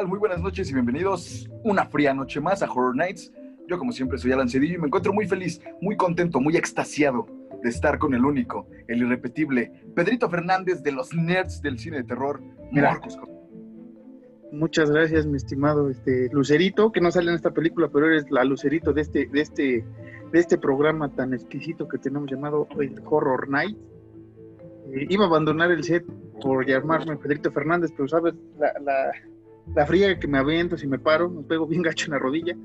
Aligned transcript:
Muy 0.00 0.18
buenas 0.18 0.40
noches 0.40 0.70
y 0.70 0.72
bienvenidos 0.72 1.50
una 1.64 1.84
fría 1.84 2.14
noche 2.14 2.40
más 2.40 2.62
a 2.62 2.70
Horror 2.70 2.96
Nights. 2.96 3.30
Yo 3.68 3.78
como 3.78 3.92
siempre 3.92 4.16
soy 4.16 4.32
Alan 4.32 4.48
Cedillo 4.48 4.76
y 4.76 4.78
me 4.78 4.86
encuentro 4.86 5.12
muy 5.12 5.28
feliz, 5.28 5.60
muy 5.82 5.96
contento, 5.96 6.40
muy 6.40 6.56
extasiado 6.56 7.26
de 7.62 7.68
estar 7.68 7.98
con 7.98 8.14
el 8.14 8.24
único, 8.24 8.66
el 8.88 9.02
irrepetible 9.02 9.70
Pedrito 9.94 10.30
Fernández 10.30 10.82
de 10.82 10.92
los 10.92 11.12
nerds 11.12 11.60
del 11.60 11.78
cine 11.78 11.98
de 11.98 12.04
terror, 12.04 12.40
Marcos. 12.72 13.18
Muchas 14.50 14.90
gracias, 14.90 15.26
mi 15.26 15.36
estimado 15.36 15.90
este 15.90 16.30
Lucerito, 16.32 16.90
que 16.90 17.02
no 17.02 17.10
sale 17.10 17.28
en 17.28 17.36
esta 17.36 17.50
película, 17.50 17.90
pero 17.92 18.06
eres 18.06 18.24
la 18.30 18.44
Lucerito 18.44 18.94
de 18.94 19.02
este, 19.02 19.26
de 19.26 19.40
este, 19.42 19.84
de 20.32 20.38
este 20.38 20.56
programa 20.56 21.14
tan 21.14 21.34
exquisito 21.34 21.86
que 21.86 21.98
tenemos 21.98 22.30
llamado 22.30 22.66
el 22.80 22.98
Horror 23.04 23.46
Night. 23.50 23.76
Eh, 24.94 25.06
iba 25.10 25.24
a 25.24 25.28
abandonar 25.28 25.70
el 25.70 25.84
set 25.84 26.04
por 26.40 26.66
llamarme 26.66 27.18
Pedrito 27.18 27.52
Fernández, 27.52 27.92
pero 27.94 28.08
sabes, 28.08 28.34
la, 28.58 28.72
la, 28.80 29.12
la 29.74 29.86
friega 29.86 30.18
que 30.18 30.28
me 30.28 30.38
aviento 30.38 30.76
si 30.76 30.86
me 30.86 30.98
paro, 30.98 31.30
me 31.30 31.42
pego 31.42 31.66
bien 31.66 31.82
gacho 31.82 32.06
en 32.06 32.12
la 32.12 32.18
rodilla. 32.18 32.56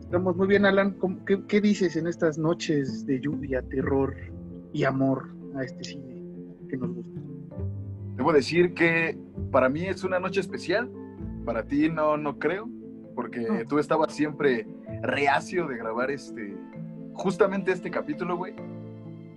Estamos 0.00 0.36
muy 0.36 0.46
bien, 0.46 0.66
Alan. 0.66 0.96
Qué, 1.26 1.42
¿Qué, 1.46 1.60
dices 1.60 1.96
en 1.96 2.06
estas 2.06 2.36
noches 2.38 3.06
de 3.06 3.20
lluvia, 3.20 3.62
terror 3.62 4.14
y 4.72 4.84
amor 4.84 5.28
a 5.56 5.64
este 5.64 5.84
cine 5.84 6.22
que 6.68 6.76
nos 6.76 6.94
gusta? 6.94 7.20
Debo 8.16 8.32
decir 8.32 8.74
que 8.74 9.18
para 9.50 9.68
mí 9.68 9.86
es 9.86 10.04
una 10.04 10.18
noche 10.18 10.40
especial. 10.40 10.90
Para 11.44 11.64
ti 11.64 11.88
no, 11.88 12.16
no 12.16 12.38
creo, 12.38 12.68
porque 13.14 13.40
no. 13.40 13.66
tú 13.66 13.78
estabas 13.78 14.14
siempre 14.14 14.66
reacio 15.02 15.66
de 15.66 15.76
grabar 15.76 16.10
este, 16.10 16.56
justamente 17.14 17.72
este 17.72 17.90
capítulo, 17.90 18.36
güey. 18.36 18.54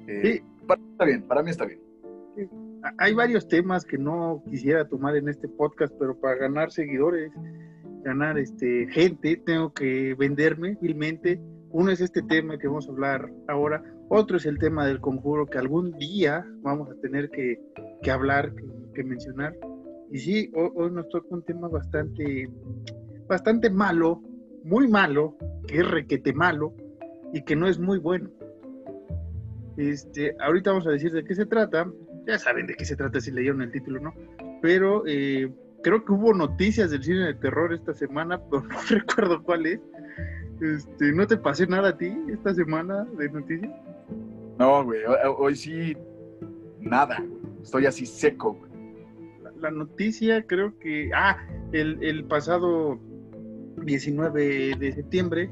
Eh, 0.08 0.22
sí. 0.24 0.66
Para 0.68 0.82
está 0.82 1.06
bien, 1.06 1.22
para 1.24 1.42
mí 1.42 1.52
está 1.52 1.66
bien. 1.66 1.80
Sí. 2.36 2.50
Hay 2.98 3.14
varios 3.14 3.48
temas 3.48 3.84
que 3.84 3.98
no 3.98 4.44
quisiera 4.50 4.88
tomar 4.88 5.16
en 5.16 5.28
este 5.28 5.48
podcast, 5.48 5.94
pero 6.00 6.20
para 6.20 6.36
ganar 6.36 6.72
seguidores, 6.72 7.32
ganar 8.04 8.38
este, 8.38 8.88
gente, 8.92 9.42
tengo 9.46 9.74
que 9.74 10.14
venderme 10.14 10.78
vilmente. 10.80 11.42
Uno 11.72 11.92
es 11.92 12.00
este 12.00 12.22
tema 12.22 12.58
que 12.58 12.68
vamos 12.68 12.88
a 12.88 12.92
hablar 12.92 13.32
ahora, 13.48 13.84
otro 14.10 14.38
es 14.38 14.46
el 14.46 14.60
tema 14.60 14.86
del 14.86 15.02
conjuro 15.02 15.48
que 15.48 15.58
algún 15.58 15.98
día 15.98 16.46
vamos 16.62 16.90
a 16.92 16.96
tener 17.02 17.30
que, 17.32 17.60
que 18.04 18.12
hablar, 18.12 18.54
que, 18.54 18.64
que, 18.94 19.04
mencionar. 19.04 19.56
Y 20.12 20.20
sí, 20.20 20.52
hoy, 20.54 20.70
hoy, 20.76 20.92
nos 20.92 21.10
toca 21.10 21.28
un 21.32 21.44
tema 21.44 21.68
bastante, 21.68 22.48
bastante 23.28 23.70
malo, 23.72 24.22
muy 24.64 24.88
malo, 24.88 25.36
que 25.68 25.80
es 25.80 25.88
requete 25.90 26.34
malo 26.34 26.76
y 27.34 27.44
que 27.44 27.56
no 27.56 27.68
es 27.68 27.80
muy 27.80 27.98
bueno. 27.98 28.30
Este, 29.78 30.36
ahorita 30.40 30.72
vamos 30.72 30.88
a 30.88 30.92
decir 30.92 31.12
de 31.12 31.24
qué 31.24 31.36
se 31.36 31.46
trata. 31.46 31.92
Ya 32.26 32.40
saben 32.40 32.68
de 32.68 32.76
qué 32.76 32.86
se 32.86 32.96
trata 32.96 33.22
si 33.22 33.32
leyeron 33.32 33.62
el 33.62 33.72
título, 33.72 34.00
¿no? 34.00 34.14
Pero 34.62 35.04
eh, 35.06 35.52
creo 35.84 36.04
que 36.04 36.12
hubo 36.12 36.34
noticias 36.34 36.90
del 36.90 37.04
cine 37.04 37.20
de 37.20 37.34
terror 37.36 37.74
esta 37.74 37.94
semana, 37.94 38.42
pero 38.50 38.64
no 38.64 38.78
recuerdo 38.90 39.44
cuál 39.44 39.66
es. 39.66 39.80
Este, 40.62 41.12
¿No 41.12 41.28
te 41.28 41.38
pasé 41.38 41.68
nada 41.68 41.90
a 41.90 41.98
ti 41.98 42.12
esta 42.30 42.54
semana 42.54 43.06
de 43.18 43.30
noticias? 43.30 43.72
No, 44.58 44.86
güey, 44.86 45.02
hoy, 45.38 45.56
sí, 45.56 45.96
nada, 46.80 47.20
güey. 47.20 47.46
Estoy 47.62 47.86
así 47.86 48.06
seco, 48.06 48.54
güey. 48.54 48.72
La, 49.44 49.52
la, 49.60 49.72
noticia 49.72 50.46
creo 50.48 50.78
que, 50.80 51.12
ah, 51.14 51.38
el, 51.74 52.02
el, 52.02 52.24
pasado 52.24 52.98
19 53.84 54.76
de 54.80 54.92
septiembre, 54.94 55.50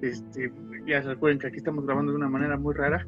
este, 0.00 0.50
ya 0.86 1.02
se 1.02 1.10
acuerdan 1.10 1.38
que 1.38 1.48
aquí 1.48 1.58
estamos 1.58 1.84
grabando 1.84 2.12
de 2.12 2.18
una 2.18 2.28
manera 2.28 2.56
muy 2.56 2.74
rara, 2.74 3.06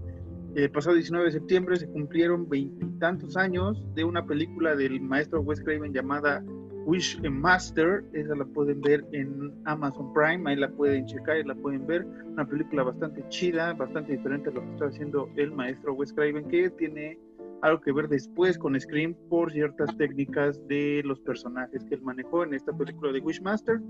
el 0.55 0.71
pasado 0.71 0.95
19 0.97 1.27
de 1.27 1.33
septiembre 1.33 1.77
se 1.77 1.89
cumplieron 1.89 2.49
veintitantos 2.49 3.37
años 3.37 3.85
de 3.95 4.05
una 4.05 4.25
película 4.27 4.75
del 4.75 5.01
maestro 5.01 5.41
Wes 5.41 5.61
Craven 5.61 5.93
llamada 5.93 6.43
Wish 6.87 7.21
Master, 7.31 8.03
esa 8.15 8.35
la 8.35 8.47
pueden 8.47 8.81
ver 8.81 9.05
en 9.13 9.53
Amazon 9.67 10.13
Prime, 10.15 10.51
ahí 10.51 10.57
la 10.57 10.71
pueden 10.71 11.05
checar 11.05 11.37
y 11.37 11.45
la 11.45 11.55
pueden 11.55 11.87
ver, 11.87 12.07
una 12.27 12.47
película 12.47 12.83
bastante 12.83 13.23
chida, 13.29 13.75
bastante 13.75 14.13
diferente 14.13 14.49
a 14.49 14.53
lo 14.55 14.63
que 14.63 14.71
está 14.73 14.87
haciendo 14.87 15.29
el 15.37 15.53
maestro 15.53 15.93
Wes 15.93 16.15
Craven, 16.15 16.49
que 16.49 16.71
tiene 16.71 17.19
algo 17.63 17.81
que 17.81 17.93
ver 17.93 18.09
después 18.09 18.57
con 18.57 18.79
Scream 18.79 19.15
por 19.29 19.53
ciertas 19.53 19.97
técnicas 19.97 20.67
de 20.69 21.03
los 21.05 21.21
personajes 21.21 21.85
que 21.85 21.97
él 21.97 22.03
manejó 22.03 22.45
en 22.45 22.55
esta 22.55 22.73
película 22.73 23.13
de 23.13 23.21
Wishmaster. 23.21 23.81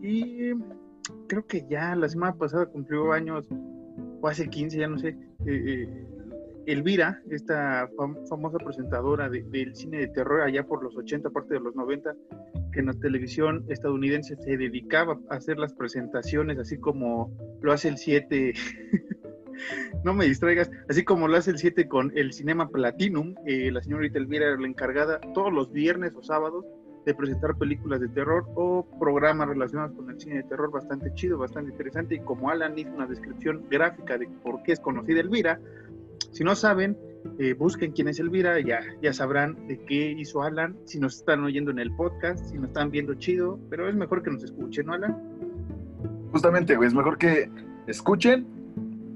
Y 0.00 0.52
creo 1.28 1.46
que 1.46 1.64
ya 1.68 1.94
la 1.94 2.08
semana 2.08 2.34
pasada 2.34 2.66
cumplió 2.66 3.12
años, 3.12 3.48
o 4.20 4.28
hace 4.28 4.48
15, 4.48 4.78
ya 4.78 4.88
no 4.88 4.98
sé, 4.98 5.08
eh, 5.08 5.16
eh, 5.46 6.06
Elvira, 6.66 7.22
esta 7.30 7.88
fam 7.96 8.16
famosa 8.28 8.58
presentadora 8.58 9.28
de, 9.28 9.44
del 9.44 9.74
cine 9.74 9.98
de 9.98 10.08
terror 10.08 10.42
allá 10.42 10.66
por 10.66 10.82
los 10.82 10.96
80, 10.96 11.30
parte 11.30 11.54
de 11.54 11.60
los 11.60 11.76
90, 11.76 12.14
que 12.72 12.80
en 12.80 12.86
la 12.86 12.94
televisión 12.94 13.64
estadounidense 13.68 14.36
se 14.36 14.56
dedicaba 14.56 15.18
a 15.30 15.36
hacer 15.36 15.58
las 15.58 15.72
presentaciones, 15.74 16.58
así 16.58 16.78
como 16.78 17.32
lo 17.62 17.72
hace 17.72 17.88
el 17.88 17.98
7, 17.98 18.54
no 20.04 20.12
me 20.12 20.26
distraigas, 20.26 20.70
así 20.88 21.04
como 21.04 21.28
lo 21.28 21.36
hace 21.36 21.52
el 21.52 21.58
7 21.58 21.86
con 21.86 22.12
el 22.16 22.32
Cinema 22.32 22.68
Platinum, 22.68 23.36
eh, 23.46 23.70
la 23.70 23.82
señorita 23.82 24.18
Elvira 24.18 24.48
era 24.48 24.60
la 24.60 24.66
encargada 24.66 25.20
todos 25.34 25.52
los 25.52 25.72
viernes 25.72 26.14
o 26.16 26.22
sábados 26.22 26.64
de 27.06 27.14
presentar 27.14 27.56
películas 27.56 28.00
de 28.00 28.08
terror 28.08 28.44
o 28.56 28.84
programas 28.98 29.48
relacionados 29.48 29.92
con 29.94 30.10
el 30.10 30.20
cine 30.20 30.38
de 30.38 30.42
terror 30.42 30.72
bastante 30.72 31.14
chido, 31.14 31.38
bastante 31.38 31.70
interesante, 31.70 32.16
y 32.16 32.18
como 32.18 32.50
Alan 32.50 32.76
hizo 32.76 32.90
una 32.90 33.06
descripción 33.06 33.64
gráfica 33.70 34.18
de 34.18 34.28
por 34.42 34.62
qué 34.64 34.72
es 34.72 34.80
conocida 34.80 35.20
Elvira, 35.20 35.60
si 36.32 36.42
no 36.42 36.56
saben, 36.56 36.98
eh, 37.38 37.54
busquen 37.54 37.92
quién 37.92 38.08
es 38.08 38.18
Elvira, 38.18 38.58
ya, 38.60 38.80
ya 39.00 39.12
sabrán 39.12 39.68
de 39.68 39.78
qué 39.78 40.10
hizo 40.18 40.42
Alan, 40.42 40.76
si 40.84 40.98
nos 40.98 41.16
están 41.18 41.44
oyendo 41.44 41.70
en 41.70 41.78
el 41.78 41.94
podcast, 41.94 42.44
si 42.44 42.58
nos 42.58 42.68
están 42.68 42.90
viendo 42.90 43.14
chido, 43.14 43.58
pero 43.70 43.88
es 43.88 43.94
mejor 43.94 44.24
que 44.24 44.32
nos 44.32 44.42
escuchen, 44.42 44.86
¿no, 44.86 44.94
Alan? 44.94 45.16
Justamente, 46.32 46.76
es 46.82 46.92
mejor 46.92 47.18
que 47.18 47.48
escuchen. 47.86 48.46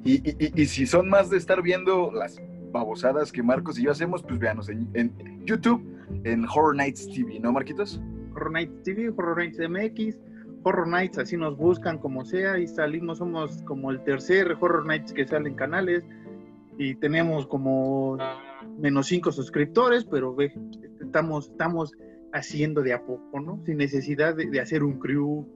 Y, 0.04 0.14
y, 0.30 0.62
y, 0.62 0.66
si 0.66 0.86
son 0.86 1.10
más 1.10 1.28
de 1.28 1.36
estar 1.36 1.60
viendo 1.60 2.10
las 2.10 2.40
babosadas 2.72 3.32
que 3.32 3.42
Marcos 3.42 3.78
y 3.78 3.82
yo 3.82 3.90
hacemos, 3.90 4.22
pues 4.22 4.38
véanos 4.38 4.70
en, 4.70 4.88
en 4.94 5.44
YouTube, 5.44 5.84
en 6.25 6.44
Horror 6.44 6.76
Nights 6.76 7.09
TV, 7.12 7.41
¿no, 7.41 7.53
Marquitos? 7.53 8.00
Horror 8.34 8.53
Nights 8.53 8.82
TV, 8.82 9.09
Horror 9.10 9.38
Nights 9.38 9.59
MX, 9.59 10.19
Horror 10.62 10.88
Nights, 10.88 11.19
así 11.19 11.37
nos 11.37 11.56
buscan 11.56 11.98
como 11.98 12.25
sea 12.25 12.59
y 12.59 12.66
salimos, 12.66 13.19
somos 13.19 13.62
como 13.62 13.91
el 13.91 14.03
tercer 14.04 14.56
Horror 14.60 14.87
Nights 14.87 15.12
que 15.12 15.26
sale 15.26 15.49
en 15.49 15.54
canales 15.54 16.04
y 16.78 16.94
tenemos 16.97 17.47
como 17.47 18.19
menos 18.78 19.06
cinco 19.06 19.32
suscriptores, 19.32 20.04
pero 20.04 20.34
ve, 20.34 20.53
estamos, 21.00 21.50
estamos 21.50 21.93
haciendo 22.32 22.82
de 22.82 22.93
a 22.93 23.04
poco, 23.04 23.41
¿no? 23.41 23.60
Sin 23.65 23.78
necesidad 23.78 24.34
de, 24.34 24.47
de 24.49 24.60
hacer 24.60 24.82
un 24.82 24.99
crew 24.99 25.47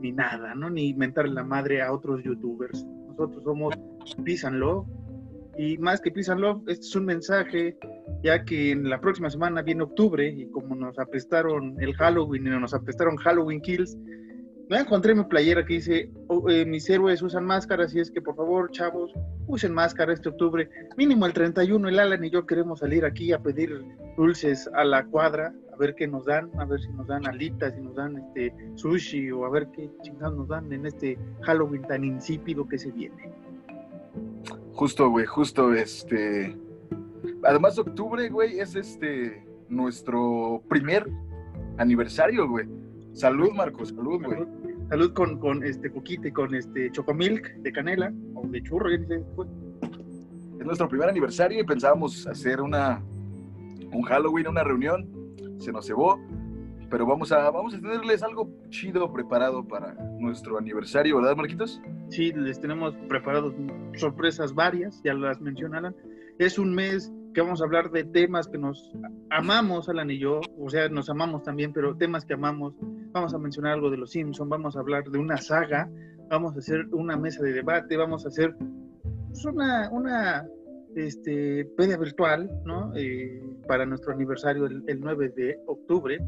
ni 0.00 0.12
nada, 0.12 0.54
¿no? 0.54 0.70
Ni 0.70 0.88
inventar 0.88 1.28
la 1.28 1.44
madre 1.44 1.82
a 1.82 1.92
otros 1.92 2.22
youtubers. 2.22 2.84
Nosotros 3.08 3.42
somos 3.44 3.74
Love 4.52 4.86
y 5.58 5.78
más 5.78 6.00
que 6.00 6.10
Peace 6.10 6.30
and 6.30 6.40
Love, 6.40 6.62
este 6.66 6.86
es 6.86 6.96
un 6.96 7.06
mensaje 7.06 7.76
ya 8.22 8.44
que 8.44 8.72
en 8.72 8.88
la 8.88 9.00
próxima 9.00 9.30
semana 9.30 9.62
viene 9.62 9.82
octubre 9.82 10.28
y 10.28 10.50
como 10.50 10.74
nos 10.74 10.98
apestaron 10.98 11.76
el 11.80 11.94
Halloween 11.94 12.46
y 12.46 12.50
nos 12.50 12.74
apestaron 12.74 13.16
Halloween 13.16 13.60
Kills, 13.60 13.96
me 14.68 14.78
encontré 14.78 15.14
mi 15.14 15.22
playera 15.24 15.64
que 15.64 15.74
dice, 15.74 16.10
oh, 16.26 16.50
eh, 16.50 16.66
mis 16.66 16.90
héroes 16.90 17.22
usan 17.22 17.44
máscaras 17.44 17.94
y 17.94 18.00
es 18.00 18.10
que 18.10 18.20
por 18.20 18.34
favor, 18.34 18.70
chavos, 18.72 19.12
usen 19.46 19.72
máscara 19.72 20.12
este 20.12 20.28
octubre. 20.28 20.68
Mínimo 20.96 21.24
el 21.24 21.32
31, 21.32 21.88
el 21.88 21.98
Alan 22.00 22.24
y 22.24 22.30
yo 22.30 22.46
queremos 22.46 22.80
salir 22.80 23.04
aquí 23.04 23.32
a 23.32 23.38
pedir 23.38 23.84
dulces 24.16 24.68
a 24.74 24.84
la 24.84 25.04
cuadra, 25.06 25.54
a 25.72 25.76
ver 25.76 25.94
qué 25.94 26.08
nos 26.08 26.24
dan, 26.24 26.50
a 26.58 26.64
ver 26.64 26.80
si 26.80 26.88
nos 26.88 27.06
dan 27.06 27.26
alitas, 27.28 27.74
si 27.74 27.80
nos 27.80 27.94
dan 27.94 28.18
este 28.18 28.52
sushi 28.74 29.30
o 29.30 29.44
a 29.44 29.50
ver 29.50 29.68
qué 29.72 29.88
chingados 30.02 30.36
nos 30.36 30.48
dan 30.48 30.72
en 30.72 30.86
este 30.86 31.16
Halloween 31.42 31.82
tan 31.82 32.02
insípido 32.02 32.66
que 32.66 32.78
se 32.78 32.90
viene. 32.90 33.45
Justo, 34.76 35.08
güey, 35.08 35.24
justo 35.24 35.72
este... 35.72 36.54
Además, 37.44 37.78
octubre, 37.78 38.28
güey, 38.28 38.60
es 38.60 38.76
este 38.76 39.42
nuestro 39.70 40.62
primer 40.68 41.08
aniversario, 41.78 42.46
güey. 42.46 42.68
Salud, 43.14 43.52
Marcos, 43.52 43.88
salud, 43.88 44.22
güey. 44.22 44.38
Salud, 44.38 44.48
salud, 44.90 45.12
con, 45.14 45.38
con 45.38 45.64
este 45.64 45.90
coquite, 45.90 46.30
con 46.30 46.54
este 46.54 46.92
chocomilk 46.92 47.54
de 47.56 47.72
canela 47.72 48.12
o 48.34 48.46
de 48.46 48.62
churro, 48.62 48.90
ya 48.90 48.98
dice. 48.98 49.22
Es 50.60 50.66
nuestro 50.66 50.90
primer 50.90 51.08
aniversario 51.08 51.58
y 51.58 51.64
pensábamos 51.64 52.26
hacer 52.26 52.60
una 52.60 53.02
un 53.92 54.02
Halloween, 54.02 54.48
una 54.48 54.62
reunión. 54.62 55.08
Se 55.58 55.72
nos 55.72 55.86
cebó, 55.86 56.20
pero 56.90 57.06
vamos 57.06 57.32
a 57.32 57.50
vamos 57.50 57.74
a 57.74 57.80
tenerles 57.80 58.22
algo 58.22 58.50
chido 58.70 59.12
preparado 59.12 59.66
para 59.66 59.94
nuestro 60.18 60.58
aniversario, 60.58 61.16
¿verdad, 61.16 61.36
Marquitos? 61.36 61.80
Sí, 62.08 62.32
les 62.32 62.60
tenemos 62.60 62.94
preparados 63.08 63.54
sorpresas 63.96 64.54
varias, 64.54 65.00
ya 65.02 65.14
las 65.14 65.40
mencionaron. 65.40 65.94
Es 66.38 66.58
un 66.58 66.74
mes 66.74 67.12
que 67.34 67.40
vamos 67.40 67.60
a 67.60 67.64
hablar 67.64 67.90
de 67.90 68.04
temas 68.04 68.48
que 68.48 68.58
nos 68.58 68.92
amamos, 69.30 69.88
Alan 69.88 70.10
y 70.10 70.18
yo, 70.18 70.40
o 70.58 70.70
sea, 70.70 70.88
nos 70.88 71.10
amamos 71.10 71.42
también, 71.42 71.72
pero 71.72 71.96
temas 71.96 72.24
que 72.24 72.34
amamos. 72.34 72.74
Vamos 73.12 73.34
a 73.34 73.38
mencionar 73.38 73.72
algo 73.72 73.90
de 73.90 73.98
los 73.98 74.10
Simpsons, 74.10 74.48
vamos 74.48 74.76
a 74.76 74.80
hablar 74.80 75.04
de 75.04 75.18
una 75.18 75.36
saga, 75.36 75.90
vamos 76.30 76.54
a 76.56 76.58
hacer 76.58 76.86
una 76.92 77.16
mesa 77.16 77.42
de 77.42 77.52
debate, 77.52 77.96
vamos 77.96 78.24
a 78.24 78.28
hacer 78.28 78.56
pues, 79.28 79.44
una, 79.44 79.90
una 79.90 80.46
este, 80.96 81.64
pedia 81.76 81.96
virtual, 81.96 82.50
¿no? 82.64 82.92
Eh, 82.96 83.42
para 83.68 83.86
nuestro 83.86 84.12
aniversario 84.12 84.66
el, 84.66 84.82
el, 84.86 85.00
9 85.00 85.28
de 85.36 85.58
octubre. 85.66 86.18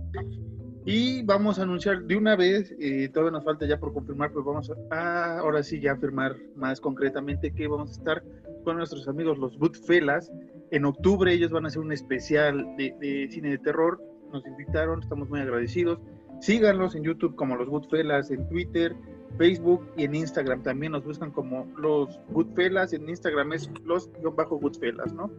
Y 0.85 1.23
vamos 1.23 1.59
a 1.59 1.63
anunciar 1.63 2.05
de 2.05 2.17
una 2.17 2.37
vez, 2.37 2.75
eh, 2.81 3.09
todavía 3.13 3.33
nos 3.33 3.45
falta 3.45 3.67
ya 3.67 3.79
por 3.79 3.93
confirmar, 3.93 4.33
pues 4.33 4.45
vamos 4.45 4.73
a, 4.91 5.39
ahora 5.39 5.63
sí 5.63 5.81
ya 5.81 5.93
afirmar 5.93 6.37
más 6.57 6.81
concretamente 6.81 7.53
que 7.53 7.69
vamos 7.69 7.91
a 7.91 7.93
estar 7.93 8.25
con 8.65 8.79
nuestros 8.79 9.09
amigos 9.09 9.39
los 9.39 9.59
Goodfellas. 9.59 10.31
En 10.71 10.85
octubre 10.85 11.33
ellos 11.33 11.51
van 11.51 11.65
a 11.65 11.69
hacer 11.69 11.81
un 11.81 11.93
especial 11.93 12.75
de, 12.77 12.95
de 13.01 13.29
cine 13.31 13.51
de 13.51 13.59
terror. 13.59 14.03
Nos 14.33 14.47
invitaron, 14.47 15.03
estamos 15.03 15.29
muy 15.29 15.41
agradecidos. 15.41 15.99
Síganlos 16.41 16.95
en 16.95 17.03
YouTube 17.03 17.35
como 17.35 17.57
los 17.57 17.69
Goodfellas, 17.69 18.31
en 18.31 18.49
Twitter, 18.49 18.95
Facebook 19.37 19.87
y 19.97 20.05
en 20.05 20.15
Instagram 20.15 20.63
también 20.63 20.93
nos 20.93 21.05
buscan 21.05 21.31
como 21.31 21.67
los 21.77 22.19
Goodfellas. 22.31 22.93
En 22.93 23.09
Instagram 23.09 23.53
es 23.53 23.71
los-Goodfellas, 23.85 25.13
¿no? 25.13 25.31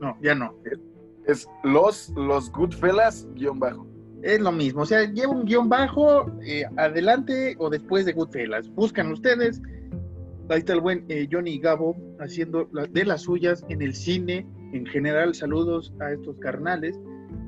No, 0.00 0.16
ya 0.22 0.34
no. 0.34 0.54
Es 1.26 1.48
los, 1.62 2.10
los 2.10 2.50
Goodfellas 2.52 3.26
guion 3.34 3.58
bajo. 3.58 3.86
Es 4.22 4.40
lo 4.40 4.52
mismo, 4.52 4.82
o 4.82 4.86
sea, 4.86 5.04
lleva 5.04 5.32
un 5.32 5.44
guion 5.44 5.68
bajo 5.68 6.30
eh, 6.42 6.64
adelante 6.78 7.56
o 7.58 7.68
después 7.68 8.06
de 8.06 8.14
Goodfellas. 8.14 8.70
Buscan 8.70 9.12
ustedes. 9.12 9.60
Ahí 10.48 10.58
está 10.58 10.74
el 10.74 10.80
buen 10.80 11.04
eh, 11.08 11.28
Johnny 11.30 11.58
Gabo 11.58 11.96
haciendo 12.20 12.68
de 12.90 13.04
las 13.04 13.22
suyas 13.22 13.64
en 13.68 13.82
el 13.82 13.94
cine. 13.94 14.46
En 14.72 14.86
general, 14.86 15.34
saludos 15.34 15.92
a 16.00 16.12
estos 16.12 16.38
carnales. 16.38 16.98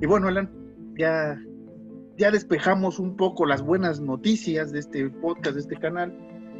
Y 0.03 0.07
bueno, 0.07 0.29
Alan, 0.29 0.51
ya 0.99 1.39
ya 2.17 2.31
despejamos 2.31 2.99
un 2.99 3.17
poco 3.17 3.45
las 3.45 3.63
buenas 3.63 4.01
noticias 4.01 4.73
de 4.73 4.79
este 4.79 5.11
podcast, 5.11 5.55
de 5.55 5.61
este 5.61 5.77
canal. 5.77 6.17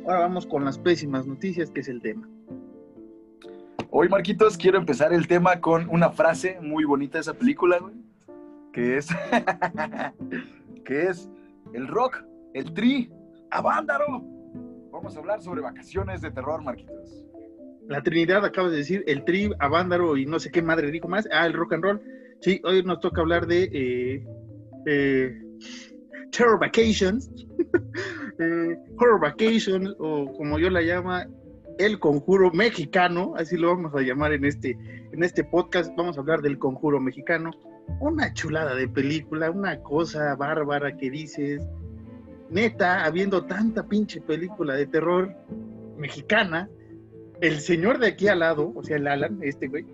Ahora 0.07 0.21
vamos 0.21 0.47
con 0.47 0.65
las 0.65 0.79
pésimas 0.79 1.27
noticias, 1.27 1.71
que 1.71 1.81
es 1.81 1.89
el 1.89 2.03
tema. 2.03 2.29
Hoy, 3.91 4.09
Marquitos, 4.09 4.59
quiero 4.59 4.79
empezar 4.79 5.13
el 5.15 5.27
tema 5.27 5.61
con 5.61 5.89
una 5.89 6.11
frase 6.11 6.59
muy 6.61 6.85
bonita 6.85 7.19
de 7.19 7.23
esa 7.23 7.35
película, 7.35 7.79
güey, 7.79 7.95
que 8.73 8.99
es, 8.99 9.09
que 10.85 11.07
es 11.09 11.31
el 11.73 11.89
rock, 11.89 12.23
el 12.53 12.75
tri, 12.75 13.11
avándaro. 13.51 14.23
Vamos 14.93 15.17
a 15.17 15.21
hablar 15.21 15.41
sobre 15.43 15.63
vacaciones 15.63 16.21
de 16.21 16.31
terror, 16.31 16.63
Marquitos. 16.63 17.25
La 17.89 18.03
Trinidad, 18.03 18.45
acabas 18.45 18.73
de 18.73 18.79
decir, 18.79 19.05
el 19.07 19.25
tri, 19.25 19.51
avándaro 19.59 20.17
y 20.17 20.27
no 20.27 20.39
sé 20.39 20.51
qué 20.51 20.61
madre 20.61 20.91
dijo 20.91 21.09
más. 21.09 21.27
Ah, 21.33 21.47
el 21.47 21.55
rock 21.55 21.75
and 21.75 21.85
roll. 21.85 22.03
Sí, 22.41 22.61
hoy 22.65 22.83
nos 22.83 23.01
toca 23.01 23.23
hablar 23.23 23.47
de 23.47 23.71
eh, 23.73 24.27
eh, 24.87 25.46
Terror 26.37 26.59
Vacations, 26.59 27.31
eh, 28.39 28.77
Horror 28.99 29.21
Vacations, 29.21 29.95
o 29.99 30.33
como 30.35 30.59
yo 30.59 30.69
la 30.69 30.83
llama, 30.83 31.27
el 31.79 31.99
conjuro 31.99 32.51
mexicano, 32.53 33.35
así 33.37 33.57
lo 33.57 33.69
vamos 33.69 33.95
a 33.95 34.03
llamar 34.03 34.33
en 34.33 34.45
este, 34.45 34.77
en 35.13 35.23
este 35.23 35.45
podcast, 35.45 35.91
vamos 35.97 36.17
a 36.17 36.21
hablar 36.21 36.43
del 36.43 36.59
conjuro 36.59 37.01
mexicano, 37.01 37.51
una 38.01 38.33
chulada 38.35 38.75
de 38.75 38.89
película, 38.89 39.51
una 39.51 39.81
cosa 39.83 40.35
bárbara 40.37 40.97
que 40.97 41.11
dices, 41.11 41.67
neta, 42.51 43.05
habiendo 43.05 43.45
tanta 43.47 43.87
pinche 43.87 44.21
película 44.21 44.75
de 44.75 44.87
terror 44.87 45.35
mexicana, 45.97 46.69
el 47.41 47.61
señor 47.61 47.99
de 47.99 48.09
aquí 48.09 48.29
al 48.29 48.41
lado, 48.41 48.73
o 48.75 48.83
sea, 48.83 48.97
el 48.97 49.07
Alan, 49.07 49.39
este 49.43 49.69
güey, 49.69 49.87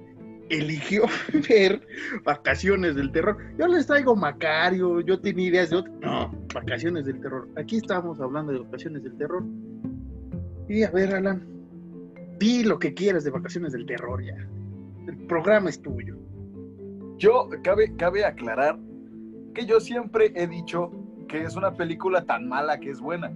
eligió 0.48 1.04
ver 1.48 1.86
Vacaciones 2.24 2.94
del 2.94 3.12
Terror. 3.12 3.36
Yo 3.58 3.66
les 3.68 3.86
traigo 3.86 4.14
Macario, 4.16 5.00
yo 5.00 5.20
tenía 5.20 5.48
ideas 5.48 5.70
de 5.70 5.76
otro. 5.76 5.92
No, 6.00 6.30
Vacaciones 6.54 7.06
del 7.06 7.20
Terror. 7.20 7.48
Aquí 7.56 7.76
estamos 7.76 8.20
hablando 8.20 8.52
de 8.52 8.60
Vacaciones 8.60 9.02
del 9.02 9.16
Terror. 9.16 9.44
Y 10.68 10.82
a 10.82 10.90
ver, 10.90 11.14
Alan, 11.14 11.42
di 12.38 12.64
lo 12.64 12.78
que 12.78 12.94
quieras 12.94 13.24
de 13.24 13.30
Vacaciones 13.30 13.72
del 13.72 13.86
Terror 13.86 14.22
ya. 14.24 14.36
El 15.06 15.16
programa 15.26 15.70
es 15.70 15.80
tuyo. 15.80 16.16
Yo, 17.18 17.48
cabe, 17.62 17.94
cabe 17.96 18.24
aclarar 18.24 18.78
que 19.54 19.66
yo 19.66 19.80
siempre 19.80 20.32
he 20.34 20.46
dicho 20.46 20.90
que 21.28 21.42
es 21.42 21.56
una 21.56 21.74
película 21.74 22.24
tan 22.24 22.48
mala 22.48 22.78
que 22.78 22.90
es 22.90 23.00
buena. 23.00 23.32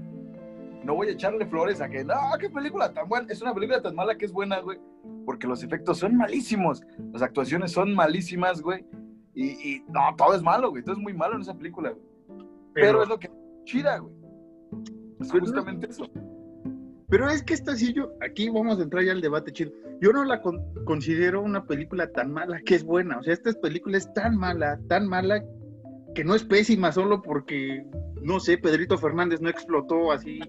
No 0.86 0.94
voy 0.94 1.08
a 1.08 1.12
echarle 1.12 1.44
flores 1.44 1.80
a 1.80 1.88
que, 1.88 2.04
no, 2.04 2.14
qué 2.40 2.48
película 2.48 2.92
tan 2.94 3.08
buena. 3.08 3.26
Es 3.30 3.42
una 3.42 3.52
película 3.52 3.82
tan 3.82 3.94
mala 3.94 4.16
que 4.16 4.24
es 4.24 4.32
buena, 4.32 4.60
güey 4.60 4.78
porque 5.26 5.46
los 5.46 5.62
efectos 5.62 5.98
son 5.98 6.16
malísimos, 6.16 6.82
las 7.12 7.20
actuaciones 7.20 7.72
son 7.72 7.94
malísimas, 7.94 8.62
güey. 8.62 8.86
Y, 9.34 9.82
no, 9.88 10.00
todo 10.16 10.34
es 10.34 10.42
malo, 10.42 10.70
güey, 10.70 10.82
todo 10.82 10.94
es 10.94 11.02
muy 11.02 11.12
malo 11.12 11.34
en 11.34 11.42
esa 11.42 11.52
película, 11.52 11.90
güey. 11.90 12.48
Pero, 12.72 13.02
es 13.02 13.08
lo 13.08 13.18
que 13.18 13.30
chida, 13.64 13.98
güey. 13.98 14.14
Es 15.20 15.30
justamente 15.30 15.88
eso. 15.90 16.08
Pero 17.08 17.28
es 17.28 17.42
que 17.42 17.52
esta 17.52 17.76
sí 17.76 17.92
yo, 17.92 18.12
aquí 18.22 18.48
vamos 18.48 18.78
a 18.78 18.82
entrar 18.82 19.04
ya 19.04 19.12
al 19.12 19.20
debate 19.20 19.52
chido. 19.52 19.72
Yo 20.00 20.12
no 20.12 20.24
la 20.24 20.40
considero 20.86 21.42
una 21.42 21.66
película 21.66 22.10
tan 22.10 22.32
mala 22.32 22.60
que 22.64 22.76
es 22.76 22.84
buena. 22.84 23.18
O 23.18 23.22
sea, 23.22 23.34
esta 23.34 23.52
película 23.52 23.98
es 23.98 24.12
tan 24.14 24.36
mala, 24.36 24.80
tan 24.88 25.06
mala, 25.06 25.44
que 26.14 26.24
no 26.24 26.34
es 26.34 26.44
pésima 26.44 26.92
solo 26.92 27.20
porque, 27.20 27.86
no 28.22 28.40
sé, 28.40 28.56
Pedrito 28.56 28.96
Fernández 28.96 29.40
no 29.40 29.50
explotó 29.50 30.12
así 30.12 30.40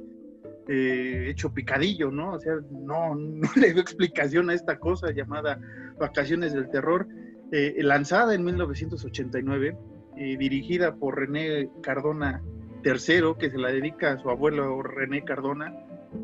eh, 0.67 1.27
hecho 1.29 1.53
picadillo, 1.53 2.11
¿no? 2.11 2.33
O 2.33 2.39
sea, 2.39 2.55
no, 2.71 3.15
le 3.55 3.71
doy 3.71 3.81
explicación 3.81 4.49
a 4.49 4.53
esta 4.53 4.77
cosa 4.77 5.11
llamada 5.11 5.59
Vacaciones 5.97 6.53
del 6.53 6.69
Terror, 6.69 7.07
eh, 7.51 7.75
lanzada 7.79 8.35
en 8.35 8.43
1989, 8.43 9.77
eh, 10.17 10.37
dirigida 10.37 10.95
por 10.95 11.17
René 11.17 11.69
Cardona 11.81 12.41
III, 12.83 13.35
que 13.39 13.49
se 13.49 13.57
la 13.57 13.71
dedica 13.71 14.11
a 14.11 14.17
su 14.17 14.29
abuelo 14.29 14.83
René 14.83 15.23
Cardona. 15.23 15.73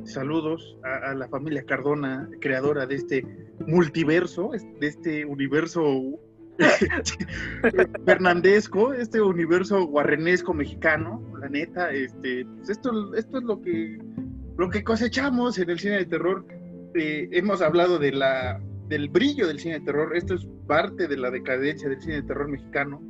Saludos 0.04 0.78
a, 0.84 1.13
la 1.13 1.28
familia 1.30 1.63
Cardona, 1.63 2.30
creadora 2.42 2.86
de 2.86 2.96
este 2.96 3.25
multiverso, 3.66 4.51
de 4.80 4.88
este 4.88 5.25
universo 5.25 6.19
fernandesco, 8.06 8.94
este 8.94 9.22
universo 9.22 9.86
guarrenesco 9.86 10.54
mexicano, 10.54 11.22
la 11.39 11.50
neta, 11.50 11.92
este, 11.92 12.46
pues 12.46 12.69
esto, 12.69 13.13
esto 13.16 13.38
es 13.38 13.44
lo 13.44 13.62
que 13.62 14.00
lo 14.57 14.69
que 14.69 14.83
cosechamos 14.83 15.57
en 15.57 15.69
el 15.69 15.79
cine 15.79 15.97
de 15.97 16.05
terror, 16.05 16.45
eh, 16.95 17.27
hemos 17.31 17.62
hablado 17.62 17.98
de 17.98 18.12
la, 18.12 18.62
del 18.88 19.10
brillo 19.10 19.48
del 19.48 19.60
cine 19.60 19.79
de 19.79 19.86
terror, 19.86 20.15
esto 20.15 20.36
es 20.36 20.48
parte 20.67 21.07
de 21.07 21.17
la 21.17 21.31
decadencia 21.31 21.89
del 21.89 22.01
cine 22.01 22.15
de 22.15 22.24
terror 22.24 22.48
mexicano. 22.48 23.01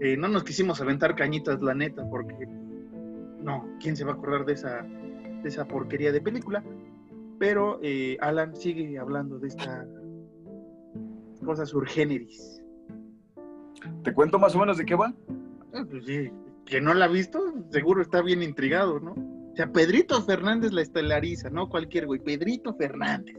Eh, 0.00 0.16
no 0.16 0.28
nos 0.28 0.44
quisimos 0.44 0.80
aventar 0.80 1.14
cañitas, 1.14 1.60
la 1.60 1.74
neta, 1.74 2.08
porque 2.08 2.46
no, 3.42 3.68
¿quién 3.80 3.96
se 3.96 4.04
va 4.04 4.12
a 4.12 4.14
acordar 4.14 4.46
de 4.46 4.54
esa, 4.54 4.82
de 4.82 5.48
esa 5.48 5.66
porquería 5.66 6.12
de 6.12 6.22
película? 6.22 6.64
Pero 7.38 7.78
eh, 7.82 8.16
Alan 8.20 8.56
sigue 8.56 8.98
hablando 8.98 9.38
de 9.38 9.48
esta 9.48 9.86
cosa 11.44 11.66
surgeneris. 11.66 12.62
¿Te 14.02 14.12
cuento 14.12 14.38
más 14.38 14.54
o 14.54 14.58
menos 14.58 14.78
de 14.78 14.84
qué 14.84 14.94
va? 14.94 15.14
Ah, 15.74 15.84
pues 15.88 16.04
sí, 16.06 16.30
que 16.64 16.80
no 16.80 16.94
la 16.94 17.06
ha 17.06 17.08
visto, 17.08 17.40
seguro 17.70 18.02
está 18.02 18.22
bien 18.22 18.42
intrigado, 18.42 19.00
¿no? 19.00 19.14
O 19.52 19.56
sea, 19.56 19.70
Pedrito 19.70 20.20
Fernández 20.22 20.72
la 20.72 20.82
estelariza, 20.82 21.50
no 21.50 21.68
cualquier 21.68 22.06
güey, 22.06 22.20
Pedrito 22.20 22.74
Fernández. 22.74 23.36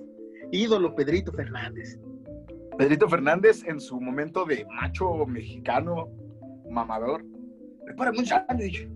Ídolo 0.52 0.94
Pedrito 0.96 1.32
Fernández. 1.32 1.98
Pedrito 2.78 3.08
Fernández 3.08 3.64
en 3.66 3.80
su 3.80 4.00
momento 4.00 4.46
de 4.46 4.66
macho 4.66 5.26
mexicano, 5.26 6.10
mamador. 6.70 7.24
Prepárame 7.86 8.20
un 8.20 8.26
sándwich. 8.26 8.90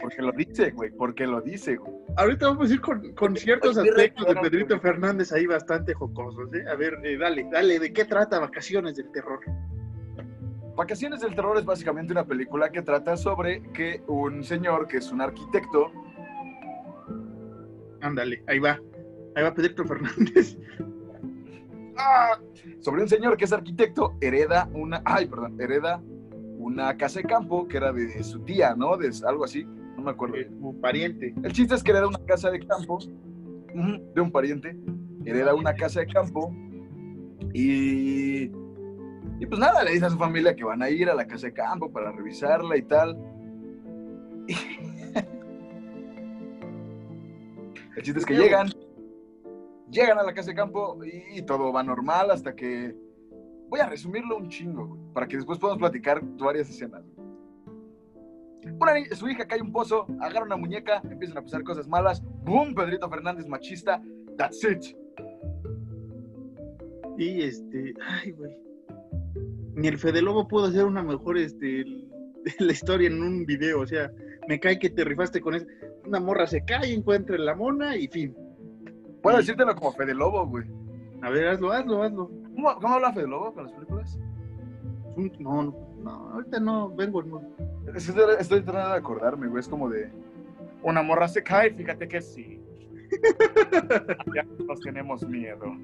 Porque 0.00 0.22
lo 0.22 0.32
dice, 0.32 0.70
güey, 0.70 0.90
porque 0.90 1.26
lo 1.26 1.40
dice, 1.40 1.76
güey. 1.76 1.92
Ahorita 2.16 2.48
vamos 2.48 2.70
a 2.70 2.74
ir 2.74 2.80
con, 2.80 3.36
ciertos 3.36 3.78
aspectos 3.78 4.26
de 4.26 4.34
Pedrito 4.36 4.78
Fernández 4.80 5.32
ahí 5.32 5.46
bastante 5.46 5.94
jocosos, 5.94 6.52
¿eh? 6.54 6.64
A 6.68 6.74
ver, 6.74 6.98
eh, 7.04 7.16
dale, 7.16 7.46
dale, 7.50 7.78
¿de 7.78 7.92
qué 7.92 8.04
trata 8.04 8.38
Vacaciones 8.38 8.96
del 8.96 9.10
Terror? 9.12 9.40
Vacaciones 10.80 11.20
del 11.20 11.34
Terror 11.34 11.58
es 11.58 11.66
básicamente 11.66 12.10
una 12.10 12.24
película 12.24 12.70
que 12.70 12.80
trata 12.80 13.14
sobre 13.14 13.62
que 13.74 14.02
un 14.06 14.42
señor 14.42 14.88
que 14.88 14.96
es 14.96 15.12
un 15.12 15.20
arquitecto. 15.20 15.92
Ándale, 18.00 18.42
ahí 18.46 18.58
va. 18.60 18.80
Ahí 19.36 19.44
va 19.44 19.54
Pedro 19.54 19.84
Fernández. 19.84 20.56
Ah, 22.02 22.40
sobre 22.80 23.02
un 23.02 23.08
señor 23.10 23.36
que 23.36 23.44
es 23.44 23.52
arquitecto, 23.52 24.16
hereda 24.22 24.70
una. 24.72 25.02
Ay, 25.04 25.26
perdón, 25.26 25.60
hereda 25.60 26.02
una 26.56 26.96
casa 26.96 27.20
de 27.20 27.26
campo 27.26 27.68
que 27.68 27.76
era 27.76 27.92
de 27.92 28.22
su 28.24 28.40
tía, 28.40 28.74
¿no? 28.74 28.96
De 28.96 29.10
algo 29.26 29.44
así, 29.44 29.64
no 29.64 30.04
me 30.04 30.12
acuerdo. 30.12 30.36
Un 30.60 30.80
pariente. 30.80 31.34
El 31.42 31.52
chiste 31.52 31.74
es 31.74 31.82
que 31.82 31.90
hereda 31.90 32.08
una 32.08 32.24
casa 32.24 32.50
de 32.50 32.58
campo 32.58 33.00
de 33.04 34.20
un 34.22 34.32
pariente, 34.32 34.74
hereda 35.26 35.54
una 35.54 35.74
casa 35.74 36.00
de 36.00 36.06
campo 36.06 36.50
y 37.52 38.50
y 39.40 39.46
pues 39.46 39.58
nada, 39.58 39.82
le 39.82 39.92
dice 39.92 40.04
a 40.04 40.10
su 40.10 40.18
familia 40.18 40.54
que 40.54 40.64
van 40.64 40.82
a 40.82 40.90
ir 40.90 41.08
a 41.08 41.14
la 41.14 41.26
casa 41.26 41.46
de 41.46 41.54
campo 41.54 41.90
para 41.90 42.12
revisarla 42.12 42.76
y 42.76 42.82
tal. 42.82 43.16
El 47.96 48.02
chiste 48.02 48.20
es 48.20 48.26
que 48.26 48.34
llegan, 48.34 48.68
llegan 49.90 50.18
a 50.18 50.24
la 50.24 50.34
casa 50.34 50.50
de 50.50 50.56
campo 50.56 50.98
y, 51.02 51.40
todo 51.40 51.72
va 51.72 51.82
normal 51.82 52.30
hasta 52.30 52.54
que... 52.54 52.94
Voy 53.70 53.80
a 53.80 53.86
resumirlo 53.86 54.36
un 54.36 54.50
chingo, 54.50 54.98
para 55.14 55.26
que 55.26 55.36
después 55.36 55.58
podamos 55.58 55.78
platicar 55.78 56.20
varias 56.22 56.68
escenas. 56.68 57.02
su 59.12 59.26
hija 59.26 59.46
cae 59.46 59.62
un 59.62 59.72
pozo, 59.72 60.06
agarra 60.20 60.44
una 60.44 60.56
muñeca, 60.56 61.00
empiezan 61.08 61.38
a 61.38 61.42
pasar 61.42 61.62
cosas 61.62 61.88
malas. 61.88 62.22
¡Bum! 62.44 62.74
Pedrito 62.74 63.08
Fernández 63.08 63.46
machista. 63.46 64.02
That's 64.36 64.62
it. 64.64 64.84
Y 67.16 67.42
este, 67.42 67.94
ay, 68.06 68.32
güey 68.32 68.69
ni 69.80 69.88
el 69.88 69.98
Fede 69.98 70.20
Lobo 70.20 70.46
pudo 70.46 70.66
hacer 70.66 70.84
una 70.84 71.02
mejor 71.02 71.38
este, 71.38 71.84
la 72.58 72.72
historia 72.72 73.08
en 73.08 73.22
un 73.22 73.46
video, 73.46 73.80
o 73.80 73.86
sea, 73.86 74.10
me 74.46 74.60
cae 74.60 74.78
que 74.78 74.90
te 74.90 75.04
rifaste 75.04 75.40
con 75.40 75.54
eso. 75.54 75.66
Una 76.06 76.20
morra 76.20 76.46
se 76.46 76.64
cae, 76.64 76.92
encuentra 76.92 77.38
la 77.38 77.54
mona 77.54 77.96
y 77.96 78.06
fin. 78.08 78.34
Puedo 79.22 79.38
decírtelo 79.38 79.74
como 79.74 79.92
Fede 79.92 80.14
Lobo, 80.14 80.46
güey. 80.46 80.64
A 81.22 81.30
ver, 81.30 81.48
hazlo, 81.48 81.72
hazlo, 81.72 82.02
hazlo. 82.02 82.30
¿Cómo, 82.54 82.74
cómo 82.74 82.94
habla 82.94 83.12
Fede 83.12 83.28
Lobo 83.28 83.54
con 83.54 83.64
las 83.64 83.72
películas? 83.72 84.18
No, 85.16 85.62
no, 85.62 85.96
no, 86.02 86.10
ahorita 86.30 86.60
no, 86.60 86.94
vengo. 86.94 87.22
No. 87.22 87.42
Estoy, 87.94 88.22
estoy 88.38 88.62
tratando 88.62 88.90
de 88.90 88.98
acordarme, 88.98 89.48
güey. 89.48 89.60
Es 89.60 89.68
como 89.68 89.88
de. 89.88 90.10
Una 90.82 91.02
morra 91.02 91.28
se 91.28 91.42
cae, 91.42 91.72
fíjate 91.74 92.08
que 92.08 92.20
sí. 92.20 92.62
ya 94.34 94.44
nos 94.66 94.80
tenemos 94.80 95.26
miedo. 95.26 95.76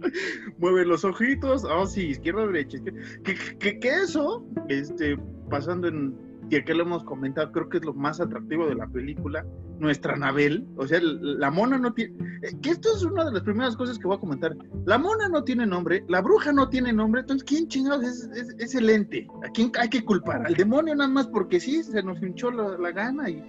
Mueve 0.58 0.84
los 0.84 1.04
ojitos, 1.04 1.64
oh 1.64 1.86
sí, 1.86 2.08
izquierda, 2.08 2.46
derecha. 2.46 2.78
Que, 3.24 3.34
que, 3.58 3.78
que 3.78 3.88
eso, 3.88 4.44
este, 4.68 5.18
pasando 5.48 5.88
en 5.88 6.30
y 6.50 6.56
aquí 6.56 6.72
lo 6.72 6.82
hemos 6.82 7.04
comentado, 7.04 7.52
creo 7.52 7.68
que 7.68 7.78
es 7.78 7.84
lo 7.84 7.94
más 7.94 8.20
atractivo 8.20 8.66
de 8.66 8.74
la 8.74 8.88
película, 8.88 9.46
nuestra 9.78 10.14
Anabel, 10.14 10.66
o 10.76 10.86
sea, 10.86 10.98
la 11.00 11.48
mona 11.48 11.78
no 11.78 11.92
tiene, 11.92 12.12
eh, 12.42 12.50
que 12.60 12.70
esto 12.70 12.88
es 12.92 13.04
una 13.04 13.24
de 13.24 13.32
las 13.32 13.42
primeras 13.42 13.76
cosas 13.76 13.98
que 13.98 14.06
voy 14.08 14.16
a 14.16 14.20
comentar, 14.20 14.56
la 14.84 14.98
mona 14.98 15.28
no 15.28 15.44
tiene 15.44 15.64
nombre, 15.64 16.04
la 16.08 16.20
bruja 16.20 16.52
no 16.52 16.68
tiene 16.68 16.92
nombre, 16.92 17.20
entonces, 17.20 17.44
¿quién 17.44 17.68
chingados 17.68 18.04
es, 18.04 18.54
es, 18.58 18.74
el 18.74 18.90
ente? 18.90 19.28
¿A 19.46 19.50
quién 19.50 19.70
hay 19.78 19.88
que 19.88 20.04
culpar? 20.04 20.44
¿Al 20.44 20.54
demonio 20.54 20.94
nada 20.96 21.08
más 21.08 21.28
porque 21.28 21.60
sí, 21.60 21.84
se 21.84 22.02
nos 22.02 22.20
hinchó 22.20 22.50
la, 22.50 22.90
gana 22.90 23.30
y... 23.30 23.40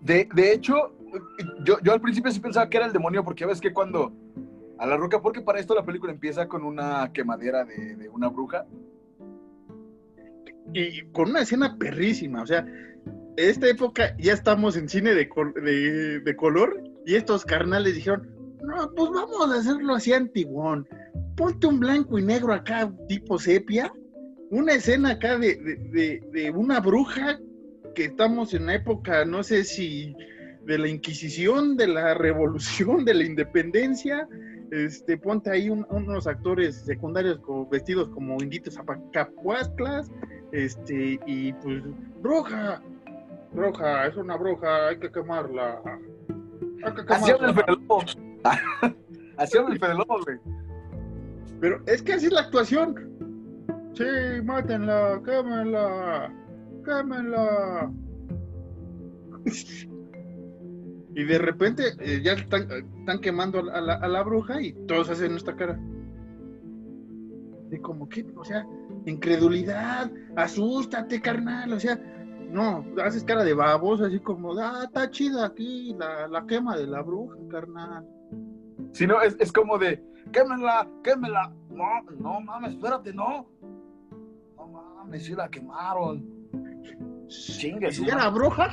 De, 0.00 0.26
de 0.34 0.52
hecho, 0.54 0.96
yo, 1.66 1.78
yo 1.82 1.92
al 1.92 2.00
principio 2.00 2.32
sí 2.32 2.40
pensaba 2.40 2.70
que 2.70 2.78
era 2.78 2.86
el 2.86 2.94
demonio 2.94 3.22
porque 3.22 3.44
ves 3.44 3.60
que 3.60 3.74
cuando 3.74 4.10
a 4.80 4.86
la 4.86 4.96
roca, 4.96 5.20
porque 5.20 5.42
para 5.42 5.60
esto 5.60 5.74
la 5.74 5.84
película 5.84 6.10
empieza 6.10 6.48
con 6.48 6.64
una 6.64 7.12
quemadera 7.12 7.66
de, 7.66 7.96
de 7.96 8.08
una 8.08 8.28
bruja, 8.28 8.66
y 10.72 11.02
con 11.12 11.30
una 11.30 11.42
escena 11.42 11.76
perrísima, 11.76 12.42
o 12.42 12.46
sea, 12.46 12.66
esta 13.36 13.68
época 13.68 14.16
ya 14.18 14.32
estamos 14.32 14.76
en 14.76 14.88
cine 14.88 15.14
de, 15.14 16.20
de, 16.24 16.36
color 16.36 16.82
y 17.04 17.14
estos 17.14 17.44
carnales 17.44 17.94
dijeron, 17.94 18.28
no, 18.62 18.90
pues 18.94 19.10
vamos 19.10 19.50
a 19.50 19.58
hacerlo 19.58 19.94
así 19.94 20.12
antiguón, 20.12 20.88
ponte 21.36 21.66
un 21.66 21.80
blanco 21.80 22.18
y 22.18 22.22
negro 22.22 22.54
acá 22.54 22.90
tipo 23.08 23.38
sepia, 23.38 23.92
una 24.50 24.74
escena 24.74 25.10
acá 25.10 25.38
de, 25.38 25.56
de 26.32 26.50
una 26.52 26.80
bruja 26.80 27.38
que 27.94 28.06
estamos 28.06 28.54
en 28.54 28.66
la 28.66 28.76
época, 28.76 29.24
no 29.24 29.42
sé 29.42 29.64
si 29.64 30.14
de 30.64 30.78
la 30.78 30.88
Inquisición, 30.88 31.76
de 31.76 31.88
la 31.88 32.14
Revolución, 32.14 33.04
de 33.04 33.14
la 33.14 33.24
Independencia, 33.24 34.28
este, 34.70 35.16
ponte 35.16 35.50
ahí 35.50 35.68
unos 35.68 36.26
actores 36.26 36.76
secundarios 36.76 37.40
vestidos 37.70 38.08
como 38.08 38.40
inditos 38.42 38.74
zapacapuasclas, 38.74 40.10
este, 40.52 41.18
y 41.26 41.52
pues, 41.54 41.82
bruja, 42.22 42.80
bruja, 43.52 44.06
es 44.06 44.16
una 44.16 44.36
bruja, 44.36 44.88
hay 44.88 44.98
que 44.98 45.10
quemarla. 45.10 45.80
Hay 46.84 46.94
que 46.94 47.12
Así 47.12 47.30
habla 47.30 47.48
el 47.48 47.54
Fedelobo. 47.54 48.02
así 49.36 49.58
habla 49.58 49.74
el 49.74 49.78
Fedelobo, 49.78 50.24
güey. 50.24 50.38
Pero 51.60 51.82
es 51.86 52.02
que 52.02 52.14
así 52.14 52.26
es 52.26 52.32
la 52.32 52.40
actuación. 52.40 53.10
Sí, 53.94 54.04
mátenla, 54.44 55.20
quémenla, 55.24 56.32
quémenla. 56.84 57.92
Y 61.14 61.24
de 61.24 61.38
repente 61.38 61.94
eh, 61.98 62.20
ya 62.22 62.32
están, 62.32 62.66
quemando 63.20 63.58
a 63.70 63.80
la, 63.80 64.22
bruja 64.22 64.60
y 64.62 64.72
todos 64.86 65.10
hacen 65.10 65.32
nuestra 65.32 65.56
cara. 65.56 65.78
De 67.68 67.80
como 67.80 68.08
que, 68.08 68.26
o 68.36 68.44
sea, 68.44 68.66
incredulidad, 69.06 70.10
asústate, 70.36 71.20
carnal, 71.20 71.72
o 71.72 71.80
sea, 71.80 72.00
no, 72.50 72.84
haces 73.04 73.24
cara 73.24 73.44
de 73.44 73.54
babos, 73.54 74.00
así 74.00 74.18
como, 74.20 74.58
ah, 74.58 74.82
está 74.84 75.10
chida 75.10 75.46
aquí 75.46 75.94
la, 75.96 76.44
quema 76.46 76.76
de 76.76 76.86
la 76.86 77.02
bruja, 77.02 77.36
carnal. 77.48 78.06
Si 78.92 79.06
no, 79.06 79.20
es, 79.22 79.36
es 79.38 79.52
como 79.52 79.78
de, 79.78 80.02
quémela, 80.32 80.88
quémela. 81.02 81.52
No, 81.70 82.02
no 82.18 82.40
mames, 82.40 82.72
espérate, 82.72 83.12
no. 83.12 83.48
No 84.56 84.66
mames, 84.66 85.24
si 85.24 85.34
la 85.34 85.48
quemaron. 85.48 86.24
Chingue, 87.28 87.92
si 87.92 88.08
era 88.08 88.28
bruja. 88.28 88.68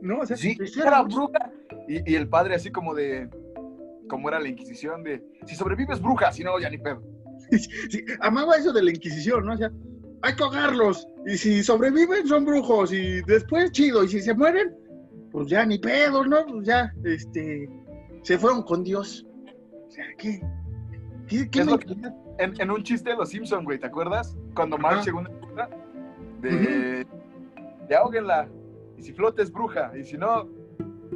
No, 0.00 0.20
o 0.20 0.26
sea, 0.26 0.36
sí, 0.36 0.56
era 0.76 1.02
bruja. 1.02 1.50
Y, 1.88 2.14
el 2.14 2.28
padre 2.28 2.54
así 2.54 2.70
como 2.70 2.94
de, 2.94 3.28
como 4.08 4.28
era 4.28 4.38
la 4.40 4.48
Inquisición, 4.48 5.02
de, 5.02 5.22
si 5.46 5.54
sobrevives 5.54 6.00
bruja, 6.00 6.32
si 6.32 6.44
no, 6.44 6.58
ya 6.58 6.70
ni 6.70 6.78
pedo. 6.78 7.02
Sí, 7.90 8.04
amaba 8.20 8.56
eso 8.56 8.72
de 8.72 8.82
la 8.82 8.90
Inquisición, 8.90 9.46
¿no? 9.46 9.54
O 9.54 9.56
sea, 9.56 9.70
hay 10.22 10.34
que 10.34 10.42
ahogarlos. 10.42 11.06
Y 11.26 11.36
si 11.36 11.62
sobreviven, 11.62 12.26
son 12.26 12.44
brujos. 12.44 12.92
Y 12.92 13.22
después, 13.22 13.70
chido. 13.72 14.04
Y 14.04 14.08
si 14.08 14.20
se 14.20 14.34
mueren, 14.34 14.74
pues 15.30 15.48
ya 15.48 15.64
ni 15.64 15.78
pedo, 15.78 16.24
¿no? 16.24 16.44
Pues 16.46 16.66
ya, 16.66 16.92
este, 17.04 17.68
se 18.22 18.38
fueron 18.38 18.62
con 18.62 18.84
Dios. 18.84 19.26
O 19.86 19.90
sea, 19.90 20.04
¿qué? 20.18 20.40
¿Qué, 21.28 21.48
qué 21.50 21.64
en, 22.38 22.70
un 22.70 22.82
chiste 22.82 23.10
de 23.10 23.16
los 23.16 23.30
Simpsons, 23.30 23.64
güey, 23.64 23.78
¿te 23.78 23.86
acuerdas? 23.86 24.36
Cuando 24.54 24.78
Mark 24.78 25.02
llegó 25.04 25.18
una 25.18 25.68
de, 26.40 27.06
de 27.88 27.96
ahoguenla. 27.96 28.48
Y 28.98 29.02
si 29.02 29.12
flota 29.12 29.42
es 29.42 29.52
bruja, 29.52 29.92
y 29.96 30.04
si 30.04 30.18
no, 30.18 30.48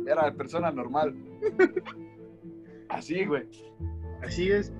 era 0.07 0.33
persona 0.35 0.71
normal. 0.71 1.15
Así, 2.89 3.25
güey. 3.25 3.49
Así 4.23 4.51
es. 4.51 4.73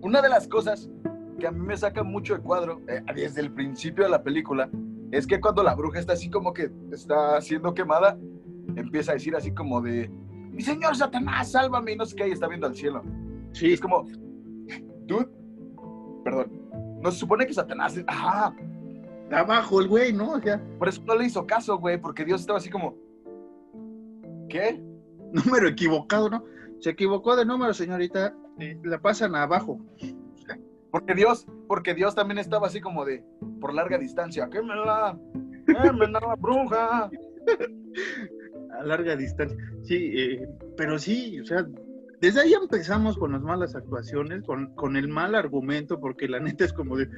Una 0.00 0.22
de 0.22 0.28
las 0.28 0.48
cosas 0.48 0.90
que 1.38 1.46
a 1.46 1.50
mí 1.50 1.60
me 1.60 1.76
saca 1.76 2.02
mucho 2.02 2.34
de 2.34 2.40
cuadro, 2.40 2.80
eh, 2.88 3.02
desde 3.14 3.40
el 3.40 3.52
principio 3.52 4.04
de 4.04 4.10
la 4.10 4.22
película, 4.22 4.70
es 5.10 5.26
que 5.26 5.40
cuando 5.40 5.62
la 5.62 5.74
bruja 5.74 6.00
está 6.00 6.14
así 6.14 6.30
como 6.30 6.52
que 6.52 6.70
está 6.90 7.40
siendo 7.40 7.74
quemada, 7.74 8.18
empieza 8.76 9.12
a 9.12 9.14
decir 9.14 9.36
así 9.36 9.52
como 9.52 9.80
de, 9.80 10.10
mi 10.50 10.62
señor 10.62 10.96
Satanás, 10.96 11.52
sálvame, 11.52 11.92
y 11.92 11.96
no 11.96 12.06
sé 12.06 12.16
qué, 12.16 12.28
y 12.28 12.32
está 12.32 12.48
viendo 12.48 12.66
al 12.66 12.74
cielo. 12.74 13.02
Sí. 13.52 13.72
Es 13.72 13.80
como, 13.80 14.06
dude, 15.06 15.28
perdón, 16.24 16.52
no 17.00 17.10
se 17.10 17.18
supone 17.18 17.46
que 17.46 17.52
Satanás, 17.52 18.00
ajá, 18.06 18.54
abajo 19.30 19.80
el 19.80 19.88
güey, 19.88 20.12
¿no? 20.12 20.32
O 20.32 20.40
sea, 20.40 20.60
por 20.78 20.88
eso 20.88 21.02
no 21.04 21.16
le 21.16 21.26
hizo 21.26 21.46
caso, 21.46 21.78
güey, 21.78 21.98
porque 21.98 22.24
Dios 22.24 22.40
estaba 22.40 22.58
así 22.58 22.70
como, 22.70 22.96
¿qué? 24.48 24.82
Número 25.32 25.68
equivocado, 25.68 26.30
¿no? 26.30 26.44
Se 26.80 26.90
equivocó 26.90 27.34
de 27.34 27.44
número, 27.44 27.72
señorita, 27.72 28.36
la 28.82 29.00
pasan 29.00 29.34
abajo. 29.34 29.80
Porque 30.90 31.14
Dios, 31.14 31.46
porque 31.66 31.94
Dios 31.94 32.14
también 32.14 32.38
estaba 32.38 32.68
así 32.68 32.80
como 32.80 33.04
de, 33.04 33.24
por 33.60 33.74
larga 33.74 33.98
distancia, 33.98 34.48
quémela, 34.50 35.18
quémela 35.66 36.20
la 36.20 36.36
bruja. 36.36 37.10
A 38.78 38.82
larga 38.84 39.16
distancia, 39.16 39.56
sí, 39.82 40.12
eh, 40.16 40.48
pero 40.76 40.98
sí, 40.98 41.38
o 41.40 41.44
sea, 41.44 41.64
desde 42.20 42.40
ahí 42.40 42.52
empezamos 42.54 43.16
con 43.16 43.32
las 43.32 43.42
malas 43.42 43.76
actuaciones, 43.76 44.42
con, 44.42 44.74
con 44.74 44.96
el 44.96 45.08
mal 45.08 45.34
argumento, 45.34 46.00
porque 46.00 46.28
la 46.28 46.40
neta 46.40 46.64
es 46.64 46.72
como 46.72 46.96
de, 46.96 47.08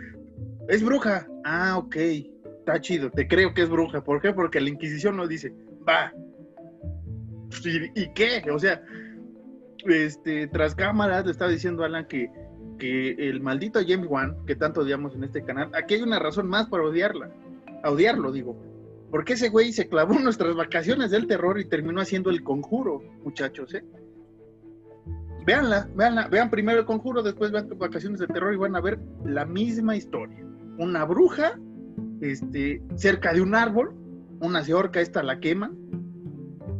es 0.68 0.82
bruja. 0.82 1.26
Ah, 1.44 1.78
ok. 1.78 1.96
Está 1.96 2.80
chido. 2.80 3.10
Te 3.10 3.28
creo 3.28 3.54
que 3.54 3.62
es 3.62 3.68
bruja. 3.68 4.02
¿Por 4.02 4.20
qué? 4.20 4.32
Porque 4.32 4.60
la 4.60 4.70
Inquisición 4.70 5.16
nos 5.16 5.28
dice, 5.28 5.54
va. 5.88 6.12
¿Y, 7.94 8.12
qué? 8.12 8.42
O 8.50 8.58
sea, 8.58 8.82
este, 9.84 10.48
tras 10.48 10.74
cámaras 10.74 11.24
le 11.24 11.32
estaba 11.32 11.50
diciendo 11.50 11.84
Alan 11.84 12.06
que, 12.06 12.30
que 12.78 13.12
el 13.12 13.40
maldito 13.40 13.80
James 13.86 14.08
Wan, 14.08 14.44
que 14.46 14.56
tanto 14.56 14.80
odiamos 14.80 15.14
en 15.14 15.24
este 15.24 15.44
canal, 15.44 15.70
aquí 15.74 15.94
hay 15.94 16.02
una 16.02 16.18
razón 16.18 16.48
más 16.48 16.66
para 16.66 16.84
odiarla. 16.84 17.30
A 17.82 17.90
odiarlo, 17.90 18.32
digo. 18.32 18.56
Porque 19.10 19.34
ese 19.34 19.48
güey 19.48 19.72
se 19.72 19.88
clavó 19.88 20.18
nuestras 20.18 20.54
vacaciones 20.56 21.10
del 21.10 21.26
terror 21.26 21.60
y 21.60 21.66
terminó 21.66 22.00
haciendo 22.00 22.30
el 22.30 22.42
conjuro, 22.42 23.02
muchachos, 23.22 23.72
¿eh? 23.74 23.84
Véanla, 25.44 25.88
véanla, 25.94 26.26
vean 26.26 26.50
primero 26.50 26.80
el 26.80 26.86
conjuro, 26.86 27.22
después 27.22 27.52
vean 27.52 27.68
vacaciones 27.78 28.18
del 28.18 28.28
terror 28.28 28.52
y 28.52 28.56
van 28.56 28.74
a 28.74 28.80
ver 28.80 28.98
la 29.24 29.44
misma 29.44 29.94
historia 29.94 30.46
una 30.78 31.04
bruja 31.04 31.58
este, 32.20 32.82
cerca 32.94 33.32
de 33.32 33.42
un 33.42 33.54
árbol, 33.54 33.94
una 34.40 34.62
se 34.62 34.74
esta 34.94 35.22
la 35.22 35.40
quema. 35.40 35.72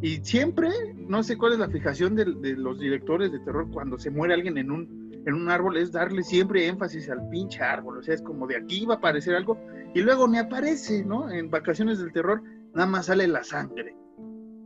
Y 0.03 0.17
siempre, 0.19 0.69
no 0.97 1.23
sé 1.23 1.37
cuál 1.39 1.55
es 1.55 1.59
la 1.59 1.69
fijación 1.69 2.15
de, 2.15 2.27
los 2.57 2.79
directores 2.79 3.33
de 3.33 3.39
terror 3.41 3.69
cuando 3.71 3.99
se 3.99 4.11
muere 4.11 4.35
alguien 4.35 4.59
en 4.59 4.71
un, 4.71 5.23
en 5.27 5.35
un 5.35 5.49
árbol, 5.49 5.77
es 5.79 5.91
darle 5.93 6.23
siempre 6.23 6.67
énfasis 6.67 7.09
al 7.09 7.29
pinche 7.29 7.63
árbol. 7.63 7.99
O 7.99 8.03
sea, 8.03 8.15
es 8.15 8.23
como 8.23 8.47
de 8.47 8.57
aquí 8.57 8.85
va 8.85 8.95
a 8.95 8.97
aparecer 8.99 9.35
algo 9.35 9.59
y 9.95 10.03
luego 10.03 10.29
me 10.29 10.39
aparece, 10.39 11.05
¿no? 11.05 11.31
En 11.31 11.51
vacaciones 11.51 11.99
del 11.99 12.13
terror, 12.13 12.43
nada 12.75 12.87
más 12.87 13.07
sale 13.07 13.27
la 13.27 13.43
sangre. 13.43 13.97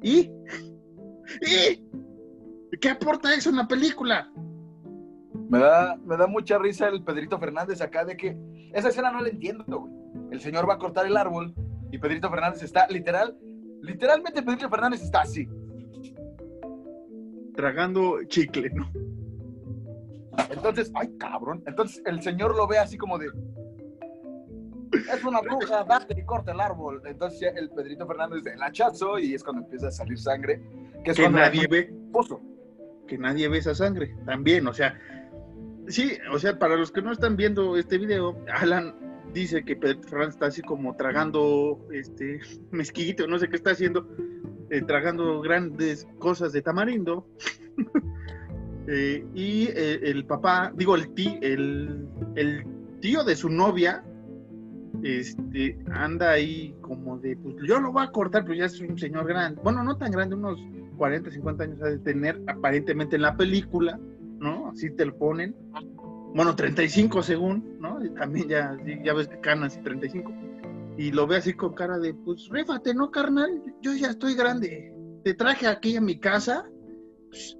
¿Y? 0.02 0.30
¿Y? 1.42 1.86
¿Qué 2.80 2.88
aporta 2.88 3.34
eso 3.34 3.50
en 3.50 3.56
la 3.56 3.68
película? 3.68 4.30
Me 5.48 5.58
da, 5.58 5.96
me 6.04 6.16
da 6.16 6.26
mucha 6.26 6.58
risa 6.58 6.88
el 6.88 7.02
Pedrito 7.02 7.38
Fernández 7.38 7.80
acá 7.80 8.04
de 8.04 8.16
que 8.16 8.36
esa 8.72 8.88
escena 8.88 9.10
no 9.10 9.20
la 9.20 9.28
entiendo, 9.28 9.64
güey. 9.66 9.92
El 10.30 10.40
señor 10.40 10.68
va 10.68 10.74
a 10.74 10.78
cortar 10.78 11.06
el 11.06 11.16
árbol 11.16 11.54
y 11.90 11.98
Pedrito 11.98 12.30
Fernández 12.30 12.62
está 12.62 12.86
literal, 12.88 13.36
literalmente 13.82 14.42
Pedrito 14.42 14.68
Fernández 14.68 15.02
está 15.02 15.22
así. 15.22 15.48
Tragando 17.54 18.22
chicle, 18.24 18.70
¿no? 18.70 18.90
Entonces, 20.50 20.90
ay 20.94 21.10
cabrón. 21.18 21.62
Entonces 21.66 22.02
el 22.06 22.22
señor 22.22 22.56
lo 22.56 22.66
ve 22.66 22.78
así 22.78 22.96
como 22.96 23.18
de, 23.18 23.26
es 24.92 25.24
una 25.24 25.40
bruja, 25.40 25.84
date 25.84 26.18
y 26.18 26.24
corta 26.24 26.52
el 26.52 26.60
árbol. 26.60 27.02
Entonces 27.04 27.52
el 27.56 27.70
Pedrito 27.70 28.06
Fernández 28.06 28.44
el 28.46 28.62
hachazo 28.62 29.18
y 29.18 29.34
es 29.34 29.44
cuando 29.44 29.62
empieza 29.62 29.88
a 29.88 29.90
salir 29.90 30.18
sangre. 30.18 30.60
Que, 31.04 31.12
es 31.12 31.30
nadie 31.30 31.66
ve. 31.68 31.92
Pozo. 32.12 32.40
Que 33.06 33.18
nadie 33.18 33.48
ve 33.48 33.58
esa 33.58 33.74
sangre. 33.74 34.14
También, 34.26 34.66
o 34.66 34.72
sea, 34.72 34.98
sí, 35.90 36.18
o 36.32 36.38
sea, 36.38 36.58
para 36.58 36.76
los 36.76 36.90
que 36.90 37.02
no 37.02 37.12
están 37.12 37.36
viendo 37.36 37.76
este 37.76 37.98
video, 37.98 38.36
Alan 38.52 38.94
dice 39.32 39.64
que 39.64 39.76
Pedrito 39.76 40.08
Fernández 40.08 40.34
está 40.34 40.46
así 40.46 40.62
como 40.62 40.96
tragando 40.96 41.86
este 41.92 42.40
mezquillito, 42.70 43.26
no 43.26 43.38
sé 43.38 43.48
qué 43.48 43.56
está 43.56 43.70
haciendo, 43.72 44.08
eh, 44.70 44.82
tragando 44.82 45.40
grandes 45.40 46.06
cosas 46.18 46.52
de 46.52 46.62
tamarindo. 46.62 47.26
Eh, 48.92 49.24
y 49.34 49.68
eh, 49.68 50.00
el 50.02 50.24
papá, 50.24 50.72
digo, 50.74 50.96
el, 50.96 51.14
tí, 51.14 51.38
el, 51.42 52.08
tío 53.00 53.22
de 53.22 53.36
su 53.36 53.48
novia, 53.48 54.02
este, 55.04 55.78
anda 55.92 56.30
ahí 56.30 56.74
como 56.80 57.18
de, 57.18 57.36
pues 57.36 57.54
yo 57.68 57.78
lo 57.78 57.92
voy 57.92 58.02
a 58.02 58.10
cortar, 58.10 58.42
pero 58.42 58.54
ya 58.54 58.64
es 58.64 58.80
un 58.80 58.98
señor 58.98 59.28
grande, 59.28 59.60
bueno, 59.62 59.84
no 59.84 59.96
tan 59.96 60.10
grande, 60.10 60.34
unos 60.34 60.58
40, 60.96 61.30
50 61.30 61.62
años 61.62 61.82
ha 61.82 61.86
de 61.86 61.98
tener 61.98 62.42
aparentemente 62.48 63.14
en 63.14 63.22
la 63.22 63.36
película, 63.36 64.00
¿no? 64.40 64.70
Así 64.70 64.90
te 64.90 65.06
lo 65.06 65.16
ponen. 65.16 65.54
Bueno, 66.34 66.56
35 66.56 67.22
según, 67.22 67.78
¿no? 67.80 68.04
Y 68.04 68.10
también 68.10 68.48
ya, 68.48 68.76
ya 69.04 69.14
ves 69.14 69.28
que 69.28 69.40
canas 69.40 69.76
y 69.76 69.82
35. 69.82 70.32
Y 70.98 71.12
lo 71.12 71.26
ve 71.26 71.36
así 71.36 71.54
con 71.54 71.74
cara 71.74 71.98
de, 71.98 72.14
pues 72.14 72.48
réfate, 72.50 72.94
¿no, 72.94 73.10
carnal? 73.10 73.62
Yo 73.80 73.94
ya 73.94 74.08
estoy 74.08 74.34
grande. 74.34 74.92
Te 75.24 75.34
traje 75.34 75.66
aquí 75.66 75.96
a 75.96 76.00
mi 76.00 76.18
casa. 76.18 76.68
Pues, 77.28 77.56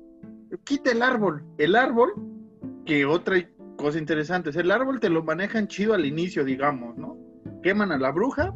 quita 0.65 0.91
el 0.91 1.03
árbol. 1.03 1.45
El 1.59 1.77
árbol, 1.77 2.13
que 2.85 3.07
otra 3.07 3.37
cosa 3.77 3.99
interesante, 3.99 4.51
es 4.51 4.57
el 4.57 4.71
árbol 4.71 5.01
te 5.01 5.09
lo 5.09 5.23
manejan 5.23 5.69
chido 5.69 5.95
al 5.95 6.05
inicio, 6.05 6.45
digamos, 6.45 6.97
¿no? 6.97 7.17
Queman 7.63 7.93
a 7.93 7.99
la 7.99 8.11
bruja, 8.11 8.55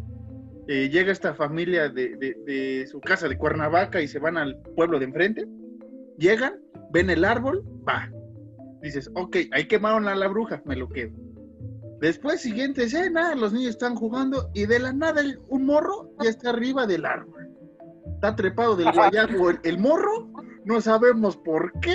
eh, 0.69 0.89
llega 0.91 1.13
esta 1.13 1.35
familia 1.35 1.89
de, 1.89 2.87
su 2.91 3.01
casa 3.01 3.29
de 3.29 3.37
Cuernavaca 3.37 4.01
y 4.01 4.09
se 4.09 4.19
van 4.19 4.37
al 4.37 4.61
pueblo 4.77 4.99
de 4.99 5.07
enfrente, 5.07 5.47
llegan, 6.19 6.61
ven 6.91 7.11
el 7.11 7.25
árbol, 7.25 7.65
va. 7.89 8.11
Dices, 8.83 9.11
ok, 9.15 9.37
ahí 9.53 9.67
quemaron 9.67 10.09
a 10.09 10.15
la 10.15 10.29
bruja, 10.29 10.63
me 10.65 10.77
lo 10.77 10.89
quedo. 10.89 11.13
Después, 12.01 12.41
siguiente 12.41 12.85
escena, 12.85 13.35
los 13.35 13.53
niños 13.53 13.71
están 13.71 13.95
jugando 13.95 14.51
y 14.53 14.67
de 14.67 14.79
la 14.79 14.93
nada 14.93 15.23
un 15.49 15.65
morro 15.65 16.11
ya 16.23 16.29
está 16.31 16.51
arriba 16.51 16.87
del 16.87 17.07
árbol. 17.07 17.49
Está 18.15 18.37
trepado 18.37 18.77
del 18.77 18.93
guayabo 18.93 19.51
el 19.63 19.79
morro, 19.79 20.29
no 20.65 20.81
sabemos 20.81 21.37
por 21.37 21.73
qué, 21.81 21.95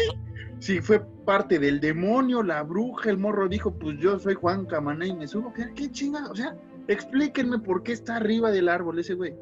si 0.59 0.81
fue 0.81 1.01
parte 1.25 1.59
del 1.59 1.79
demonio, 1.79 2.43
la 2.43 2.63
bruja, 2.63 3.09
el 3.09 3.17
morro 3.17 3.47
dijo, 3.47 3.73
pues 3.77 3.97
yo 3.99 4.19
soy 4.19 4.33
Juan 4.35 4.65
Camaná 4.65 5.05
y 5.05 5.15
me 5.15 5.27
subo. 5.27 5.53
¿Qué, 5.53 5.69
qué 5.73 5.91
chingada? 5.91 6.29
O 6.29 6.35
sea, 6.35 6.55
explíquenme 6.87 7.59
por 7.59 7.83
qué 7.83 7.93
está 7.93 8.17
arriba 8.17 8.51
del 8.51 8.67
árbol 8.67 8.99
ese 8.99 9.13
güey. 9.13 9.35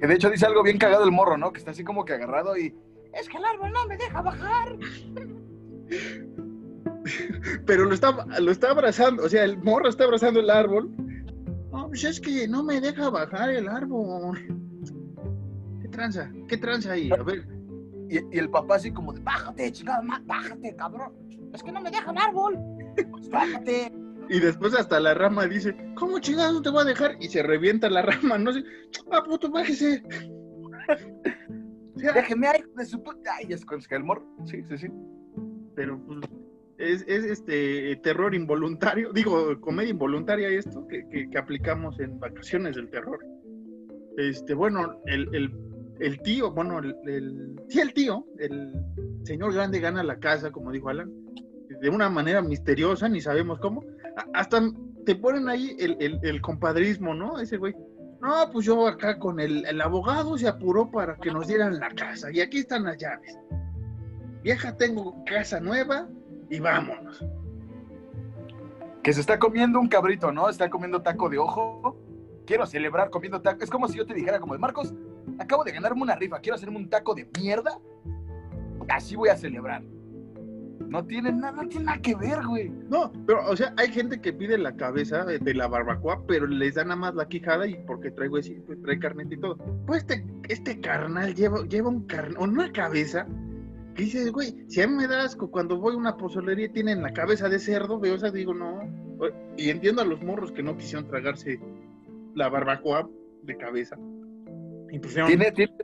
Que 0.00 0.06
de 0.06 0.14
hecho 0.14 0.30
dice 0.30 0.46
algo 0.46 0.62
bien 0.62 0.78
cagado 0.78 1.04
el 1.04 1.12
morro, 1.12 1.36
¿no? 1.36 1.52
Que 1.52 1.58
está 1.58 1.70
así 1.70 1.84
como 1.84 2.04
que 2.04 2.14
agarrado 2.14 2.56
y... 2.56 2.74
Es 3.12 3.28
que 3.28 3.36
el 3.36 3.44
árbol 3.44 3.72
no 3.72 3.86
me 3.86 3.96
deja 3.96 4.22
bajar. 4.22 4.76
Pero 7.66 7.84
lo 7.84 7.94
está, 7.94 8.26
lo 8.40 8.50
está 8.50 8.70
abrazando, 8.70 9.24
o 9.24 9.28
sea, 9.28 9.44
el 9.44 9.58
morro 9.58 9.88
está 9.88 10.04
abrazando 10.04 10.40
el 10.40 10.50
árbol. 10.50 10.90
No, 11.72 11.88
pues 11.88 12.04
es 12.04 12.20
que 12.20 12.48
no 12.48 12.62
me 12.62 12.80
deja 12.80 13.10
bajar 13.10 13.50
el 13.50 13.68
árbol. 13.68 14.38
¿Qué 15.80 15.88
tranza? 15.88 16.30
¿Qué 16.48 16.56
tranza 16.56 16.92
ahí? 16.92 17.10
A 17.10 17.22
ver, 17.22 17.46
y, 18.10 18.38
el 18.38 18.50
papá 18.50 18.76
así 18.76 18.90
como 18.90 19.12
de, 19.12 19.20
bájate, 19.20 19.72
chingada, 19.72 20.02
bájate, 20.24 20.74
cabrón. 20.76 21.12
Es 21.52 21.62
que 21.62 21.72
no 21.72 21.80
me 21.80 21.90
deja 21.90 22.10
el 22.10 22.18
árbol. 22.18 22.58
Pues 23.10 23.28
bájate. 23.28 23.92
Y 24.30 24.40
después 24.40 24.74
hasta 24.74 25.00
la 25.00 25.14
rama 25.14 25.46
dice, 25.46 25.74
¿cómo 25.94 26.18
chingada 26.18 26.52
no 26.52 26.60
te 26.60 26.70
voy 26.70 26.82
a 26.82 26.84
dejar? 26.84 27.16
Y 27.20 27.28
se 27.28 27.42
revienta 27.42 27.88
la 27.88 28.02
rama, 28.02 28.38
no 28.38 28.52
sé, 28.52 28.62
ah, 29.10 29.22
puto, 29.24 29.50
bájese. 29.50 30.02
Déjeme 31.98 32.48
ahí 32.48 32.62
de 32.76 32.84
su 32.84 33.02
puta. 33.02 33.32
Ay, 33.38 33.52
es 33.52 33.64
con 33.64 33.80
Skelmore. 33.80 34.22
Sí, 34.46 34.62
sí, 34.68 34.78
sí. 34.78 34.88
Pero 35.74 36.00
pues, 36.06 36.20
es, 36.78 37.04
es, 37.06 37.24
este 37.24 37.96
terror 38.02 38.34
involuntario, 38.34 39.12
digo, 39.12 39.60
comedia 39.60 39.90
involuntaria 39.90 40.48
esto 40.48 40.86
que, 40.88 41.08
que, 41.08 41.38
aplicamos 41.38 41.98
en 42.00 42.18
vacaciones 42.18 42.76
del 42.76 42.88
terror. 42.90 43.18
Este, 44.16 44.54
bueno, 44.54 45.00
el, 45.06 45.32
el 45.34 45.52
el 46.00 46.20
tío, 46.20 46.52
bueno, 46.52 46.78
el, 46.78 47.56
sí, 47.68 47.80
el 47.80 47.92
tío, 47.92 48.24
el 48.38 48.72
señor 49.24 49.52
grande 49.52 49.80
gana 49.80 50.02
la 50.02 50.18
casa, 50.18 50.50
como 50.50 50.70
dijo 50.70 50.88
Alan, 50.88 51.10
de 51.80 51.88
una 51.88 52.08
manera 52.08 52.40
misteriosa, 52.40 53.08
ni 53.08 53.20
sabemos 53.20 53.58
cómo. 53.58 53.84
Hasta 54.32 54.62
te 55.04 55.14
ponen 55.16 55.48
ahí 55.48 55.76
el, 55.78 56.40
compadrismo, 56.40 57.14
¿no? 57.14 57.38
Ese 57.40 57.56
güey. 57.56 57.74
No, 58.20 58.50
pues 58.50 58.66
yo 58.66 58.86
acá 58.86 59.18
con 59.18 59.38
el, 59.38 59.64
el, 59.66 59.80
abogado 59.80 60.36
se 60.36 60.48
apuró 60.48 60.90
para 60.90 61.16
que 61.16 61.30
nos 61.30 61.46
dieran 61.46 61.78
la 61.78 61.90
casa. 61.90 62.30
Y 62.32 62.40
aquí 62.40 62.58
están 62.58 62.84
las 62.84 62.96
llaves. 62.98 63.38
Vieja, 64.42 64.76
tengo 64.76 65.24
casa 65.24 65.60
nueva 65.60 66.08
y 66.50 66.58
vámonos. 66.58 67.24
Que 69.02 69.12
se 69.12 69.20
está 69.20 69.38
comiendo 69.38 69.78
un 69.78 69.88
cabrito, 69.88 70.32
¿no? 70.32 70.48
Está 70.48 70.68
comiendo 70.68 71.02
taco 71.02 71.28
de 71.28 71.38
ojo. 71.38 71.96
Quiero 72.44 72.66
celebrar 72.66 73.10
comiendo 73.10 73.40
taco. 73.40 73.62
Es 73.62 73.70
como 73.70 73.86
si 73.88 73.98
yo 73.98 74.06
te 74.06 74.14
dijera, 74.14 74.40
como 74.40 74.54
de 74.54 74.58
Marcos, 74.58 74.92
acabo 75.38 75.64
de 75.64 75.72
ganarme 75.72 76.02
una 76.02 76.16
rifa, 76.16 76.40
quiero 76.40 76.56
hacerme 76.56 76.76
un 76.76 76.88
taco 76.88 77.14
de 77.14 77.28
mierda, 77.38 77.78
así 78.88 79.16
voy 79.16 79.28
a 79.28 79.36
celebrar. 79.36 79.82
No 80.88 81.04
tiene 81.04 81.32
nada, 81.32 81.62
no 81.62 81.68
tiene 81.68 81.86
nada 81.86 82.00
que 82.00 82.14
ver, 82.14 82.44
güey. 82.46 82.70
No, 82.88 83.12
pero, 83.26 83.46
o 83.48 83.56
sea, 83.56 83.74
hay 83.76 83.88
gente 83.88 84.20
que 84.20 84.32
pide 84.32 84.56
la 84.56 84.74
cabeza 84.76 85.24
de, 85.24 85.54
la 85.54 85.66
barbacoa, 85.66 86.24
pero 86.26 86.46
les 86.46 86.74
da 86.74 86.84
nada 86.84 86.96
más 86.96 87.14
la 87.14 87.28
quijada 87.28 87.66
y 87.66 87.74
porque 87.86 88.10
trae, 88.10 88.28
güey, 88.28 88.42
trae 88.82 88.98
carneta 88.98 89.34
y 89.34 89.38
todo. 89.38 89.56
Pues 89.86 90.02
este, 90.02 90.24
este 90.48 90.80
carnal 90.80 91.34
lleva, 91.34 91.66
lleva 91.66 91.88
un 91.88 92.06
carnal, 92.06 92.38
una 92.38 92.72
cabeza 92.72 93.26
que 93.94 94.04
dices, 94.04 94.30
güey, 94.30 94.64
si 94.68 94.80
a 94.80 94.86
mí 94.86 94.94
me 94.94 95.08
da 95.08 95.24
asco 95.24 95.50
cuando 95.50 95.76
voy 95.76 95.94
a 95.94 95.98
una 95.98 96.16
pozolería 96.16 96.66
y 96.66 96.72
tienen 96.72 97.02
la 97.02 97.12
cabeza 97.12 97.48
de 97.48 97.58
cerdo, 97.58 97.98
veo, 97.98 98.14
o 98.14 98.18
sea, 98.18 98.30
digo, 98.30 98.54
no. 98.54 98.80
Y 99.56 99.70
entiendo 99.70 100.02
a 100.02 100.04
los 100.04 100.22
morros 100.22 100.52
que 100.52 100.62
no 100.62 100.76
quisieron 100.76 101.08
tragarse 101.08 101.60
la 102.34 102.48
barbacoa 102.48 103.10
de 103.42 103.56
cabeza. 103.56 103.96
Tiene, 105.26 105.52
tiene, 105.52 105.74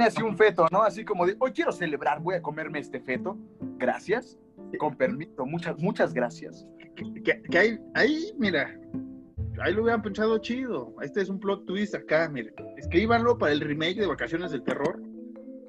así 0.00 0.22
un 0.22 0.36
feto, 0.36 0.66
¿no? 0.70 0.82
Así 0.82 1.04
como 1.04 1.26
de, 1.26 1.36
hoy 1.38 1.52
quiero 1.52 1.72
celebrar, 1.72 2.20
voy 2.20 2.34
a 2.34 2.42
comerme 2.42 2.78
este 2.78 3.00
feto. 3.00 3.36
Gracias. 3.78 4.38
Con 4.78 4.96
permiso, 4.96 5.46
muchas, 5.46 5.78
muchas 5.78 6.12
gracias. 6.12 6.66
Que, 6.96 7.58
ahí, 7.58 7.78
ahí, 7.94 8.32
mira, 8.38 8.76
ahí 9.60 9.72
lo 9.72 9.82
hubieran 9.82 10.02
pensado 10.02 10.38
chido. 10.38 10.94
Este 11.00 11.20
es 11.20 11.28
un 11.28 11.38
plot 11.38 11.66
twist 11.66 11.94
acá, 11.94 12.28
mire. 12.28 12.54
Escríbanlo 12.76 13.38
para 13.38 13.52
el 13.52 13.60
remake 13.60 14.00
de 14.00 14.06
Vacaciones 14.06 14.50
del 14.50 14.64
Terror. 14.64 15.00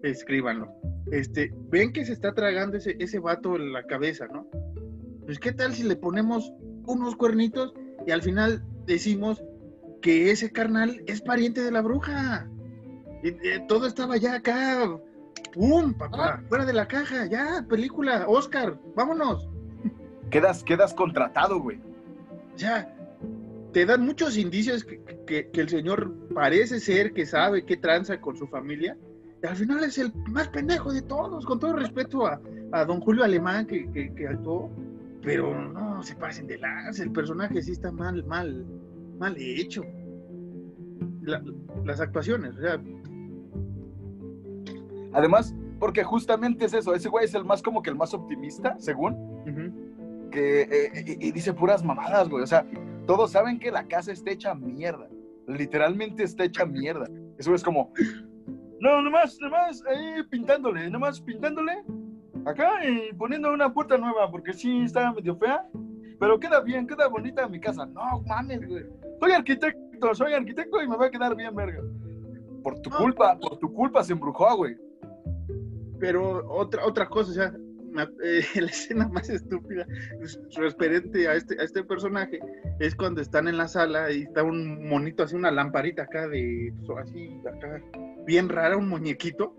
Escríbanlo. 0.01 0.71
Este, 1.11 1.53
ven 1.69 1.93
que 1.93 2.05
se 2.05 2.13
está 2.13 2.33
tragando 2.33 2.77
ese, 2.77 2.95
ese 2.99 3.19
vato 3.19 3.55
en 3.55 3.73
la 3.73 3.83
cabeza, 3.83 4.27
¿no? 4.27 4.47
Pues, 5.25 5.39
¿qué 5.39 5.51
tal 5.51 5.73
si 5.73 5.83
le 5.83 5.95
ponemos 5.95 6.51
unos 6.87 7.15
cuernitos 7.15 7.73
y 8.05 8.11
al 8.11 8.21
final 8.21 8.63
decimos 8.85 9.43
que 10.01 10.31
ese 10.31 10.51
carnal 10.51 11.01
es 11.07 11.21
pariente 11.21 11.63
de 11.63 11.71
la 11.71 11.81
bruja. 11.81 12.47
Y, 13.25 13.67
todo 13.67 13.87
estaba 13.87 14.17
ya 14.17 14.35
acá. 14.35 14.87
¡Pum! 15.53 15.93
Papá, 15.93 16.35
ah. 16.35 16.43
fuera 16.47 16.65
de 16.65 16.73
la 16.73 16.87
caja, 16.87 17.25
ya, 17.25 17.65
película, 17.67 18.25
Oscar, 18.27 18.77
vámonos. 18.95 19.49
Quedas, 20.29 20.63
quedas 20.63 20.93
contratado, 20.93 21.59
güey. 21.59 21.79
Ya, 22.55 22.93
te 23.73 23.85
dan 23.85 24.05
muchos 24.05 24.37
indicios 24.37 24.85
que, 24.85 25.49
el 25.53 25.69
señor 25.69 26.13
parece 26.33 26.79
ser 26.79 27.13
que 27.13 27.25
sabe 27.25 27.65
qué 27.65 27.77
tranza 27.77 28.21
con 28.21 28.37
su 28.37 28.47
familia. 28.47 28.95
Y 29.41 29.47
al 29.47 29.55
final 29.55 29.83
es 29.83 29.97
el 29.97 30.13
más 30.29 30.47
pendejo 30.49 30.93
de 30.93 31.01
todos, 31.01 31.45
con 31.45 31.59
todo 31.59 31.73
respeto 31.73 32.27
a, 32.27 32.39
don 32.85 33.01
Julio 33.01 33.23
Alemán 33.23 33.65
que, 33.65 33.91
que, 33.91 34.27
actuó. 34.27 34.69
Pero 35.23 35.59
no, 35.71 36.03
se 36.03 36.15
pasen 36.15 36.45
de 36.45 36.59
lance, 36.59 37.01
el 37.01 37.11
personaje 37.11 37.61
sí 37.63 37.71
está 37.71 37.91
mal, 37.91 38.23
mal, 38.25 38.65
mal 39.17 39.35
hecho. 39.37 39.83
las 41.83 41.99
actuaciones, 41.99 42.55
o 42.57 42.61
sea. 42.61 42.79
Además, 45.15 45.55
porque 45.79 46.03
justamente 46.03 46.65
es 46.65 46.73
eso, 46.73 46.93
ese 46.93 47.07
güey 47.07 47.23
es 47.25 47.33
el 47.33 47.45
más 47.45 47.61
como 47.63 47.81
que 47.81 47.89
el 47.89 47.95
más 47.95 48.13
optimista, 48.13 48.75
según, 48.79 50.29
que 50.29 50.61
eh, 50.63 51.17
y, 51.21 51.31
dice 51.31 51.53
puras 51.53 51.83
mamadas, 51.83 52.27
güey, 52.27 52.43
o 52.43 52.47
sea, 52.47 52.65
todos 53.07 53.31
saben 53.31 53.57
que 53.57 53.71
la 53.71 53.87
casa 53.87 54.11
está 54.11 54.31
hecha 54.31 54.53
mierda, 54.53 55.07
literalmente 55.47 56.23
está 56.23 56.43
hecha 56.43 56.65
mierda. 56.65 57.07
Eso 57.37 57.55
es 57.55 57.63
como, 57.63 57.93
no, 58.81 59.01
nomás, 59.01 59.37
nomás, 59.39 59.81
ahí 59.87 60.21
pintándole, 60.29 60.89
nomás 60.89 61.21
pintándole, 61.21 61.81
acá 62.45 62.85
y 62.85 63.13
poniendo 63.13 63.53
una 63.53 63.73
puerta 63.73 63.97
nueva, 63.97 64.29
porque 64.29 64.51
sí 64.51 64.81
está 64.81 65.13
medio 65.13 65.37
fea, 65.37 65.65
pero 66.19 66.37
queda 66.37 66.59
bien, 66.59 66.87
queda 66.87 67.07
bonita 67.07 67.47
mi 67.47 67.59
casa. 67.61 67.85
No 67.85 68.21
mames, 68.27 68.67
güey. 68.67 68.83
Soy 69.21 69.31
arquitecto, 69.31 70.13
soy 70.13 70.33
arquitecto 70.33 70.81
y 70.81 70.89
me 70.89 70.97
va 70.97 71.05
a 71.05 71.11
quedar 71.11 71.35
bien, 71.37 71.55
verga. 71.55 71.81
Por 72.63 72.79
tu 72.81 72.89
culpa, 72.89 73.37
por 73.39 73.57
tu 73.59 73.71
culpa 73.71 74.03
se 74.03 74.11
embrujó, 74.11 74.57
güey. 74.57 74.75
Pero 75.99 76.47
otra, 76.49 76.85
otra 76.85 77.07
cosa, 77.07 77.31
o 77.31 77.33
sea, 77.33 77.53
eh, 78.23 78.43
la 78.55 78.67
escena 78.67 79.07
más 79.07 79.29
estúpida 79.29 79.85
pues, 80.17 80.39
referente 80.55 81.27
a 81.27 81.35
este, 81.35 81.59
a 81.59 81.63
este 81.63 81.83
personaje 81.83 82.39
es 82.79 82.95
cuando 82.95 83.21
están 83.21 83.47
en 83.47 83.57
la 83.57 83.67
sala 83.67 84.11
y 84.11 84.23
está 84.23 84.43
un 84.43 84.87
monito 84.87 85.23
así, 85.23 85.35
una 85.35 85.51
lamparita 85.51 86.03
acá 86.03 86.27
de, 86.27 86.73
así, 87.01 87.41
acá, 87.47 87.81
bien 88.25 88.49
rara, 88.49 88.77
un 88.77 88.89
muñequito. 88.89 89.55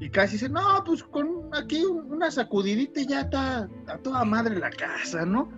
Y 0.00 0.10
casi 0.10 0.32
dice, 0.32 0.48
no, 0.48 0.82
pues 0.84 1.02
con 1.04 1.48
aquí 1.52 1.84
una 1.84 2.30
sacudidita 2.30 3.00
y 3.00 3.06
ya 3.06 3.20
está 3.22 3.68
a 3.86 3.98
toda 3.98 4.24
madre 4.24 4.58
la 4.58 4.70
casa, 4.70 5.24
¿no? 5.24 5.50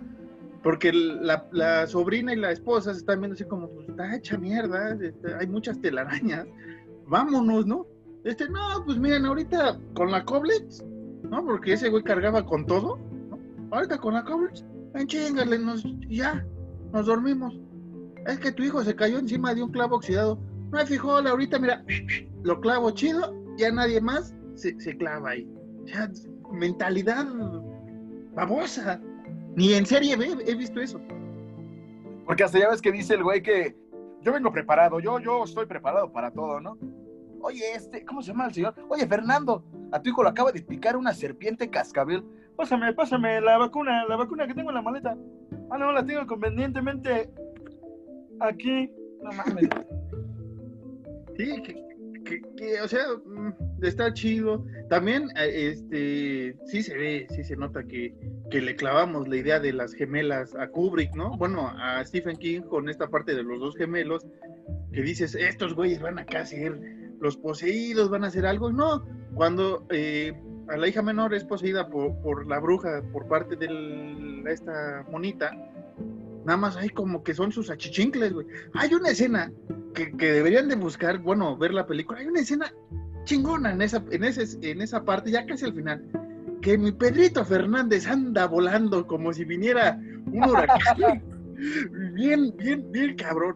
Porque 0.63 0.93
la, 0.93 1.47
la, 1.51 1.87
sobrina 1.87 2.33
y 2.33 2.37
la 2.37 2.51
esposa 2.51 2.93
se 2.93 2.99
están 2.99 3.19
viendo 3.19 3.33
así 3.33 3.45
como, 3.45 3.69
pues 3.69 3.89
está 3.89 4.15
hecha 4.15 4.37
mierda, 4.37 4.95
este, 5.01 5.33
hay 5.33 5.47
muchas 5.47 5.81
telarañas, 5.81 6.45
vámonos, 7.07 7.65
¿no? 7.65 7.87
Este, 8.27 8.49
no, 8.49 8.83
pues 8.83 8.97
miren, 8.97 9.25
ahorita 9.25 9.79
con 9.93 10.11
la 10.11 10.25
Coblex, 10.25 10.83
¿no? 11.23 11.45
Porque 11.45 11.71
ese 11.71 11.87
güey 11.87 12.03
cargaba 12.03 12.45
con 12.45 12.65
todo, 12.65 12.99
¿no? 13.29 13.39
Ahorita 13.71 13.97
con 13.99 14.15
la 14.15 14.25
Coblex, 14.25 14.65
ven 14.93 15.07
chingale, 15.07 15.57
nos, 15.57 15.85
ya, 16.09 16.45
nos 16.91 17.05
dormimos. 17.05 17.57
Es 18.25 18.37
que 18.39 18.51
tu 18.51 18.63
hijo 18.63 18.83
se 18.83 18.93
cayó 18.93 19.17
encima 19.17 19.55
de 19.55 19.63
un 19.63 19.71
clavo 19.71 19.95
oxidado. 19.95 20.37
No 20.71 20.77
me 20.77 20.85
fijó, 20.85 21.11
ahorita, 21.11 21.57
mira, 21.57 21.85
lo 22.43 22.59
clavo 22.59 22.91
chido, 22.91 23.33
ya 23.57 23.71
nadie 23.71 24.01
más 24.01 24.35
se, 24.55 24.77
se 24.77 24.97
clava 24.97 25.29
ahí. 25.29 25.49
O 26.43 26.51
mentalidad 26.51 27.25
babosa. 28.33 28.99
Ni 29.55 29.73
en 29.73 29.85
serie 29.85 30.17
he 30.45 30.53
visto 30.53 30.81
eso. 30.81 30.99
Porque 32.25 32.43
hasta 32.43 32.59
ya 32.59 32.69
ves 32.71 32.81
que 32.81 32.91
dice 32.91 33.13
el 33.13 33.23
güey 33.23 33.41
que 33.41 33.73
yo 34.21 34.33
vengo 34.33 34.51
preparado, 34.51 34.99
yo, 34.99 35.17
yo 35.21 35.45
estoy 35.45 35.65
preparado 35.65 36.11
para 36.11 36.29
todo, 36.31 36.59
¿no? 36.59 36.77
Oye, 37.41 37.73
este, 37.75 38.03
¿cómo 38.05 38.21
se 38.21 38.31
llama 38.31 38.47
el 38.47 38.53
señor? 38.53 38.73
Oye, 38.89 39.07
Fernando, 39.07 39.63
a 39.91 40.01
tu 40.01 40.09
hijo 40.09 40.23
lo 40.23 40.29
acaba 40.29 40.51
de 40.51 40.61
picar 40.61 40.97
una 40.97 41.13
serpiente 41.13 41.69
cascabel. 41.69 42.23
Pásame, 42.55 42.93
pásame 42.93 43.39
la 43.41 43.57
vacuna, 43.57 44.05
la 44.05 44.15
vacuna 44.15 44.47
que 44.47 44.53
tengo 44.53 44.69
en 44.69 44.75
la 44.75 44.81
maleta. 44.81 45.15
Ah, 45.69 45.77
no, 45.77 45.91
la 45.91 46.05
tengo 46.05 46.25
convenientemente 46.25 47.29
aquí. 48.39 48.91
No 49.21 49.31
mames. 49.31 49.69
Sí, 51.37 51.61
que, 51.61 52.81
o 52.81 52.87
sea, 52.87 53.03
mm, 53.25 53.83
está 53.83 54.13
chido. 54.13 54.65
También, 54.89 55.29
eh, 55.37 55.69
este, 55.71 56.55
sí 56.65 56.83
se 56.83 56.97
ve, 56.97 57.27
sí 57.29 57.43
se 57.43 57.55
nota 57.55 57.83
que, 57.83 58.13
que, 58.49 58.61
le 58.61 58.75
clavamos 58.75 59.27
la 59.27 59.37
idea 59.37 59.59
de 59.59 59.73
las 59.73 59.93
gemelas 59.93 60.55
a 60.55 60.67
Kubrick, 60.67 61.15
¿no? 61.15 61.37
Bueno, 61.37 61.67
a 61.67 62.03
Stephen 62.05 62.37
King 62.37 62.61
con 62.61 62.89
esta 62.89 63.07
parte 63.07 63.35
de 63.35 63.43
los 63.43 63.59
dos 63.59 63.75
gemelos, 63.75 64.25
que 64.91 65.01
dices, 65.01 65.35
estos 65.35 65.73
güeyes 65.73 66.01
van 66.01 66.19
a 66.19 66.45
ser 66.45 66.79
los 67.19 67.37
poseídos, 67.37 68.09
van 68.09 68.23
a 68.23 68.27
hacer 68.27 68.45
algo. 68.45 68.71
No, 68.71 69.05
cuando 69.33 69.85
eh, 69.89 70.33
a 70.69 70.77
la 70.77 70.87
hija 70.87 71.01
menor 71.01 71.33
es 71.33 71.43
poseída 71.43 71.89
por, 71.89 72.15
por 72.21 72.47
la 72.47 72.59
bruja, 72.59 73.01
por 73.11 73.27
parte 73.27 73.55
de 73.55 74.43
esta 74.47 75.05
monita, 75.09 75.51
nada 76.45 76.57
más 76.57 76.77
hay 76.77 76.89
como 76.89 77.23
que 77.23 77.33
son 77.33 77.51
sus 77.51 77.69
achichincles, 77.69 78.33
güey. 78.33 78.47
Hay 78.73 78.93
una 78.93 79.09
escena 79.09 79.51
que, 79.93 80.31
deberían 80.31 80.69
de 80.69 80.75
buscar, 80.75 81.19
bueno, 81.19 81.57
ver 81.57 81.73
la 81.73 81.85
película. 81.85 82.19
Hay 82.19 82.27
una 82.27 82.39
escena 82.39 82.71
chingona 83.25 83.71
en 83.71 83.81
esa, 83.81 84.03
en, 84.11 84.23
ese, 84.23 84.57
en 84.61 84.81
esa 84.81 85.03
parte, 85.03 85.31
ya 85.31 85.45
casi 85.45 85.65
al 85.65 85.73
final, 85.73 86.01
que 86.61 86.77
mi 86.77 86.91
Pedrito 86.91 87.43
Fernández 87.43 88.07
anda 88.07 88.47
volando 88.47 89.05
como 89.05 89.33
si 89.33 89.43
viniera 89.43 89.99
un 90.31 90.49
huracán. 90.49 91.21
bien, 92.13 92.53
bien, 92.55 92.91
bien 92.91 93.15
cabrón. 93.15 93.55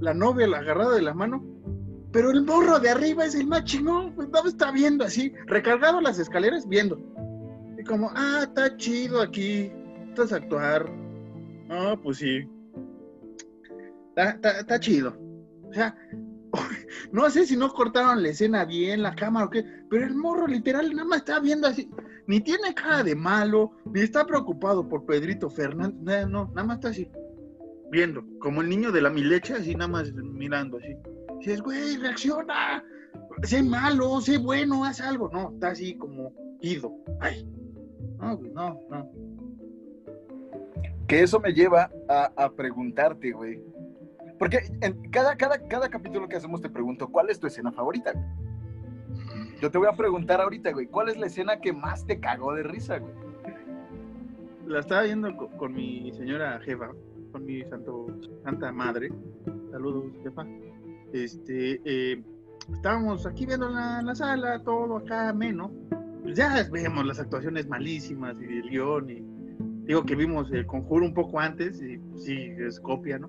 la 0.00 0.14
novia 0.14 0.46
la 0.46 0.58
agarrada 0.58 0.94
de 0.94 1.02
la 1.02 1.14
mano. 1.14 1.44
Pero 2.12 2.30
el 2.30 2.44
morro 2.44 2.78
de 2.78 2.90
arriba 2.90 3.24
es 3.24 3.34
el 3.34 3.46
más 3.46 3.64
chingón, 3.64 4.14
pues 4.14 4.28
no 4.28 4.46
está 4.46 4.70
viendo 4.70 5.04
así, 5.04 5.32
recargado 5.46 6.00
las 6.00 6.18
escaleras, 6.18 6.68
viendo. 6.68 7.00
Y 7.78 7.84
como, 7.84 8.10
ah, 8.14 8.40
está 8.42 8.76
chido 8.76 9.20
aquí, 9.20 9.72
estás 10.08 10.32
a 10.32 10.36
actuar. 10.36 10.86
Ah, 11.70 11.96
pues 12.02 12.18
sí, 12.18 12.46
Está, 14.16 14.78
chido. 14.78 15.16
O 15.68 15.72
sea, 15.72 15.96
no 17.12 17.30
sé 17.30 17.46
si 17.46 17.56
no 17.56 17.72
cortaron 17.72 18.22
la 18.22 18.28
escena 18.28 18.64
bien, 18.64 19.02
la 19.02 19.14
cámara 19.14 19.46
o 19.46 19.50
qué, 19.50 19.64
pero 19.88 20.04
el 20.04 20.14
morro 20.14 20.46
literal 20.46 20.94
nada 20.94 21.08
más 21.08 21.18
está 21.20 21.40
viendo 21.40 21.66
así, 21.66 21.90
ni 22.26 22.40
tiene 22.40 22.74
cara 22.74 23.02
de 23.02 23.14
malo, 23.14 23.72
ni 23.86 24.00
está 24.00 24.26
preocupado 24.26 24.86
por 24.86 25.06
Pedrito 25.06 25.48
Fernández, 25.48 26.26
no, 26.28 26.46
nada 26.48 26.64
más 26.64 26.76
está 26.76 26.88
así, 26.88 27.10
viendo, 27.92 28.24
como 28.40 28.62
el 28.62 28.68
niño 28.68 28.90
de 28.90 29.02
la 29.02 29.10
milecha, 29.10 29.56
así 29.56 29.76
nada 29.76 29.88
más 29.88 30.12
mirando 30.12 30.78
así. 30.78 30.96
Dices, 31.38 31.60
güey, 31.60 31.96
reacciona, 31.98 32.82
sé 33.42 33.62
malo, 33.62 34.20
sé 34.20 34.38
bueno, 34.38 34.84
haz 34.84 35.00
algo. 35.00 35.30
No, 35.32 35.52
está 35.52 35.68
así 35.68 35.94
como 35.96 36.32
ido. 36.60 36.92
Ay, 37.20 37.46
no, 38.18 38.40
no, 38.52 38.80
no. 38.90 39.10
Que 41.06 41.22
eso 41.22 41.38
me 41.38 41.52
lleva 41.52 41.90
a, 42.08 42.32
a 42.36 42.50
preguntarte, 42.50 43.30
güey 43.32 43.60
porque 44.42 44.58
en 44.80 45.08
cada, 45.12 45.36
cada, 45.36 45.56
cada 45.68 45.88
capítulo 45.88 46.28
que 46.28 46.34
hacemos 46.34 46.60
te 46.60 46.68
pregunto, 46.68 47.06
¿cuál 47.06 47.30
es 47.30 47.38
tu 47.38 47.46
escena 47.46 47.70
favorita? 47.70 48.12
Yo 49.60 49.70
te 49.70 49.78
voy 49.78 49.86
a 49.86 49.92
preguntar 49.92 50.40
ahorita, 50.40 50.72
güey, 50.72 50.88
¿cuál 50.88 51.10
es 51.10 51.16
la 51.16 51.26
escena 51.26 51.60
que 51.60 51.72
más 51.72 52.04
te 52.06 52.18
cagó 52.18 52.52
de 52.52 52.64
risa, 52.64 52.98
güey? 52.98 53.14
La 54.66 54.80
estaba 54.80 55.02
viendo 55.02 55.36
con, 55.36 55.72
mi 55.72 56.10
señora 56.14 56.58
jefa, 56.58 56.90
con 57.32 57.44
mi 57.44 57.62
santo, 57.64 58.06
santa 58.44 58.70
madre. 58.72 59.10
Saludos, 59.70 60.04
jefa. 60.22 60.46
Este, 61.12 61.80
eh, 61.84 62.22
estábamos 62.72 63.26
aquí 63.26 63.46
viendo 63.46 63.68
la, 63.68 64.02
la 64.02 64.14
sala, 64.14 64.62
todo 64.62 64.98
acá 64.98 65.32
menos. 65.32 65.70
Pues 66.22 66.36
ya 66.36 66.68
vemos 66.70 67.04
las 67.04 67.18
actuaciones 67.18 67.66
malísimas 67.66 68.36
y 68.40 68.58
el 68.58 68.70
guion 68.70 69.10
y 69.10 69.24
digo 69.86 70.04
que 70.04 70.14
vimos 70.14 70.52
el 70.52 70.66
conjuro 70.66 71.04
un 71.04 71.14
poco 71.14 71.40
antes 71.40 71.82
y 71.82 71.98
pues, 71.98 72.24
sí, 72.24 72.36
es 72.58 72.78
copia, 72.78 73.18
¿no? 73.18 73.28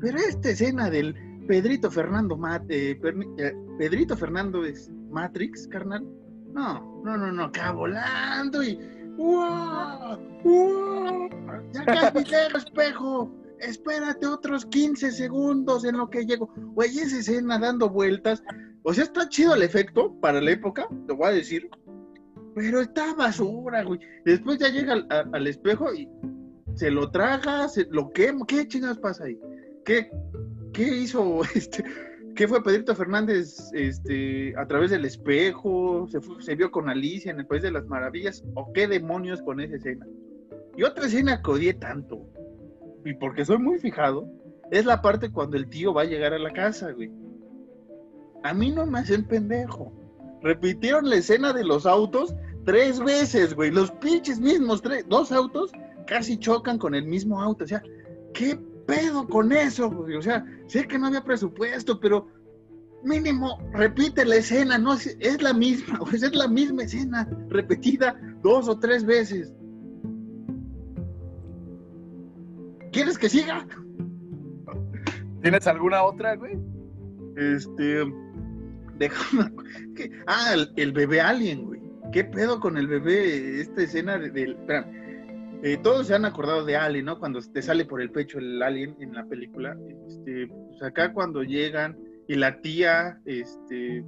Pero 0.00 0.18
esta 0.18 0.50
escena 0.50 0.88
del 0.88 1.14
Pedrito 1.46 1.90
Fernando 1.90 2.38
eh, 2.70 2.98
Pedrito 3.78 4.16
Fernando 4.16 4.64
es 4.64 4.90
Matrix, 5.10 5.68
carnal. 5.68 6.06
No, 6.52 7.02
no, 7.04 7.16
no, 7.18 7.32
no, 7.32 7.44
acá 7.44 7.72
volando 7.72 8.62
y 8.62 8.78
¡Wow! 9.16 10.18
¡Wow! 10.42 11.23
Ya 11.74 11.84
casi 11.84 12.24
llego, 12.24 12.58
espejo. 12.58 13.34
Espérate 13.58 14.26
otros 14.26 14.64
15 14.66 15.10
segundos 15.10 15.84
en 15.84 15.96
lo 15.96 16.08
que 16.08 16.24
llego. 16.24 16.52
Güey, 16.56 16.98
esa 16.98 17.18
escena 17.18 17.58
dando 17.58 17.88
vueltas. 17.88 18.42
O 18.84 18.94
sea, 18.94 19.04
está 19.04 19.28
chido 19.28 19.54
el 19.54 19.62
efecto 19.62 20.14
para 20.20 20.40
la 20.40 20.52
época, 20.52 20.86
te 21.06 21.12
voy 21.12 21.28
a 21.28 21.32
decir. 21.32 21.68
Pero 22.54 22.80
está 22.80 23.14
basura, 23.14 23.82
güey. 23.82 23.98
Después 24.24 24.58
ya 24.58 24.68
llega 24.68 25.04
al, 25.32 25.46
espejo 25.46 25.92
y 25.92 26.08
se 26.74 26.90
lo 26.90 27.10
traga, 27.10 27.68
se 27.68 27.86
lo 27.90 28.10
quema. 28.10 28.46
¿Qué 28.46 28.68
chingas 28.68 28.98
pasa 28.98 29.24
ahí? 29.24 29.38
¿Qué, 29.84 30.10
qué 30.72 30.82
hizo 30.82 31.42
este? 31.54 31.84
¿Qué 32.36 32.46
fue 32.46 32.62
Pedrito 32.62 32.94
Fernández 32.94 33.70
este, 33.72 34.54
a 34.56 34.66
través 34.66 34.90
del 34.90 35.04
espejo? 35.04 36.06
¿Se, 36.08 36.20
¿Se 36.40 36.54
vio 36.54 36.70
con 36.70 36.88
Alicia 36.88 37.32
en 37.32 37.40
el 37.40 37.46
País 37.46 37.62
de 37.62 37.70
las 37.70 37.86
Maravillas? 37.86 38.44
¿O 38.54 38.72
qué 38.72 38.86
demonios 38.86 39.42
con 39.42 39.60
esa 39.60 39.76
escena? 39.76 40.06
Y 40.76 40.82
otra 40.82 41.06
escena 41.06 41.40
que 41.42 41.50
odié 41.50 41.74
tanto, 41.74 42.26
y 43.04 43.14
porque 43.14 43.44
soy 43.44 43.58
muy 43.58 43.78
fijado, 43.78 44.28
es 44.70 44.84
la 44.84 45.02
parte 45.02 45.30
cuando 45.30 45.56
el 45.56 45.68
tío 45.68 45.92
va 45.94 46.02
a 46.02 46.06
llegar 46.06 46.32
a 46.32 46.38
la 46.38 46.52
casa, 46.52 46.92
güey. 46.92 47.10
A 48.42 48.52
mí 48.52 48.70
no 48.70 48.86
me 48.86 48.98
hacen 48.98 49.24
pendejo. 49.24 49.92
Repitieron 50.42 51.08
la 51.08 51.16
escena 51.16 51.52
de 51.52 51.64
los 51.64 51.86
autos 51.86 52.34
tres 52.64 53.00
veces, 53.00 53.54
güey. 53.54 53.70
Los 53.70 53.90
pinches 53.92 54.40
mismos 54.40 54.82
tres, 54.82 55.04
dos 55.08 55.32
autos 55.32 55.72
casi 56.06 56.38
chocan 56.38 56.78
con 56.78 56.94
el 56.94 57.06
mismo 57.06 57.40
auto. 57.40 57.64
O 57.64 57.66
sea, 57.68 57.82
¿qué 58.32 58.58
pedo 58.86 59.26
con 59.28 59.52
eso? 59.52 59.88
O 59.88 60.22
sea, 60.22 60.44
sé 60.66 60.86
que 60.86 60.98
no 60.98 61.06
había 61.06 61.24
presupuesto, 61.24 61.98
pero 62.00 62.26
mínimo 63.02 63.58
repite 63.72 64.24
la 64.24 64.36
escena, 64.36 64.78
no 64.78 64.94
es, 64.94 65.42
la 65.42 65.52
misma, 65.52 65.98
o 66.02 66.08
es 66.10 66.34
la 66.34 66.48
misma 66.48 66.82
escena 66.82 67.28
repetida 67.48 68.18
dos 68.42 68.68
o 68.68 68.78
tres 68.78 69.04
veces. 69.04 69.52
¿Quieres 72.94 73.18
que 73.18 73.28
siga? 73.28 73.66
¿Tienes 75.42 75.66
alguna 75.66 76.04
otra, 76.04 76.36
güey? 76.36 76.56
Este, 77.36 78.04
déjame. 78.98 79.52
Ah, 80.26 80.54
el, 80.76 80.92
bebé 80.92 81.20
alien, 81.20 81.66
güey. 81.66 81.80
¿Qué 82.12 82.24
pedo 82.24 82.60
con 82.60 82.78
el 82.78 82.86
bebé? 82.86 83.60
Esta 83.60 83.82
escena 83.82 84.18
del. 84.18 84.56
Eh, 85.62 85.78
todos 85.82 86.06
se 86.06 86.14
han 86.14 86.24
acordado 86.24 86.64
de 86.64 86.76
Alien, 86.76 87.06
¿no? 87.06 87.18
Cuando 87.18 87.40
te 87.40 87.62
sale 87.62 87.84
por 87.84 88.02
el 88.02 88.10
pecho 88.10 88.38
el 88.38 88.62
alien 88.62 88.96
en 89.00 89.14
la 89.14 89.24
película. 89.24 89.76
Este, 90.06 90.46
pues 90.46 90.82
acá 90.82 91.12
cuando 91.12 91.42
llegan 91.42 91.96
y 92.28 92.34
la 92.34 92.60
tía 92.60 93.18
este, 93.24 94.04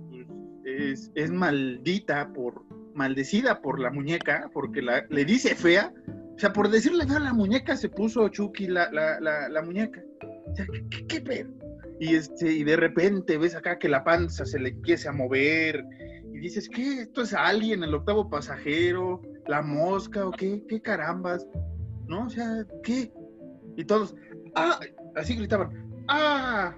pues, 0.62 1.10
es, 1.14 1.30
maldita 1.30 2.32
por, 2.32 2.62
maldecida 2.94 3.62
por 3.62 3.80
la 3.80 3.90
muñeca, 3.90 4.50
porque 4.52 4.82
la, 4.82 5.06
le 5.08 5.24
dice 5.24 5.54
fea. 5.54 5.92
O 6.36 6.38
sea, 6.38 6.52
por 6.52 6.68
decirle 6.68 7.04
a 7.04 7.18
la 7.18 7.32
muñeca 7.32 7.76
se 7.76 7.88
puso 7.88 8.28
Chucky 8.28 8.66
la, 8.66 8.90
la, 8.90 9.62
muñeca. 9.62 10.02
O 10.20 10.54
sea, 10.54 10.66
¿qué, 10.90 11.06
qué, 11.06 11.20
pedo? 11.22 11.50
Y, 11.98 12.14
este, 12.14 12.52
y 12.52 12.62
de 12.62 12.76
repente 12.76 13.38
ves 13.38 13.54
acá 13.54 13.78
que 13.78 13.88
la 13.88 14.04
panza 14.04 14.44
se 14.44 14.58
le 14.58 14.68
empieza 14.68 15.08
a 15.08 15.12
mover 15.14 15.82
y 16.34 16.38
dices, 16.38 16.68
¿qué? 16.68 17.00
¿Esto 17.00 17.22
es 17.22 17.32
alguien, 17.32 17.82
el 17.82 17.94
octavo 17.94 18.28
pasajero, 18.28 19.22
la 19.46 19.62
mosca 19.62 20.26
o 20.26 20.30
qué? 20.30 20.62
¿Qué 20.68 20.82
carambas? 20.82 21.46
¿No? 22.06 22.26
O 22.26 22.30
sea, 22.30 22.66
¿qué? 22.82 23.10
Y 23.78 23.84
todos, 23.84 24.14
¡ah! 24.56 24.78
Así 25.14 25.36
gritaban, 25.36 25.70
¡ah! 26.08 26.74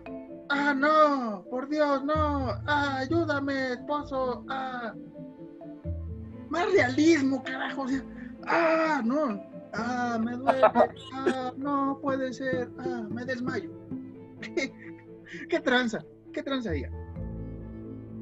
¡ah, 0.50 0.72
no! 0.72 1.44
¡por 1.50 1.68
Dios, 1.68 2.04
no! 2.04 2.50
¡ah, 2.66 2.98
ayúdame, 2.98 3.72
esposo! 3.72 4.44
¡ah! 4.48 4.94
Más 6.48 6.72
realismo, 6.72 7.42
carajo. 7.42 7.82
O 7.82 7.88
¡ah, 8.46 9.02
no! 9.04 9.47
¡Ah, 9.74 10.18
me 10.22 10.36
duele! 10.36 10.60
¡ah, 10.64 11.52
no 11.56 11.98
puede 12.00 12.32
ser! 12.32 12.70
¡ah, 12.78 13.06
me 13.10 13.24
desmayo! 13.24 13.70
¿Qué, 14.40 14.72
qué 15.48 15.60
tranza? 15.60 16.04
¿Qué 16.32 16.42
tranza 16.42 16.74
ella? 16.74 16.90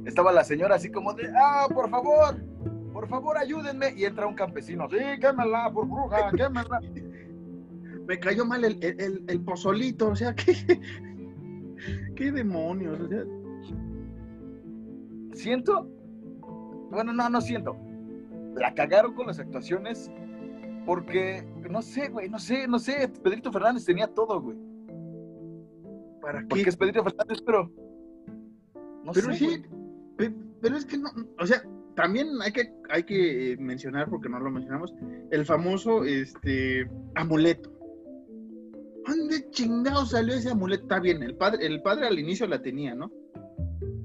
Estaba 0.04 0.32
la 0.32 0.44
señora 0.44 0.76
así 0.76 0.90
como 0.90 1.12
de, 1.14 1.30
¡ah, 1.36 1.66
por 1.72 1.90
favor! 1.90 2.36
Por 2.92 3.08
favor, 3.08 3.36
ayúdenme. 3.36 3.92
Y 3.94 4.06
entra 4.06 4.26
un 4.26 4.34
campesino. 4.34 4.88
Sí, 4.88 4.96
quémala, 5.20 5.70
por 5.70 5.86
bruja, 5.86 6.30
quémala. 6.34 6.80
me 8.06 8.18
cayó 8.18 8.44
mal 8.46 8.64
el, 8.64 8.82
el, 8.82 9.24
el, 9.26 9.40
pozolito, 9.42 10.08
o 10.08 10.16
sea, 10.16 10.34
¿qué, 10.34 10.80
qué 12.14 12.32
demonios? 12.32 13.00
O 13.00 13.08
sea, 13.08 13.24
siento, 15.34 15.88
bueno, 16.90 17.12
no, 17.12 17.28
no 17.28 17.40
siento. 17.40 17.76
La 18.54 18.72
cagaron 18.74 19.14
con 19.14 19.26
las 19.26 19.38
actuaciones 19.38 20.10
porque, 20.86 21.44
no 21.68 21.82
sé, 21.82 22.08
güey, 22.08 22.30
no 22.30 22.38
sé, 22.38 22.68
no 22.68 22.78
sé, 22.78 23.08
Pedrito 23.22 23.52
Fernández 23.52 23.84
tenía 23.84 24.06
todo, 24.06 24.40
güey. 24.40 24.56
¿Para 26.22 26.40
qué? 26.40 26.46
Porque 26.46 26.68
es 26.70 26.76
Pedrito 26.76 27.02
Fernández, 27.02 27.42
pero... 27.44 27.70
No 29.04 29.12
pero 29.12 29.32
sí, 29.34 29.62
pero 30.16 30.76
es 30.76 30.84
que 30.84 30.98
no, 30.98 31.10
o 31.38 31.46
sea, 31.46 31.62
también 31.94 32.28
hay 32.42 32.52
que, 32.52 32.72
hay 32.90 33.04
que 33.04 33.56
mencionar, 33.60 34.08
porque 34.08 34.28
no 34.28 34.40
lo 34.40 34.50
mencionamos, 34.50 34.94
el 35.30 35.44
famoso 35.44 36.04
este, 36.04 36.88
amuleto. 37.14 37.72
¿Dónde 39.06 39.48
chingado 39.50 40.04
salió 40.06 40.34
ese 40.34 40.50
amuleto? 40.50 40.82
Está 40.82 41.00
bien, 41.00 41.22
el 41.22 41.36
padre, 41.36 41.66
el 41.66 41.82
padre 41.82 42.06
al 42.06 42.18
inicio 42.18 42.46
la 42.46 42.62
tenía, 42.62 42.94
¿no? 42.94 43.12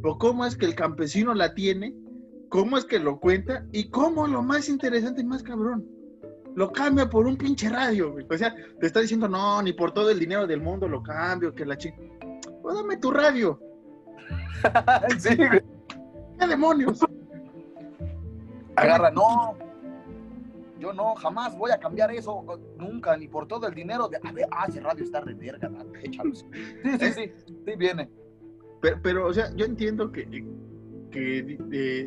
Pero 0.01 0.17
¿cómo 0.19 0.45
es 0.45 0.55
que 0.55 0.65
el 0.65 0.75
campesino 0.75 1.33
la 1.33 1.53
tiene? 1.53 1.95
¿Cómo 2.49 2.77
es 2.77 2.85
que 2.85 2.99
lo 2.99 3.19
cuenta? 3.19 3.65
¿Y 3.71 3.89
cómo 3.89 4.27
lo 4.27 4.43
más 4.43 4.69
interesante 4.69 5.21
y 5.21 5.25
más 5.25 5.41
cabrón? 5.41 5.87
Lo 6.55 6.71
cambia 6.71 7.09
por 7.09 7.25
un 7.25 7.37
pinche 7.37 7.69
radio, 7.69 8.15
O 8.29 8.37
sea, 8.37 8.53
te 8.79 8.87
está 8.87 8.99
diciendo, 8.99 9.27
no, 9.27 9.61
ni 9.61 9.73
por 9.73 9.93
todo 9.93 10.09
el 10.09 10.19
dinero 10.19 10.45
del 10.45 10.61
mundo 10.61 10.87
lo 10.87 11.01
cambio, 11.01 11.53
que 11.53 11.65
la 11.65 11.77
chica. 11.77 11.97
Pues 12.61 12.75
dame 12.75 12.97
tu 12.97 13.11
radio. 13.11 13.59
sí, 15.17 15.37
¿Qué 16.39 16.47
demonios? 16.47 16.99
Agarra, 18.75 19.11
no, 19.11 19.55
yo 20.81 20.91
no, 20.91 21.13
jamás 21.15 21.55
voy 21.55 21.69
a 21.71 21.79
cambiar 21.79 22.11
eso, 22.11 22.43
nunca, 22.77 23.15
ni 23.15 23.27
por 23.27 23.47
todo 23.47 23.67
el 23.67 23.75
dinero 23.75 24.07
de, 24.07 24.17
a 24.17 24.31
ver, 24.31 24.47
ah, 24.51 24.65
ese 24.67 24.79
radio 24.79 25.03
está 25.03 25.21
re 25.21 25.35
verga, 25.35 25.71
échalo. 26.01 26.33
Sí, 26.33 26.45
sí, 26.99 27.13
sí, 27.13 27.31
sí, 27.45 27.75
viene. 27.77 28.09
Pero, 28.81 28.99
pero, 29.03 29.27
o 29.27 29.33
sea, 29.33 29.53
yo 29.55 29.65
entiendo 29.65 30.11
que, 30.11 30.25
que 31.11 32.05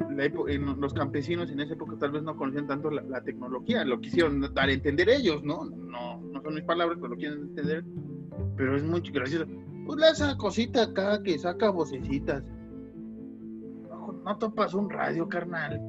los 0.78 0.94
campesinos 0.94 1.50
en 1.50 1.60
esa 1.60 1.74
época 1.74 1.96
tal 1.98 2.12
vez 2.12 2.22
no 2.22 2.36
conocían 2.36 2.66
tanto 2.66 2.90
la, 2.90 3.22
tecnología, 3.22 3.84
lo 3.84 4.00
quisieron 4.00 4.40
dar 4.54 4.68
a 4.68 4.72
entender 4.72 5.08
ellos, 5.08 5.42
¿no? 5.44 5.64
No, 5.64 6.20
no 6.20 6.42
son 6.42 6.54
mis 6.54 6.64
palabras, 6.64 6.98
pero 7.00 7.14
lo 7.14 7.16
quieren 7.16 7.40
entender. 7.40 7.84
Pero 8.56 8.76
es 8.76 8.82
muy 8.82 9.00
gracioso. 9.00 9.46
Pues 9.86 10.12
esa 10.12 10.36
cosita 10.36 10.84
acá 10.84 11.22
que 11.22 11.38
saca 11.38 11.70
vocecitas. 11.70 12.42
No, 13.88 14.12
no 14.24 14.38
topas 14.38 14.74
un 14.74 14.90
radio, 14.90 15.28
carnal. 15.28 15.80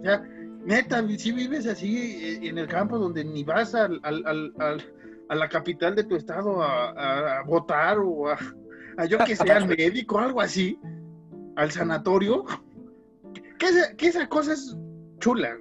O 0.00 0.02
sea, 0.02 0.22
Neta, 0.64 1.06
si 1.18 1.32
vives 1.32 1.66
así 1.66 1.96
eh, 1.96 2.48
en 2.48 2.58
el 2.58 2.66
campo 2.66 2.98
donde 2.98 3.24
ni 3.24 3.44
vas 3.44 3.74
al, 3.74 4.00
a 4.02 5.34
la 5.34 5.48
capital 5.48 5.94
de 5.94 6.04
tu 6.04 6.16
estado 6.16 6.62
a, 6.62 7.42
votar 7.46 7.98
o 7.98 8.28
a, 8.28 9.06
yo 9.06 9.18
que 9.18 9.36
sea 9.36 9.58
al 9.58 9.68
médico, 9.76 10.18
algo 10.18 10.40
así, 10.40 10.78
al 11.56 11.70
sanatorio, 11.70 12.44
que 13.58 13.66
esa, 13.66 13.96
que 13.96 14.28
cosa 14.28 14.52
es 14.52 14.76
chula. 15.18 15.56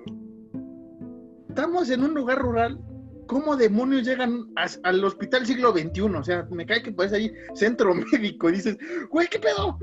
Estamos 1.49 1.89
en 1.89 2.03
un 2.03 2.13
lugar 2.13 2.39
rural 2.39 2.79
¿cómo 3.27 3.56
demonios 3.56 4.03
llegan 4.03 4.47
al 4.84 5.03
hospital 5.03 5.45
siglo 5.45 5.71
XXI? 5.71 6.01
O 6.01 6.23
sea, 6.23 6.47
me 6.51 6.65
cae 6.65 6.84
que 6.84 6.91
puedes 6.91 7.13
ahí 7.13 7.34
centro 7.56 7.93
médico 8.12 8.49
y 8.49 8.53
dices, 8.53 8.77
güey, 9.10 9.27
¿qué 9.27 9.39
pedo? 9.39 9.77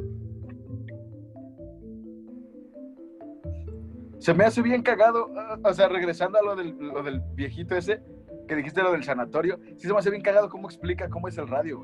Se 4.19 4.35
me 4.35 4.45
hace 4.45 4.61
bien 4.61 4.83
cagado, 4.83 5.31
ah, 5.37 5.59
o 5.65 5.73
sea, 5.73 5.89
regresando 5.89 6.39
a 6.39 6.43
lo 6.43 6.55
del, 6.55 7.23
viejito 7.35 7.75
ese, 7.75 8.03
que 8.47 8.55
dijiste 8.55 8.83
lo 8.83 8.93
del 8.93 9.03
sanatorio, 9.03 9.59
sí 9.79 9.87
se 9.87 9.93
me 9.93 9.99
hace 9.99 10.11
bien 10.11 10.23
cagado 10.23 10.51
cómo 10.51 10.69
explica 10.69 11.09
cómo 11.09 11.29
es 11.29 11.39
el 11.39 11.49
radio. 11.49 11.83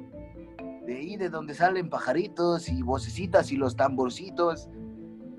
De 0.87 0.94
ahí 0.94 1.16
de 1.16 1.29
donde 1.29 1.53
salen 1.53 1.90
pajaritos 1.90 2.68
y 2.68 2.83
vocecitas 2.83 3.51
y 3.51 3.57
los 3.57 3.75
tamborcitos. 3.75 4.68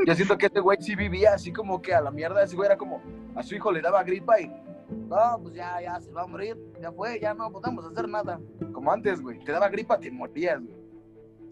Yo 0.06 0.14
siento 0.14 0.38
que 0.38 0.48
este 0.48 0.60
güey 0.60 0.78
sí 0.82 0.96
vivía 0.96 1.34
así 1.34 1.52
como 1.52 1.82
que 1.82 1.94
a 1.94 2.02
la 2.02 2.12
mierda, 2.12 2.44
ese 2.44 2.56
güey 2.56 2.68
era 2.68 2.78
como, 2.78 3.02
a 3.36 3.42
su 3.42 3.56
hijo 3.56 3.72
le 3.72 3.82
daba 3.82 4.04
gripa 4.04 4.40
y, 4.40 4.48
no, 5.10 5.40
pues 5.42 5.56
ya, 5.56 5.82
ya 5.82 6.00
se 6.00 6.12
va 6.12 6.24
a 6.24 6.28
morir, 6.28 6.58
ya 6.82 6.92
fue, 6.92 7.20
ya 7.20 7.34
no 7.34 7.52
podemos 7.52 7.86
hacer 7.86 8.08
nada. 8.08 8.40
Como 8.74 8.92
antes, 8.92 9.22
güey, 9.22 9.40
te 9.44 9.52
daba 9.52 9.70
gripa, 9.70 9.98
te 10.00 10.12
morías, 10.12 10.62
güey. 10.62 10.88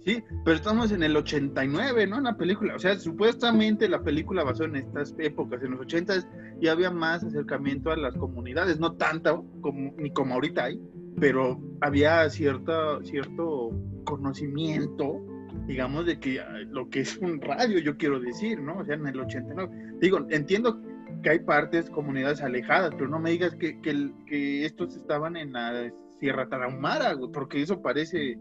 Sí, 0.06 0.24
pero 0.44 0.56
estamos 0.56 0.92
en 0.92 1.02
el 1.02 1.18
89, 1.18 2.06
¿no? 2.06 2.18
En 2.18 2.26
la 2.26 2.38
película. 2.38 2.76
O 2.76 2.80
sea, 2.80 2.96
supuestamente 3.00 3.90
la 3.90 4.04
película 4.04 4.44
basó 4.44 4.66
en 4.66 4.76
estas 4.76 5.16
épocas, 5.18 5.64
en 5.64 5.72
los 5.72 5.80
80 5.80 6.14
y 6.62 6.68
había 6.68 6.92
más 6.92 7.24
acercamiento 7.24 7.92
a 7.92 7.98
las 7.98 8.16
comunidades, 8.16 8.80
no 8.80 8.94
tanto 8.94 9.44
como, 9.62 9.94
ni 9.98 10.12
como 10.12 10.36
ahorita 10.36 10.66
hay, 10.66 10.80
pero 11.20 11.60
había 11.82 12.30
cierta, 12.30 13.04
cierto 13.04 13.72
conocimiento, 14.06 15.22
digamos, 15.68 16.06
de 16.06 16.20
que 16.20 16.42
lo 16.70 16.90
que 16.90 17.02
es 17.02 17.18
un 17.18 17.42
radio, 17.42 17.80
yo 17.80 17.98
quiero 17.98 18.20
decir, 18.20 18.62
¿no? 18.62 18.80
O 18.80 18.86
sea, 18.86 18.96
en 18.96 19.08
el 19.08 19.20
89. 19.20 19.98
Digo, 20.00 20.20
entiendo 20.30 20.82
que 21.24 21.30
hay 21.32 21.40
partes, 21.40 21.90
comunidades 21.90 22.42
alejadas, 22.42 22.92
pero 22.96 23.10
no 23.10 23.20
me 23.20 23.32
digas 23.32 23.56
que, 23.56 23.80
que, 23.82 24.12
que 24.28 24.66
estos 24.66 24.96
estaban 24.96 25.36
en 25.38 25.54
la 25.54 25.92
Sierra 26.20 26.48
Tarahumara, 26.48 27.16
porque 27.34 27.62
eso 27.62 27.82
parece 27.82 28.38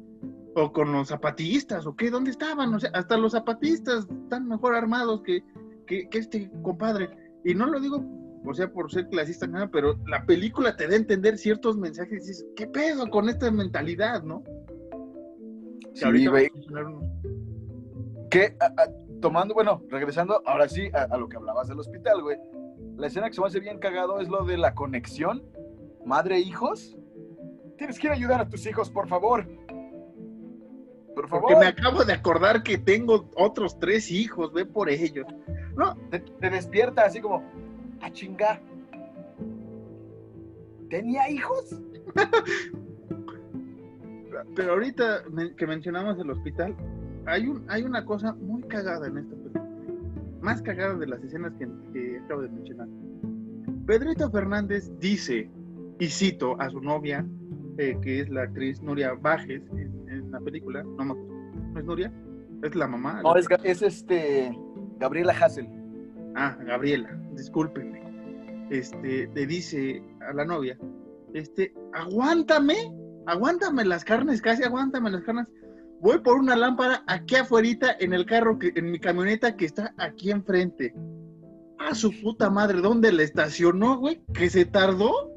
o 0.54 0.72
con 0.72 0.92
los 0.92 1.08
zapatistas, 1.08 1.86
o 1.86 1.96
qué, 1.96 2.10
¿dónde 2.10 2.30
estaban? 2.30 2.72
O 2.74 2.80
sea, 2.80 2.90
hasta 2.94 3.16
los 3.16 3.32
zapatistas 3.32 4.06
están 4.22 4.46
mejor 4.46 4.74
armados 4.74 5.22
que, 5.22 5.42
que, 5.86 6.08
este 6.12 6.50
compadre. 6.62 7.10
Y 7.44 7.54
no 7.54 7.66
lo 7.66 7.80
digo, 7.80 8.04
o 8.44 8.54
sea, 8.54 8.70
por 8.70 8.90
ser 8.90 9.08
clasista, 9.08 9.46
nada, 9.46 9.68
pero 9.68 9.98
la 10.06 10.24
película 10.26 10.76
te 10.76 10.86
da 10.86 10.94
a 10.94 10.96
entender 10.96 11.38
ciertos 11.38 11.76
mensajes 11.76 12.12
y 12.12 12.28
dices, 12.28 12.46
¿qué 12.56 12.66
pedo 12.66 13.08
con 13.08 13.28
esta 13.28 13.50
mentalidad, 13.50 14.22
no? 14.22 14.42
Sí, 15.94 16.26
güey. 16.26 16.50
Que, 18.30 18.56
tomando, 19.20 19.54
bueno, 19.54 19.82
regresando 19.88 20.42
ahora 20.44 20.68
sí 20.68 20.90
a, 20.92 21.16
lo 21.16 21.28
que 21.28 21.36
hablabas 21.36 21.68
del 21.68 21.78
hospital, 21.78 22.22
güey. 22.22 22.36
La 22.96 23.06
escena 23.06 23.28
que 23.28 23.34
se 23.34 23.40
me 23.40 23.46
hace 23.46 23.60
bien 23.60 23.78
cagado 23.78 24.20
es 24.20 24.28
lo 24.28 24.44
de 24.44 24.58
la 24.58 24.74
conexión 24.74 25.42
madre-hijos. 26.04 26.96
Tienes 27.78 27.98
que 27.98 28.08
ir 28.08 28.12
a 28.12 28.16
ayudar 28.16 28.40
a 28.40 28.48
tus 28.48 28.66
hijos, 28.66 28.90
por 28.90 29.08
favor 29.08 29.46
porque 31.14 31.56
me 31.56 31.66
acabo 31.66 32.04
de 32.04 32.12
acordar 32.12 32.62
que 32.62 32.78
tengo 32.78 33.30
otros 33.36 33.78
tres 33.78 34.10
hijos, 34.10 34.52
ve 34.52 34.66
por 34.66 34.90
ellos. 34.90 35.26
No, 35.76 35.96
te, 36.10 36.50
despierta 36.50 37.04
así 37.04 37.20
como, 37.20 37.42
a 38.04 38.12
chingar. 38.12 38.60
¿Tenía 40.90 41.28
hijos? 41.30 41.80
Pero 44.56 44.72
ahorita 44.72 45.24
que 45.56 45.66
mencionamos 45.66 46.18
el 46.18 46.30
hospital, 46.30 46.76
hay, 47.26 47.46
un, 47.46 47.64
hay 47.68 47.82
una 47.82 48.04
cosa 48.04 48.34
muy 48.34 48.62
cagada 48.64 49.06
en 49.06 49.18
esta 49.18 49.34
película. 49.34 49.64
Más 50.42 50.60
cagada 50.62 50.94
de 50.94 51.06
las 51.06 51.22
escenas 51.22 51.52
que, 51.58 52.20
acabo 52.24 52.42
de 52.42 52.48
mencionar. 52.48 52.88
Pedrito 53.86 54.30
Fernández 54.30 54.90
dice, 54.98 55.50
y 55.98 56.06
cito 56.06 56.60
a 56.60 56.68
su 56.70 56.80
novia, 56.80 57.26
eh, 57.78 57.96
que 58.02 58.20
es 58.20 58.28
la 58.28 58.42
actriz 58.42 58.82
Nuria 58.82 59.14
Bajes, 59.14 59.62
la 60.30 60.40
película, 60.40 60.82
no, 60.82 61.04
¿no 61.04 61.78
es 61.78 61.84
Nuria, 61.84 62.12
es 62.62 62.74
la 62.74 62.86
mamá. 62.86 63.22
No, 63.22 63.36
es, 63.36 63.46
es, 63.62 63.82
este 63.82 64.56
Gabriela 64.98 65.32
Hassel. 65.32 65.68
Ah, 66.34 66.56
Gabriela, 66.64 67.18
discúlpenme. 67.32 68.02
Este, 68.70 69.30
le 69.34 69.46
dice 69.46 70.02
a 70.28 70.32
la 70.32 70.44
novia, 70.44 70.78
este, 71.32 71.72
aguántame, 71.92 72.92
aguántame 73.26 73.84
las 73.84 74.04
carnes, 74.04 74.40
casi 74.40 74.62
aguántame 74.62 75.10
las 75.10 75.22
carnes. 75.22 75.46
Voy 76.00 76.18
por 76.18 76.38
una 76.38 76.56
lámpara 76.56 77.02
aquí 77.06 77.36
afuera 77.36 77.96
en 77.98 78.12
el 78.12 78.26
carro, 78.26 78.58
que, 78.58 78.72
en 78.74 78.90
mi 78.90 78.98
camioneta 78.98 79.56
que 79.56 79.66
está 79.66 79.94
aquí 79.98 80.30
enfrente. 80.30 80.94
A 81.78 81.94
su 81.94 82.10
puta 82.20 82.50
madre, 82.50 82.80
¿dónde 82.80 83.12
la 83.12 83.22
estacionó, 83.22 83.98
güey? 83.98 84.22
Que 84.32 84.48
se 84.48 84.64
tardó 84.64 85.34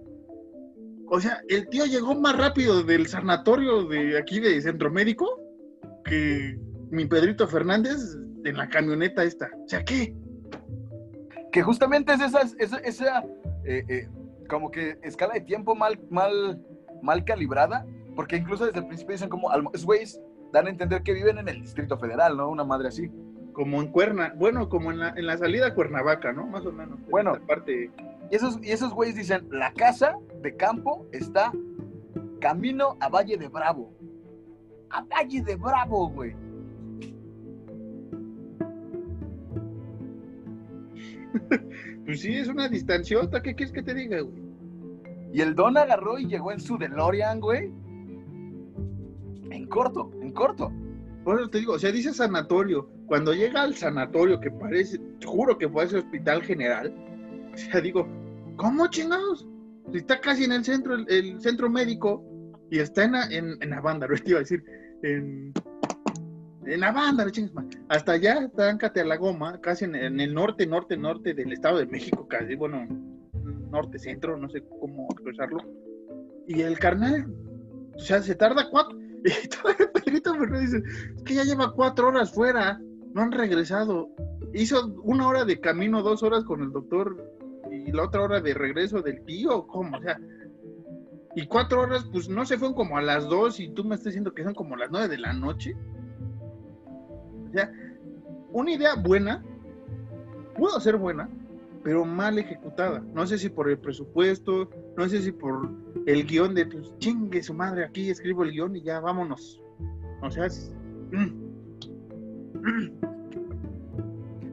o 1.09 1.19
sea, 1.21 1.41
el 1.47 1.69
tío 1.69 1.85
llegó 1.85 2.15
más 2.15 2.37
rápido 2.37 2.83
del 2.83 3.07
sanatorio 3.07 3.83
de 3.85 4.17
aquí 4.17 4.39
de 4.39 4.61
Centro 4.61 4.91
Médico 4.91 5.39
que 6.03 6.59
mi 6.89 7.05
Pedrito 7.05 7.47
Fernández 7.47 8.17
en 8.43 8.57
la 8.57 8.67
camioneta 8.67 9.23
esta. 9.23 9.49
O 9.63 9.67
sea, 9.67 9.83
¿qué? 9.83 10.15
Que 11.51 11.63
justamente 11.63 12.13
es 12.13 12.21
esa, 12.21 12.41
esa, 12.41 12.77
esa 12.77 13.23
eh, 13.63 13.83
eh, 13.87 14.07
como 14.47 14.71
que 14.71 14.97
escala 15.03 15.33
de 15.33 15.41
tiempo 15.41 15.75
mal, 15.75 15.99
mal, 16.09 16.61
mal 17.01 17.23
calibrada, 17.25 17.85
porque 18.15 18.37
incluso 18.37 18.65
desde 18.65 18.79
el 18.79 18.87
principio 18.87 19.13
dicen 19.13 19.29
como, 19.29 19.51
esos 19.73 19.85
güeyes 19.85 20.21
dan 20.51 20.67
a 20.67 20.69
entender 20.69 21.03
que 21.03 21.13
viven 21.13 21.37
en 21.37 21.49
el 21.49 21.61
Distrito 21.61 21.97
Federal, 21.97 22.37
¿no? 22.37 22.49
Una 22.49 22.63
madre 22.63 22.87
así. 22.87 23.11
Como 23.53 23.81
en 23.81 23.91
Cuerna, 23.91 24.33
bueno, 24.37 24.69
como 24.69 24.91
en 24.91 24.99
la, 24.99 25.09
en 25.09 25.25
la 25.25 25.37
salida 25.37 25.67
a 25.67 25.73
Cuernavaca, 25.73 26.31
¿no? 26.31 26.45
Más 26.47 26.65
o 26.65 26.71
menos. 26.71 26.99
Bueno, 27.09 27.37
parte... 27.47 27.91
y 28.31 28.35
esos, 28.35 28.59
y 28.63 28.71
esos 28.71 28.93
güeyes 28.93 29.15
dicen, 29.15 29.47
la 29.51 29.73
casa 29.73 30.15
de 30.41 30.55
campo 30.55 31.07
está 31.11 31.51
camino 32.39 32.97
a 32.99 33.09
Valle 33.09 33.37
de 33.37 33.47
Bravo. 33.47 33.91
A 34.89 35.01
Valle 35.03 35.41
de 35.41 35.55
Bravo, 35.55 36.09
güey. 36.09 36.35
pues 42.05 42.21
sí, 42.21 42.35
es 42.35 42.47
una 42.47 42.67
distanciota, 42.67 43.41
¿qué 43.41 43.55
quieres 43.55 43.73
que 43.73 43.83
te 43.83 43.93
diga, 43.93 44.21
güey? 44.21 44.47
Y 45.33 45.41
el 45.41 45.55
Don 45.55 45.77
agarró 45.77 46.17
y 46.17 46.27
llegó 46.27 46.51
en 46.51 46.59
su 46.59 46.77
DeLorean, 46.77 47.39
güey. 47.39 47.71
En 49.51 49.67
corto, 49.67 50.11
en 50.21 50.31
corto. 50.31 50.71
Eso 51.25 51.49
te 51.49 51.59
digo, 51.59 51.73
o 51.73 51.79
sea, 51.79 51.91
dice 51.91 52.13
sanatorio. 52.13 52.89
Cuando 53.05 53.33
llega 53.33 53.61
al 53.61 53.75
sanatorio, 53.75 54.39
que 54.39 54.51
parece, 54.51 54.99
juro 55.25 55.57
que 55.57 55.67
fue 55.67 55.83
ese 55.83 55.97
hospital 55.97 56.41
general, 56.43 56.93
o 57.53 57.57
sea, 57.57 57.81
digo, 57.81 58.07
¿cómo 58.55 58.87
chingados? 58.87 59.47
Está 59.93 60.19
casi 60.19 60.45
en 60.45 60.53
el 60.53 60.63
centro, 60.63 60.95
el, 60.95 61.41
centro 61.41 61.69
médico, 61.69 62.23
y 62.69 62.79
está 62.79 63.03
en, 63.03 63.15
en, 63.31 63.57
en 63.61 63.73
Avándaro, 63.73 64.15
te 64.23 64.29
iba 64.29 64.39
a 64.39 64.41
decir, 64.41 64.63
en, 65.03 65.53
en 66.67 66.83
Avándaro, 66.83 67.29
chingados. 67.29 67.65
Hasta 67.89 68.13
allá 68.13 68.45
está 68.45 69.01
en 69.01 69.09
la 69.09 69.17
Goma, 69.17 69.59
casi 69.61 69.85
en, 69.85 69.95
el 69.95 70.33
norte, 70.33 70.65
norte, 70.67 70.97
norte 70.97 71.33
del 71.33 71.53
Estado 71.53 71.79
de 71.79 71.85
México, 71.85 72.27
casi, 72.27 72.55
bueno, 72.55 72.85
norte, 73.71 73.99
centro, 73.99 74.37
no 74.37 74.49
sé 74.49 74.63
cómo 74.79 75.07
expresarlo. 75.11 75.59
Y 76.47 76.61
el 76.61 76.79
carnal, 76.79 77.27
o 77.95 77.99
sea, 77.99 78.21
se 78.21 78.35
tarda 78.35 78.69
cuatro. 78.69 78.97
Y 79.25 79.31
el 79.31 79.89
Pedrito 79.91 80.35
me 80.35 80.59
dice, 80.59 80.81
es 81.15 81.23
que 81.23 81.33
ya 81.33 81.43
lleva 81.43 81.73
cuatro 81.73 82.07
horas 82.07 82.31
fuera, 82.31 82.79
no 83.13 83.21
han 83.23 83.31
regresado. 83.31 84.09
Hizo 84.53 84.93
una 85.03 85.27
hora 85.27 85.43
de 85.43 85.59
camino, 85.59 86.01
dos 86.01 86.23
horas 86.23 86.45
con 86.45 86.61
el 86.61 86.71
doctor 86.71 87.17
y 87.71 87.91
la 87.91 88.03
otra 88.03 88.21
hora 88.21 88.39
de 88.39 88.53
regreso 88.53 89.01
del 89.01 89.25
tío, 89.25 89.67
¿cómo? 89.67 89.97
O 89.97 90.01
sea, 90.01 90.17
y 91.35 91.45
cuatro 91.47 91.81
horas, 91.81 92.05
pues 92.11 92.29
no 92.29 92.45
se 92.45 92.57
fueron 92.57 92.75
como 92.75 92.97
a 92.97 93.01
las 93.01 93.27
dos 93.27 93.59
y 93.59 93.69
tú 93.69 93.83
me 93.83 93.95
estás 93.95 94.07
diciendo 94.07 94.33
que 94.33 94.43
son 94.43 94.53
como 94.53 94.75
las 94.75 94.89
nueve 94.89 95.07
de 95.07 95.17
la 95.17 95.33
noche. 95.33 95.75
Sea, 97.57 97.71
una 98.51 98.71
idea 98.71 98.93
buena, 98.93 99.43
pudo 100.55 100.79
ser 100.79 100.95
buena, 100.95 101.27
pero 101.83 102.05
mal 102.05 102.37
ejecutada. 102.37 103.03
No 103.15 103.25
sé 103.25 103.39
si 103.39 103.49
por 103.49 103.67
el 103.67 103.79
presupuesto, 103.79 104.69
no 104.95 105.09
sé 105.09 105.23
si 105.23 105.31
por 105.31 105.71
el 106.05 106.23
guion 106.27 106.53
de, 106.53 106.67
pues 106.67 106.95
chingue 106.99 107.41
su 107.41 107.55
madre, 107.55 107.83
aquí 107.85 108.11
escribo 108.11 108.43
el 108.43 108.51
guion 108.51 108.75
y 108.75 108.83
ya 108.83 108.99
vámonos. 108.99 109.59
O 110.21 110.29
sea, 110.29 110.47
mm. 111.11 111.31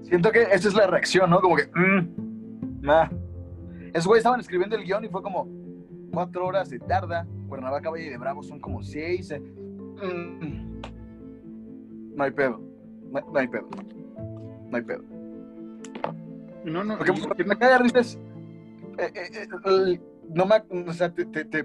siento 0.04 0.32
que 0.32 0.44
esa 0.44 0.68
es 0.68 0.74
la 0.74 0.86
reacción, 0.86 1.28
¿no? 1.28 1.42
Como 1.42 1.56
que, 1.56 1.66
mm, 1.74 2.80
nah. 2.80 3.10
Esos 3.92 4.06
güeyes 4.06 4.20
estaban 4.20 4.40
escribiendo 4.40 4.76
el 4.76 4.84
guion 4.84 5.04
y 5.04 5.08
fue 5.10 5.22
como 5.22 5.46
cuatro 6.10 6.46
horas 6.46 6.70
de 6.70 6.78
tarda. 6.78 7.26
Cuernavaca 7.48 7.90
Valle 7.90 8.08
de 8.08 8.16
Bravo 8.16 8.42
son 8.42 8.60
como 8.60 8.82
seis. 8.82 9.30
Eh, 9.30 9.40
mm. 9.40 10.80
No 12.16 12.24
hay 12.24 12.30
pedo. 12.30 12.73
No 13.20 13.38
hay 13.38 13.48
pedo. 13.48 13.68
No 14.70 14.76
hay 14.76 14.82
pedo. 14.82 15.04
No, 16.64 16.82
no. 16.82 16.98
Porque, 16.98 17.44
me 17.44 17.56
cae 17.56 17.82
dices, 17.82 18.18
eh, 18.98 19.12
eh, 19.14 19.48
eh, 19.66 20.00
no 20.30 20.46
me, 20.46 20.88
o 20.88 20.92
sea, 20.92 21.12
te, 21.12 21.24
te, 21.26 21.64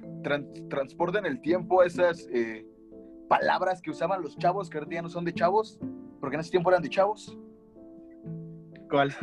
transportan 0.69 1.25
el 1.25 1.39
tiempo 1.41 1.81
a 1.81 1.85
esas 1.85 2.27
palabras 3.27 3.81
que 3.81 3.91
usaban 3.91 4.21
los 4.21 4.37
chavos 4.37 4.69
que 4.69 4.77
ahora 4.77 4.89
ya 4.91 5.01
no 5.01 5.09
son 5.09 5.23
de 5.23 5.33
chavos, 5.33 5.79
porque 6.19 6.35
en 6.35 6.41
ese 6.41 6.51
tiempo 6.51 6.69
eran 6.69 6.81
de 6.81 6.89
chavos. 6.89 7.37
¿Cuál? 8.89 9.13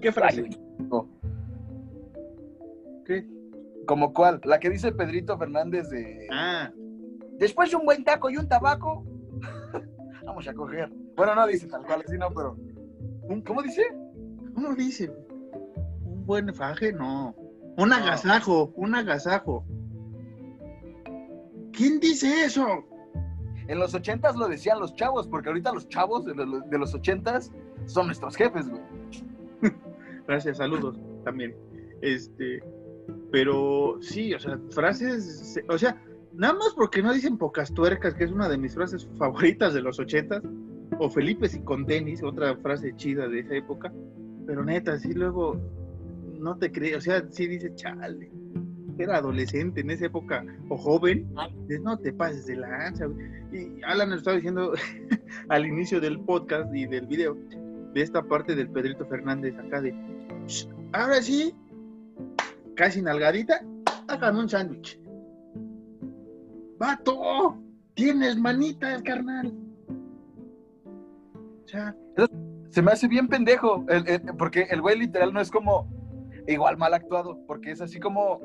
¿Qué 0.00 0.12
frase? 0.12 0.48
¿Qué? 3.04 3.26
¿Como 3.86 4.14
cuál? 4.14 4.40
La 4.44 4.58
que 4.58 4.70
dice 4.70 4.92
Pedrito 4.92 5.36
Fernández 5.36 5.90
de... 5.90 6.26
Ah. 6.32 6.70
Después 7.38 7.70
de 7.70 7.76
un 7.76 7.84
buen 7.84 8.04
taco 8.04 8.30
y 8.30 8.36
un 8.36 8.48
tabaco, 8.48 9.04
vamos 10.24 10.48
a 10.48 10.54
coger. 10.54 10.90
Bueno, 11.16 11.34
no 11.34 11.46
dice 11.46 11.66
tal 11.66 11.84
cual, 11.84 12.02
así 12.06 12.18
no, 12.18 12.28
pero... 12.30 12.56
¿Cómo 13.46 13.62
dice? 13.62 13.82
¿Cómo 14.54 14.74
dice? 14.74 15.10
Un 16.02 16.26
buen 16.26 16.54
faje, 16.54 16.92
no. 16.92 17.34
Un 17.76 17.92
agasajo, 17.92 18.72
un 18.76 18.94
agasajo. 18.94 19.64
¿Quién 21.72 21.98
dice 22.00 22.44
eso? 22.44 22.84
En 23.66 23.78
los 23.78 23.94
ochentas 23.94 24.36
lo 24.36 24.48
decían 24.48 24.78
los 24.78 24.94
chavos, 24.94 25.26
porque 25.26 25.48
ahorita 25.48 25.72
los 25.72 25.88
chavos 25.88 26.24
de 26.24 26.78
los, 26.78 26.94
ochentas 26.94 27.50
son 27.86 28.06
nuestros 28.06 28.36
jefes, 28.36 28.68
güey. 28.68 28.82
Gracias, 30.28 30.58
saludos 30.58 30.98
también. 31.24 31.56
Este, 32.02 32.62
pero 33.32 33.98
sí, 34.00 34.34
o 34.34 34.38
sea, 34.38 34.58
frases, 34.70 35.58
o 35.68 35.78
sea, 35.78 36.00
nada 36.34 36.54
más 36.54 36.74
porque 36.74 37.02
no 37.02 37.12
dicen 37.12 37.38
pocas 37.38 37.72
tuercas, 37.72 38.14
que 38.14 38.24
es 38.24 38.30
una 38.30 38.48
de 38.48 38.58
mis 38.58 38.74
frases 38.74 39.08
favoritas 39.18 39.72
de 39.74 39.80
los 39.80 39.98
ochentas, 39.98 40.42
o 40.98 41.10
Felipe 41.10 41.48
y 41.52 41.58
con 41.60 41.86
tenis, 41.86 42.22
otra 42.22 42.56
frase 42.56 42.94
chida 42.96 43.28
de 43.28 43.40
esa 43.40 43.54
época. 43.54 43.92
Pero 44.46 44.64
neta, 44.64 44.98
sí 44.98 45.12
luego 45.12 45.60
no 46.38 46.56
te 46.56 46.70
crees, 46.70 46.96
o 46.96 47.00
sea, 47.00 47.24
sí 47.30 47.46
dice, 47.46 47.74
chale, 47.74 48.30
era 48.98 49.16
adolescente 49.16 49.80
en 49.80 49.90
esa 49.90 50.06
época, 50.06 50.44
o 50.68 50.76
joven, 50.76 51.32
no 51.82 51.98
te 51.98 52.12
pases 52.12 52.46
de 52.46 52.56
la 52.56 52.86
ancha. 52.86 53.06
Y 53.52 53.82
Alan 53.84 54.10
nos 54.10 54.18
estaba 54.18 54.36
diciendo 54.36 54.72
al 55.48 55.66
inicio 55.66 56.00
del 56.00 56.20
podcast 56.20 56.74
y 56.74 56.86
del 56.86 57.06
video, 57.06 57.36
de 57.94 58.02
esta 58.02 58.22
parte 58.22 58.54
del 58.54 58.68
Pedrito 58.68 59.06
Fernández 59.06 59.56
acá 59.56 59.80
de, 59.80 59.94
ahora 60.92 61.22
sí, 61.22 61.54
casi 62.74 63.00
nalgadita, 63.02 63.64
hágame 64.08 64.40
un 64.40 64.48
sándwich. 64.48 65.00
Vato, 66.78 67.56
tienes 67.94 68.36
manitas, 68.36 69.02
carnal. 69.02 69.63
O 71.74 71.76
sea, 71.76 71.96
se 72.70 72.82
me 72.82 72.92
hace 72.92 73.08
bien 73.08 73.26
pendejo, 73.26 73.84
porque 74.38 74.68
el 74.70 74.80
güey 74.80 74.96
literal 74.96 75.32
no 75.32 75.40
es 75.40 75.50
como 75.50 75.88
igual 76.46 76.76
mal 76.76 76.94
actuado, 76.94 77.38
porque 77.46 77.72
es 77.72 77.80
así 77.80 77.98
como... 77.98 78.40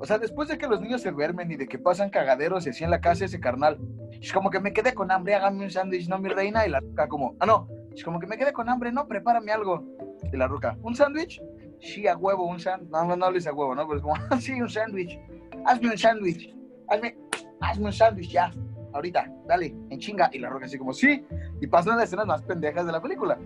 O 0.00 0.06
sea, 0.06 0.18
después 0.18 0.48
de 0.48 0.58
que 0.58 0.66
los 0.66 0.80
niños 0.80 1.02
se 1.02 1.10
duermen 1.10 1.50
y 1.50 1.56
de 1.56 1.66
que 1.66 1.78
pasan 1.78 2.10
cagaderos 2.10 2.66
y 2.66 2.70
así 2.70 2.84
en 2.84 2.90
la 2.90 3.00
casa 3.00 3.24
ese 3.24 3.40
carnal, 3.40 3.78
es 4.20 4.32
como 4.32 4.50
que 4.50 4.60
me 4.60 4.72
quedé 4.72 4.94
con 4.94 5.10
hambre, 5.10 5.34
hágame 5.34 5.64
un 5.64 5.70
sándwich, 5.70 6.08
no 6.08 6.18
mi 6.18 6.28
reina, 6.28 6.66
y 6.66 6.70
la 6.70 6.80
ruca 6.80 7.08
como, 7.08 7.36
ah 7.40 7.46
no, 7.46 7.68
es 7.94 8.02
como 8.04 8.20
que 8.20 8.26
me 8.26 8.38
quedé 8.38 8.52
con 8.52 8.68
hambre, 8.68 8.92
no, 8.92 9.06
prepárame 9.06 9.52
algo. 9.52 9.84
Y 10.32 10.36
la 10.36 10.46
ruca, 10.48 10.76
¿un 10.82 10.94
sándwich? 10.94 11.40
Sí, 11.80 12.06
a 12.08 12.16
huevo, 12.16 12.46
un 12.46 12.58
sándwich. 12.58 12.90
No, 12.90 13.04
no, 13.04 13.16
no 13.16 13.30
le 13.30 13.48
a 13.48 13.52
huevo, 13.52 13.74
¿no? 13.74 13.86
Pero 13.86 13.98
es 13.98 14.02
como, 14.02 14.14
sí, 14.40 14.60
un 14.60 14.68
sándwich. 14.68 15.18
Hazme 15.64 15.90
un 15.90 15.98
sándwich. 15.98 16.54
Hazme, 16.88 17.16
hazme 17.60 17.86
un 17.86 17.92
sándwich 17.92 18.30
ya 18.30 18.52
ahorita, 18.92 19.30
dale, 19.46 19.74
en 19.90 19.98
chinga. 19.98 20.30
Y 20.32 20.38
la 20.38 20.50
roca 20.50 20.66
así 20.66 20.78
como, 20.78 20.92
sí. 20.92 21.24
Y 21.60 21.66
pasan 21.66 21.96
las 21.96 22.06
escenas 22.06 22.26
más 22.26 22.42
pendejas 22.42 22.86
de 22.86 22.92
la 22.92 23.02
película. 23.02 23.38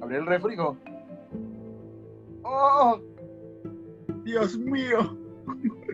Abrió 0.00 0.18
el 0.18 0.26
refri 0.26 0.56
¡oh! 2.42 3.00
Dios 4.24 4.58
mío. 4.58 5.16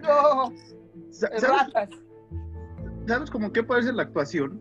No. 0.02 0.52
¿Sabes, 1.08 1.46
¿Sabes 3.06 3.30
cómo 3.30 3.52
qué 3.52 3.62
parece 3.62 3.92
la 3.92 4.02
actuación? 4.02 4.60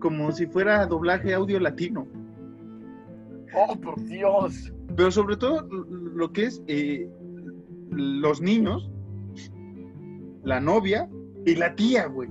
Como 0.00 0.30
si 0.30 0.46
fuera 0.46 0.86
doblaje 0.86 1.34
audio 1.34 1.58
latino. 1.58 2.06
Oh, 3.54 3.74
por 3.74 4.00
Dios. 4.04 4.72
Pero 4.94 5.10
sobre 5.10 5.36
todo 5.36 5.62
lo 5.62 6.32
que 6.32 6.44
es 6.44 6.62
eh, 6.68 7.10
los 7.90 8.40
niños, 8.40 8.90
la 10.44 10.60
novia 10.60 11.08
y 11.46 11.54
la 11.56 11.74
tía, 11.74 12.06
güey. 12.06 12.28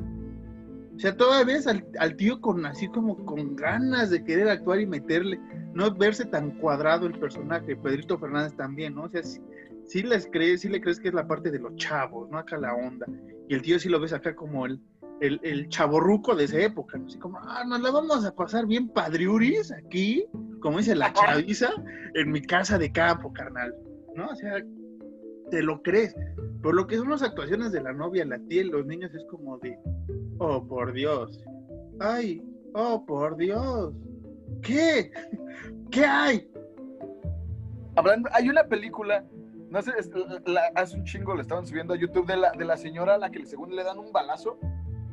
O 0.97 0.99
sea, 0.99 1.15
todavía 1.15 1.53
ves 1.53 1.67
al, 1.67 2.15
tío 2.15 2.41
con 2.41 2.65
así 2.65 2.87
como 2.87 3.23
con 3.23 3.55
ganas 3.55 4.09
de 4.09 4.23
querer 4.23 4.49
actuar 4.49 4.79
y 4.79 4.87
meterle, 4.87 5.39
no 5.75 5.93
verse 5.93 6.25
tan 6.25 6.57
cuadrado 6.57 7.05
el 7.05 7.19
personaje, 7.19 7.75
Pedrito 7.75 8.17
Fernández 8.17 8.55
también, 8.55 8.95
¿no? 8.95 9.03
O 9.03 9.09
sea, 9.09 9.21
sí, 9.85 10.01
les 10.01 10.25
crees, 10.25 10.61
sí 10.61 10.69
le 10.69 10.81
crees 10.81 10.99
que 10.99 11.09
es 11.09 11.13
la 11.13 11.27
parte 11.27 11.51
de 11.51 11.59
los 11.59 11.75
chavos, 11.75 12.27
¿no? 12.31 12.39
Acá 12.39 12.57
la 12.57 12.73
onda. 12.73 13.05
Y 13.47 13.53
el 13.53 13.61
tío 13.61 13.77
sí 13.77 13.89
lo 13.89 13.99
ves 13.99 14.11
acá 14.11 14.35
como 14.35 14.65
el, 14.65 14.81
el, 15.21 15.39
el 15.43 15.69
de 15.69 16.43
esa 16.43 16.59
época, 16.61 16.97
¿no? 16.97 17.05
Así 17.05 17.19
como, 17.19 17.37
ah, 17.43 17.63
nos 17.63 17.79
la 17.79 17.91
vamos 17.91 18.25
a 18.25 18.33
pasar 18.33 18.65
bien 18.65 18.89
padriuris 18.89 19.71
aquí, 19.71 20.25
como 20.61 20.79
dice 20.79 20.95
la 20.95 21.13
chaviza, 21.13 21.69
en 22.15 22.31
mi 22.31 22.41
casa 22.41 22.79
de 22.79 22.91
campo, 22.91 23.31
carnal, 23.31 23.71
¿no? 24.15 24.29
O 24.29 24.35
sea, 24.35 24.63
te 25.49 25.61
lo 25.61 25.81
crees. 25.81 26.15
Por 26.61 26.75
lo 26.75 26.87
que 26.87 26.97
son 26.97 27.09
las 27.09 27.21
actuaciones 27.21 27.71
de 27.71 27.81
la 27.81 27.93
novia, 27.93 28.25
la 28.25 28.39
tía 28.39 28.61
y 28.61 28.69
los 28.69 28.85
niños 28.85 29.13
es 29.13 29.23
como 29.25 29.57
de, 29.59 29.77
oh 30.39 30.65
por 30.65 30.93
Dios, 30.93 31.43
ay, 31.99 32.43
oh 32.73 33.05
por 33.05 33.37
Dios, 33.37 33.93
¿qué? 34.61 35.11
¿Qué 35.91 36.05
hay? 36.05 36.49
hablando, 37.97 38.29
hay 38.31 38.49
una 38.49 38.63
película, 38.63 39.25
no 39.69 39.81
sé, 39.81 39.91
hace 40.75 40.95
un 40.95 41.03
chingo 41.03 41.35
le 41.35 41.41
estaban 41.41 41.65
subiendo 41.65 41.93
a 41.93 41.97
YouTube 41.97 42.27
de 42.27 42.37
la, 42.37 42.51
de 42.51 42.63
la 42.63 42.77
señora 42.77 43.15
a 43.15 43.17
la 43.17 43.29
que 43.29 43.45
según 43.45 43.75
le 43.75 43.83
dan 43.83 43.97
un 43.97 44.11
balazo. 44.11 44.57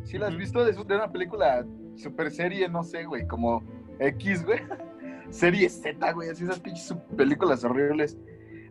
¿Sí 0.05 0.19
la 0.19 0.27
has 0.27 0.37
visto? 0.37 0.63
De, 0.65 0.73
de 0.73 0.95
una 0.95 1.11
película 1.11 1.67
super 1.97 2.31
serie, 2.31 2.69
no 2.69 2.85
sé, 2.85 3.05
güey, 3.05 3.27
como 3.27 3.63
X, 3.99 4.45
güey. 4.45 4.61
serie 5.31 5.69
Z, 5.69 6.13
güey, 6.13 6.29
así 6.29 6.45
esas 6.45 6.61
pinches 6.61 6.95
películas 7.17 7.65
horribles. 7.65 8.19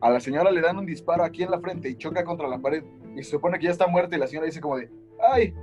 A 0.03 0.09
la 0.09 0.19
señora 0.19 0.51
le 0.51 0.59
dan 0.59 0.77
un 0.77 0.85
disparo 0.85 1.23
aquí 1.23 1.43
en 1.43 1.51
la 1.51 1.61
frente 1.61 1.89
y 1.89 1.95
choca 1.95 2.25
contra 2.25 2.45
la 2.45 2.59
pared 2.59 2.83
y 3.15 3.23
se 3.23 3.31
supone 3.31 3.57
que 3.57 3.67
ya 3.67 3.71
está 3.71 3.87
muerta 3.87 4.17
y 4.17 4.19
la 4.19 4.27
señora 4.27 4.47
dice 4.47 4.59
como 4.59 4.75
de, 4.75 4.91
ay, 5.31 5.55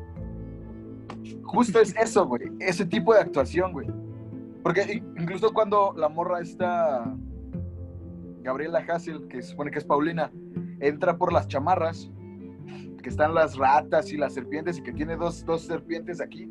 justo 1.42 1.78
es 1.78 1.94
eso, 1.94 2.26
güey, 2.26 2.50
ese 2.58 2.86
tipo 2.86 3.12
de 3.12 3.20
actuación, 3.20 3.74
güey. 3.74 3.88
Porque 4.62 5.02
incluso 5.18 5.52
cuando 5.52 5.92
la 5.94 6.08
morra 6.08 6.40
está, 6.40 7.14
Gabriela 8.40 8.82
Hassel, 8.88 9.28
que 9.28 9.42
se 9.42 9.50
supone 9.50 9.70
que 9.70 9.78
es 9.78 9.84
Paulina, 9.84 10.32
entra 10.80 11.18
por 11.18 11.34
las 11.34 11.46
chamarras, 11.46 12.10
que 13.02 13.10
están 13.10 13.34
las 13.34 13.58
ratas 13.58 14.10
y 14.10 14.16
las 14.16 14.32
serpientes 14.32 14.78
y 14.78 14.82
que 14.82 14.94
tiene 14.94 15.16
dos, 15.16 15.44
dos 15.44 15.66
serpientes 15.66 16.18
aquí. 16.18 16.50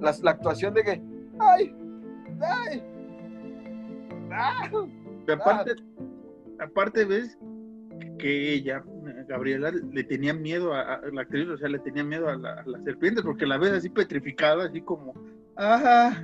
la 0.00 0.10
actuación 0.30 0.74
de 0.74 0.82
que, 0.82 1.02
ay, 1.38 1.74
ay, 2.42 2.82
ah, 4.32 4.70
aparte, 5.32 5.72
aparte 6.60 7.04
ves 7.04 7.38
que 8.18 8.52
ella, 8.52 8.84
Gabriela, 9.28 9.70
le 9.70 10.04
tenía 10.04 10.34
miedo 10.34 10.74
a, 10.74 11.00
la 11.12 11.22
actriz, 11.22 11.48
o 11.48 11.56
sea, 11.56 11.68
le 11.68 11.78
tenía 11.78 12.04
miedo 12.04 12.28
a 12.28 12.36
la, 12.36 12.64
serpiente, 12.84 13.22
porque 13.22 13.46
la 13.46 13.58
ves 13.58 13.72
así 13.72 13.88
petrificada, 13.88 14.66
así 14.66 14.80
como, 14.82 15.14
ah, 15.56 16.22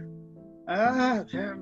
ah, 0.67 1.23
o 1.25 1.29
sea, 1.29 1.59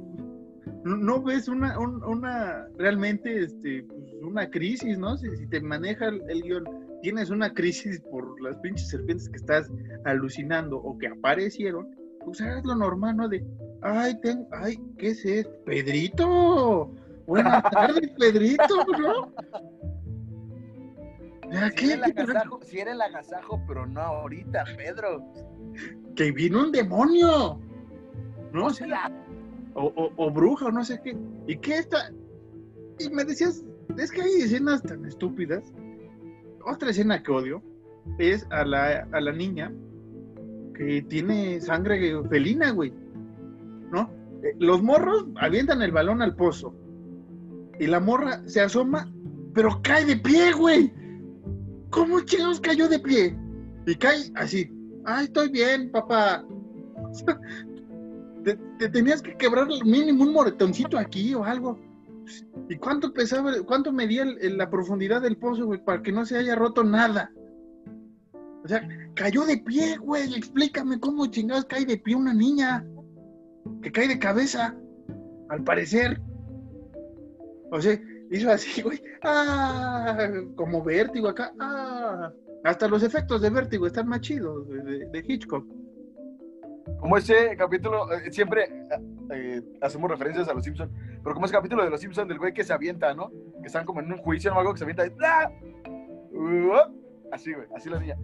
no, 0.85 1.23
ves 1.23 1.49
una, 1.49 1.79
una, 1.79 2.69
realmente, 2.77 3.45
este, 3.45 3.85
pues, 3.85 4.13
una 4.23 4.51
crisis, 4.51 4.99
¿no? 4.99 5.17
Si, 5.17 5.47
te 5.47 5.61
maneja 5.61 6.09
el, 6.09 6.43
guion, 6.43 6.65
tienes 7.03 7.31
una 7.31 7.53
crisis 7.53 8.01
por 8.11 8.41
las 8.43 8.57
pinches 8.59 8.89
serpientes 8.89 9.29
que 9.29 9.37
estás 9.37 9.71
alucinando 10.05 10.79
o 10.79 10.99
que 10.99 11.09
aparecieron, 11.09 11.89
pues 12.25 12.41
es 12.41 12.65
lo 12.65 12.75
normal, 12.75 13.17
¿no? 13.17 13.29
De, 13.29 13.45
ay, 13.83 14.19
ay, 14.53 14.79
¿qué 14.99 15.09
es 15.09 15.25
esto? 15.25 15.53
Pedrito, 15.65 16.95
buenas 17.27 17.63
tardes, 17.71 18.11
Pedrito, 18.19 18.85
¿no? 18.99 19.33
Si, 22.63 22.81
era 22.81 22.93
el 22.93 23.01
agasajo, 23.01 23.63
pero 23.67 23.87
no 23.87 24.01
ahorita, 24.01 24.65
Pedro. 24.77 25.25
Que 26.17 26.33
vino 26.33 26.63
un 26.63 26.73
demonio. 26.73 27.61
No 28.53 28.71
sé. 28.71 28.87
O, 29.75 30.13
o, 30.17 30.31
bruja, 30.31 30.67
o 30.67 30.73
no 30.73 30.85
sé 30.85 31.01
qué. 31.03 31.17
¿Y 31.47 31.57
qué 31.59 31.79
está? 31.79 32.11
Y 32.99 33.09
me 33.11 33.25
decías, 33.25 33.65
es 33.99 34.11
que 34.11 34.23
hay 34.23 34.43
escenas 34.43 34.83
tan 34.83 35.05
estúpidas. 35.05 35.73
Otra 36.65 36.91
escena 36.91 37.23
que 37.23 37.31
odio 37.31 37.63
es 38.19 38.47
a 38.51 38.65
la, 38.65 39.07
a 39.13 39.21
la 39.21 39.33
niña 39.33 39.73
que 40.75 41.03
tiene 41.03 41.61
sangre 41.61 42.21
felina, 42.29 42.71
güey. 42.71 42.93
¿No? 43.91 44.11
Eh, 44.43 44.55
los 44.59 44.83
morros 44.83 45.27
avientan 45.37 45.83
el 45.83 45.93
balón 45.93 46.23
al 46.23 46.35
pozo. 46.35 46.75
Y 47.79 47.87
la 47.87 48.01
morra 48.01 48.43
se 48.47 48.61
asoma, 48.61 49.13
pero 49.55 49.81
cae 49.83 50.05
de 50.05 50.17
pie, 50.17 50.53
güey. 50.53 50.93
¿Cómo 51.91 52.21
chingados 52.21 52.61
cayó 52.61 52.89
de 52.89 52.99
pie? 52.99 53.37
Y 53.87 53.95
cae 53.97 54.31
así. 54.35 54.71
Ay, 55.05 55.27
estoy 55.27 55.49
bien, 55.51 55.91
papá. 55.91 56.45
Te, 58.45 58.89
tenías 58.91 59.23
que 59.23 59.37
quebrar 59.37 59.69
mínimo 59.85 60.25
un 60.25 60.33
moretoncito 60.33 60.99
aquí 60.99 61.35
o 61.35 61.45
algo. 61.45 61.79
¿Y 62.69 62.77
cuánto 62.77 63.13
pesaba, 63.13 63.53
cuánto 63.65 63.91
medía 63.91 64.25
la 64.25 64.69
profundidad 64.69 65.23
del 65.23 65.37
pozo, 65.39 65.67
güey, 65.67 65.83
para 65.83 66.03
que 66.03 66.13
no 66.13 66.27
se 66.27 66.37
haya 66.37 66.55
roto 66.55 66.85
nada? 66.85 67.31
O 68.65 68.69
sea, 68.69 68.87
cayó 69.15 69.45
de 69.45 69.59
pie, 69.59 69.97
güey. 69.97 70.35
Explícame 70.35 71.01
cómo 71.01 71.27
chingados 71.27 71.65
cae 71.67 71.85
de 71.85 71.99
pie 71.99 72.17
una 72.17 72.35
niña. 72.35 72.85
Que 73.83 73.93
cae 73.93 74.09
de 74.09 74.19
cabeza, 74.19 74.77
al 75.49 75.65
parecer. 75.65 76.21
O 77.75 77.81
sea, 77.81 78.01
hizo 78.31 78.53
así, 78.53 78.83
güey, 78.83 79.03
ah, 79.25 80.29
como 80.55 80.81
vértigo 80.81 81.29
acá, 81.29 81.53
ah, 81.59 82.33
hasta 82.63 82.87
los 82.87 83.03
efectos 83.03 83.43
de 83.43 83.51
vértigo 83.51 83.89
están 83.89 84.09
más 84.09 84.21
chidos 84.21 84.69
de, 84.69 85.25
Hitchcock. 85.27 85.67
Como 87.01 87.17
ese 87.17 87.57
capítulo, 87.57 88.13
eh, 88.13 88.31
siempre 88.31 88.63
eh, 88.63 89.01
eh, 89.33 89.63
hacemos 89.81 90.09
referencias 90.09 90.47
a 90.49 90.55
los 90.55 90.63
Simpsons, 90.63 90.93
pero 91.23 91.35
como 91.35 91.47
ese 91.47 91.55
capítulo 91.55 91.83
de 91.83 91.91
los 91.91 92.01
Simpsons 92.01 92.29
del 92.29 92.39
güey 92.39 92.55
que 92.55 92.63
se 92.63 92.73
avienta, 92.73 93.13
¿no? 93.13 93.31
Que 93.61 93.67
están 93.67 93.85
como 93.85 94.01
en 94.01 94.13
un 94.13 94.19
juicio 94.19 94.55
o 94.55 94.59
algo 94.59 94.73
que 94.73 94.79
se 94.79 94.85
avienta, 94.85 95.05
¡ah! 95.25 95.51
así, 97.33 97.53
güey, 97.53 97.67
así 97.75 97.91
la 97.91 97.99
niña, 97.99 98.17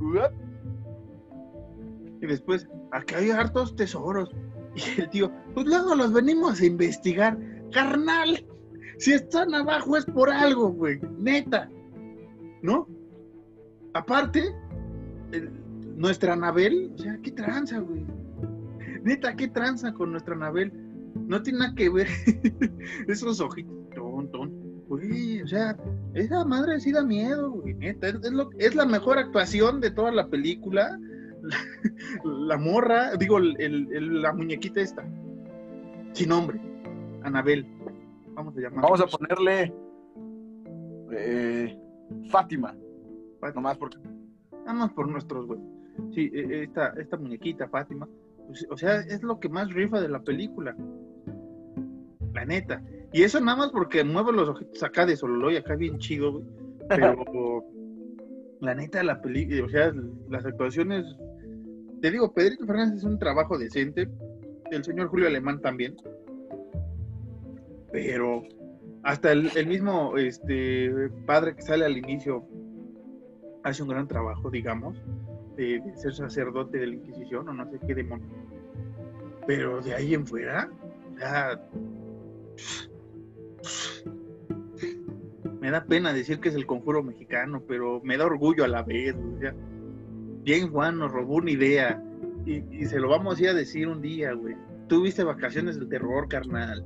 y 2.23 2.27
después, 2.27 2.69
acá 2.93 3.19
hay 3.19 3.31
hartos 3.31 3.75
tesoros. 3.75 4.31
Y 4.77 5.01
el 5.01 5.11
tío, 5.11 5.33
pues 5.53 5.67
luego 5.67 5.97
los 5.97 6.13
venimos 6.13 6.61
a 6.61 6.67
investigar, 6.67 7.37
carnal. 7.73 8.47
Si 9.01 9.15
están 9.15 9.55
abajo 9.55 9.97
es 9.97 10.05
por 10.05 10.29
algo, 10.29 10.69
güey. 10.73 11.01
Neta. 11.19 11.71
¿No? 12.61 12.87
Aparte, 13.95 14.55
nuestra 15.97 16.35
Anabel, 16.35 16.93
o 16.95 16.99
sea, 16.99 17.19
¿qué 17.23 17.31
tranza, 17.31 17.79
güey? 17.79 18.05
Neta, 19.03 19.35
¿qué 19.35 19.49
tranza 19.49 19.95
con 19.95 20.11
nuestra 20.13 20.35
Anabel? 20.35 20.71
No 21.15 21.43
tiene 21.43 21.61
nada 21.61 21.75
que 21.75 21.89
ver 21.89 22.09
esos 23.09 23.41
ojitos, 23.41 23.95
ton, 23.95 24.53
Güey, 24.87 25.41
o 25.41 25.47
sea, 25.47 25.79
esa 26.13 26.45
madre 26.45 26.79
sí 26.79 26.93
da 26.93 27.03
miedo, 27.03 27.53
güey. 27.53 27.73
Neta, 27.73 28.09
es, 28.09 28.33
lo, 28.33 28.51
es 28.59 28.75
la 28.75 28.85
mejor 28.85 29.17
actuación 29.17 29.81
de 29.81 29.93
toda 29.93 30.11
la 30.13 30.29
película. 30.29 31.01
La, 32.25 32.59
morra, 32.59 33.17
digo, 33.17 33.39
la 33.41 34.33
muñequita 34.35 34.83
esta. 34.83 35.03
Sin 36.13 36.29
nombre. 36.29 36.61
Anabel. 37.23 37.67
Vamos 38.41 38.57
a 38.57 38.61
llamar. 38.61 38.83
Vamos 38.83 39.01
a 39.03 39.07
ponerle 39.07 39.75
eh, 41.13 41.79
Fátima. 42.31 42.75
Nomás 43.55 43.77
porque. 43.77 43.99
Nada 44.65 44.73
más 44.73 44.93
por 44.93 45.09
nuestros, 45.09 45.47
güey. 45.47 45.61
Sí, 46.15 46.31
e, 46.33 46.63
esta, 46.65 46.95
esta 46.99 47.19
muñequita, 47.19 47.69
Fátima. 47.69 48.09
Pues, 48.47 48.67
o 48.71 48.79
sea, 48.79 48.97
es 48.97 49.23
lo 49.23 49.39
que 49.39 49.51
más 49.51 49.71
rifa 49.75 50.01
de 50.01 50.09
la 50.09 50.23
película. 50.23 50.75
La 52.33 52.47
neta. 52.47 52.83
Y 53.13 53.25
eso 53.25 53.41
nada 53.41 53.59
más 53.59 53.71
porque 53.73 54.05
mueve 54.05 54.33
los 54.33 54.49
ojitos 54.49 54.83
acá 54.83 55.05
de 55.05 55.17
Sololoy, 55.17 55.57
acá 55.57 55.77
bien 55.77 55.99
chido, 55.99 56.33
güey. 56.33 56.45
Pero 56.89 57.63
la 58.61 58.75
neta, 58.75 59.03
la 59.03 59.21
película, 59.21 59.65
o 59.67 59.69
sea, 59.69 59.93
las 60.31 60.47
actuaciones. 60.47 61.05
Te 62.01 62.11
digo, 62.11 62.33
Pedrito 62.33 62.65
Fernández 62.65 63.01
es 63.01 63.05
un 63.05 63.19
trabajo 63.19 63.59
decente. 63.59 64.09
El 64.71 64.83
señor 64.83 65.09
Julio 65.09 65.27
Alemán 65.27 65.61
también 65.61 65.95
pero 67.93 68.43
hasta 69.03 69.33
el, 69.33 69.67
mismo 69.67 70.17
este, 70.17 71.11
padre 71.27 71.57
que 71.57 71.63
sale 71.63 71.85
al 71.85 71.97
inicio 71.97 72.45
hace 73.63 73.83
un 73.83 73.89
gran 73.89 74.07
trabajo, 74.07 74.51
digamos, 74.51 75.03
de, 75.57 75.83
ser 75.97 76.15
sacerdote 76.15 76.79
de 76.79 76.87
la 76.87 76.95
Inquisición 76.95 77.49
o 77.49 77.53
no 77.53 77.71
sé 77.71 77.79
qué 77.87 77.95
demonio. 77.95 78.29
Pero 79.47 79.81
de 79.81 79.95
ahí 79.95 80.15
en 80.15 80.27
fuera, 80.27 80.71
me 85.61 85.71
da 85.71 85.85
pena 85.85 86.13
decir 86.13 86.41
que 86.41 86.51
es 86.51 86.55
el 86.55 86.67
conjuro 86.67 87.03
mexicano, 87.03 87.63
pero 87.67 88.01
me 88.03 88.17
da 88.17 88.27
orgullo 88.27 88.65
a 88.65 88.69
la 88.69 88.83
vez. 88.83 89.17
bien 90.43 90.71
Juan 90.71 90.99
nos 90.99 91.13
robó 91.13 91.37
una 91.37 91.51
idea 91.51 92.03
y, 92.47 92.85
se 92.87 92.99
lo 92.99 93.09
vamos 93.09 93.39
a 93.39 93.43
ir 93.43 93.49
a 93.51 93.55
decir 93.55 93.89
un 93.89 94.01
día, 94.01 94.33
güey. 94.33 94.57
Tú 94.89 95.03
viste 95.03 95.25
Vacaciones 95.25 95.79
del 95.79 95.89
Terror, 95.89 96.29
carnal 96.29 96.85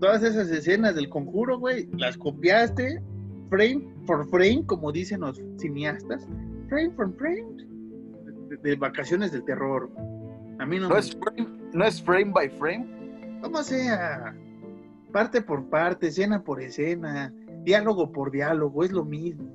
todas 0.00 0.22
esas 0.22 0.50
escenas 0.50 0.94
del 0.94 1.08
conjuro, 1.08 1.58
güey, 1.58 1.86
las 1.92 2.16
copiaste 2.16 3.00
frame 3.50 3.86
por 4.06 4.28
frame, 4.28 4.64
como 4.66 4.90
dicen 4.90 5.20
los 5.20 5.40
cineastas, 5.58 6.26
frame 6.68 6.90
for 6.92 7.14
frame, 7.16 7.56
de, 8.62 8.76
vacaciones 8.76 9.32
del 9.32 9.44
terror. 9.44 9.90
A 10.58 10.66
mí 10.66 10.78
no, 10.78 10.88
¿No, 10.88 10.96
es 10.96 11.14
frame, 11.16 11.48
¿No 11.72 11.84
es 11.84 12.02
frame 12.02 12.32
by 12.32 12.48
frame? 12.50 13.38
Como 13.42 13.62
sea, 13.62 14.34
parte 15.12 15.42
por 15.42 15.68
parte, 15.68 16.08
escena 16.08 16.42
por 16.42 16.60
escena, 16.60 17.32
diálogo 17.62 18.10
por 18.10 18.30
diálogo, 18.30 18.84
es 18.84 18.92
lo 18.92 19.04
mismo. 19.04 19.48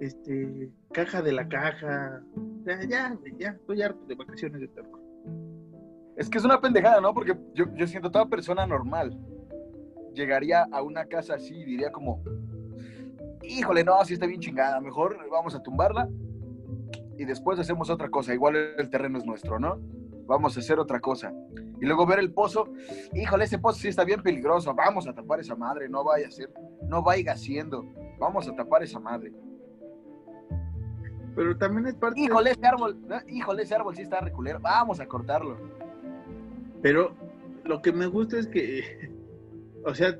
Este, 0.00 0.70
caja 0.92 1.22
de 1.22 1.32
la 1.32 1.48
caja. 1.48 2.22
Ya, 2.66 2.84
ya, 2.84 3.18
ya, 3.38 3.50
estoy 3.50 3.82
harto 3.82 4.04
de 4.06 4.14
vacaciones 4.14 4.60
de 4.60 4.68
terror. 4.68 5.00
Es 6.16 6.28
que 6.28 6.38
es 6.38 6.44
una 6.44 6.60
pendejada, 6.60 7.00
¿no? 7.00 7.14
Porque 7.14 7.36
yo, 7.54 7.66
yo 7.74 7.86
siento 7.86 8.10
toda 8.10 8.26
persona 8.26 8.66
normal 8.66 9.16
llegaría 10.16 10.66
a 10.72 10.82
una 10.82 11.04
casa 11.04 11.34
así 11.34 11.54
y 11.54 11.64
diría 11.64 11.92
como, 11.92 12.24
híjole, 13.42 13.84
no, 13.84 14.04
si 14.04 14.14
está 14.14 14.26
bien 14.26 14.40
chingada, 14.40 14.80
mejor 14.80 15.18
vamos 15.30 15.54
a 15.54 15.62
tumbarla 15.62 16.08
y 17.16 17.24
después 17.24 17.58
hacemos 17.58 17.90
otra 17.90 18.08
cosa, 18.08 18.34
igual 18.34 18.56
el 18.56 18.90
terreno 18.90 19.18
es 19.18 19.24
nuestro, 19.24 19.60
¿no? 19.60 19.80
vamos 20.26 20.56
a 20.56 20.60
hacer 20.60 20.78
otra 20.78 21.00
cosa. 21.00 21.32
Y 21.80 21.86
luego 21.86 22.06
ver 22.06 22.18
el 22.18 22.32
pozo, 22.32 22.68
híjole, 23.14 23.44
ese 23.44 23.58
pozo 23.58 23.80
sí 23.80 23.88
está 23.88 24.04
bien 24.04 24.22
peligroso, 24.22 24.74
vamos 24.74 25.06
a 25.06 25.14
tapar 25.14 25.40
esa 25.40 25.54
madre, 25.54 25.88
no 25.88 26.04
vaya 26.04 26.26
a 26.28 26.30
ser, 26.30 26.50
no 26.82 27.02
vaya 27.02 27.32
haciendo, 27.32 27.86
vamos 28.18 28.48
a 28.48 28.54
tapar 28.54 28.82
esa 28.82 28.98
madre. 28.98 29.32
Pero 31.34 31.56
también 31.58 31.86
es 31.86 31.94
parte. 31.94 32.20
Híjole, 32.20 32.52
ese 32.52 32.66
árbol, 32.66 32.98
híjole, 33.28 33.62
ese 33.62 33.74
árbol 33.74 33.94
sí 33.94 34.02
está 34.02 34.20
reculero, 34.20 34.58
vamos 34.60 35.00
a 35.00 35.06
cortarlo. 35.06 35.58
Pero 36.82 37.14
lo 37.64 37.82
que 37.82 37.92
me 37.92 38.06
gusta 38.06 38.38
es 38.38 38.46
que, 38.46 39.14
o 39.86 39.94
sea, 39.94 40.18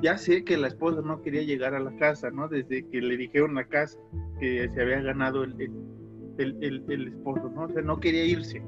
ya 0.00 0.16
sé 0.16 0.44
que 0.44 0.56
la 0.56 0.68
esposa 0.68 1.00
no 1.02 1.20
quería 1.20 1.42
llegar 1.42 1.74
a 1.74 1.80
la 1.80 1.94
casa, 1.96 2.30
¿no? 2.30 2.48
Desde 2.48 2.88
que 2.88 3.00
le 3.00 3.16
dijeron 3.16 3.58
a 3.58 3.64
casa 3.64 3.98
que 4.38 4.68
se 4.70 4.80
había 4.80 5.00
ganado 5.00 5.44
el, 5.44 5.54
el, 6.38 6.84
el, 6.88 7.08
esposo, 7.08 7.50
¿no? 7.54 7.64
O 7.64 7.68
sea, 7.68 7.82
no 7.82 7.98
quería 8.00 8.24
irse. 8.24 8.62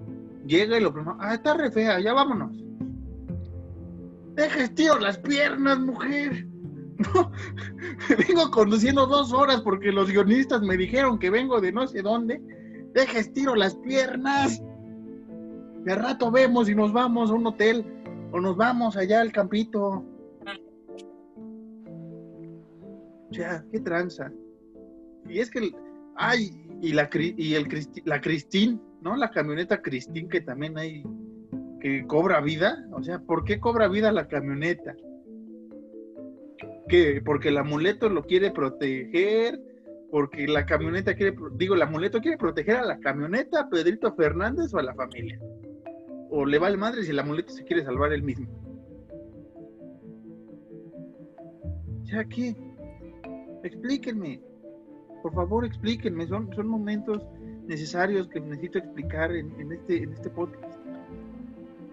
Llega 0.46 0.78
y 0.78 0.82
lo 0.82 0.92
primero, 0.92 1.16
ah, 1.20 1.34
está 1.34 1.54
re 1.54 1.70
fea, 1.70 2.00
ya 2.00 2.12
vámonos. 2.12 2.52
Dejes, 4.34 4.74
tío, 4.74 4.98
las 4.98 5.18
piernas, 5.18 5.78
mujer. 5.78 6.46
No, 7.14 7.30
vengo 8.26 8.50
conduciendo 8.50 9.06
dos 9.06 9.30
horas 9.30 9.60
porque 9.60 9.92
los 9.92 10.10
guionistas 10.10 10.62
me 10.62 10.78
dijeron 10.78 11.18
que 11.18 11.28
vengo 11.28 11.60
de 11.60 11.70
no 11.70 11.86
sé 11.86 12.00
dónde. 12.00 12.40
Dejes, 12.94 13.34
tiro 13.34 13.54
las 13.54 13.74
piernas. 13.76 14.62
De 15.84 15.94
rato 15.94 16.30
vemos 16.30 16.70
y 16.70 16.74
nos 16.74 16.94
vamos 16.94 17.30
a 17.30 17.34
un 17.34 17.48
hotel 17.48 17.84
o 18.32 18.40
nos 18.40 18.56
vamos 18.56 18.96
allá 18.96 19.20
al 19.20 19.30
campito. 19.30 20.06
Ya, 23.30 23.64
qué 23.70 23.80
tranza. 23.80 24.30
Y 25.28 25.40
es 25.40 25.50
que, 25.50 25.70
ay, 26.16 26.50
y 26.80 26.92
la, 26.92 27.08
y 27.14 27.54
el, 27.54 27.68
la 28.04 28.20
Cristín, 28.20 28.80
¿no? 29.00 29.16
La 29.16 29.30
camioneta 29.30 29.82
Cristín 29.82 30.28
que 30.28 30.40
también 30.40 30.78
hay, 30.78 31.02
que 31.80 32.06
cobra 32.06 32.40
vida. 32.40 32.86
O 32.92 33.02
sea, 33.02 33.18
¿por 33.20 33.44
qué 33.44 33.58
cobra 33.58 33.88
vida 33.88 34.12
la 34.12 34.28
camioneta? 34.28 34.94
¿Qué? 36.88 37.20
Porque 37.24 37.48
el 37.48 37.58
amuleto 37.58 38.08
lo 38.08 38.24
quiere 38.24 38.50
proteger, 38.52 39.60
porque 40.10 40.46
la 40.46 40.66
camioneta 40.66 41.14
quiere, 41.14 41.36
digo, 41.54 41.74
el 41.74 41.82
amuleto 41.82 42.20
quiere 42.20 42.38
proteger 42.38 42.76
a 42.76 42.84
la 42.84 42.98
camioneta, 42.98 43.60
a 43.60 43.68
Pedrito 43.68 44.14
Fernández 44.14 44.72
o 44.72 44.78
a 44.78 44.82
la 44.82 44.94
familia. 44.94 45.40
O 46.30 46.44
le 46.44 46.58
va 46.58 46.68
el 46.68 46.78
madre 46.78 47.02
si 47.02 47.10
el 47.10 47.18
amuleto 47.18 47.52
se 47.52 47.64
quiere 47.64 47.84
salvar 47.84 48.12
él 48.12 48.22
mismo. 48.22 48.46
Ya, 52.04 52.24
¿qué? 52.24 52.54
Explíquenme 53.62 54.40
por 55.26 55.34
favor 55.34 55.64
explíquenme, 55.64 56.24
son, 56.28 56.54
son 56.54 56.68
momentos 56.68 57.20
necesarios 57.66 58.28
que 58.28 58.40
necesito 58.40 58.78
explicar 58.78 59.32
en, 59.32 59.72
este, 59.72 60.04
en 60.04 60.12
este 60.12 60.30
podcast. 60.30 60.78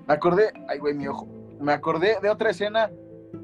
Me 0.07 0.13
acordé, 0.13 0.53
ay 0.67 0.77
güey, 0.77 0.93
mi 0.93 1.07
ojo, 1.07 1.27
me 1.59 1.73
acordé 1.73 2.17
de 2.21 2.29
otra 2.29 2.51
escena 2.51 2.91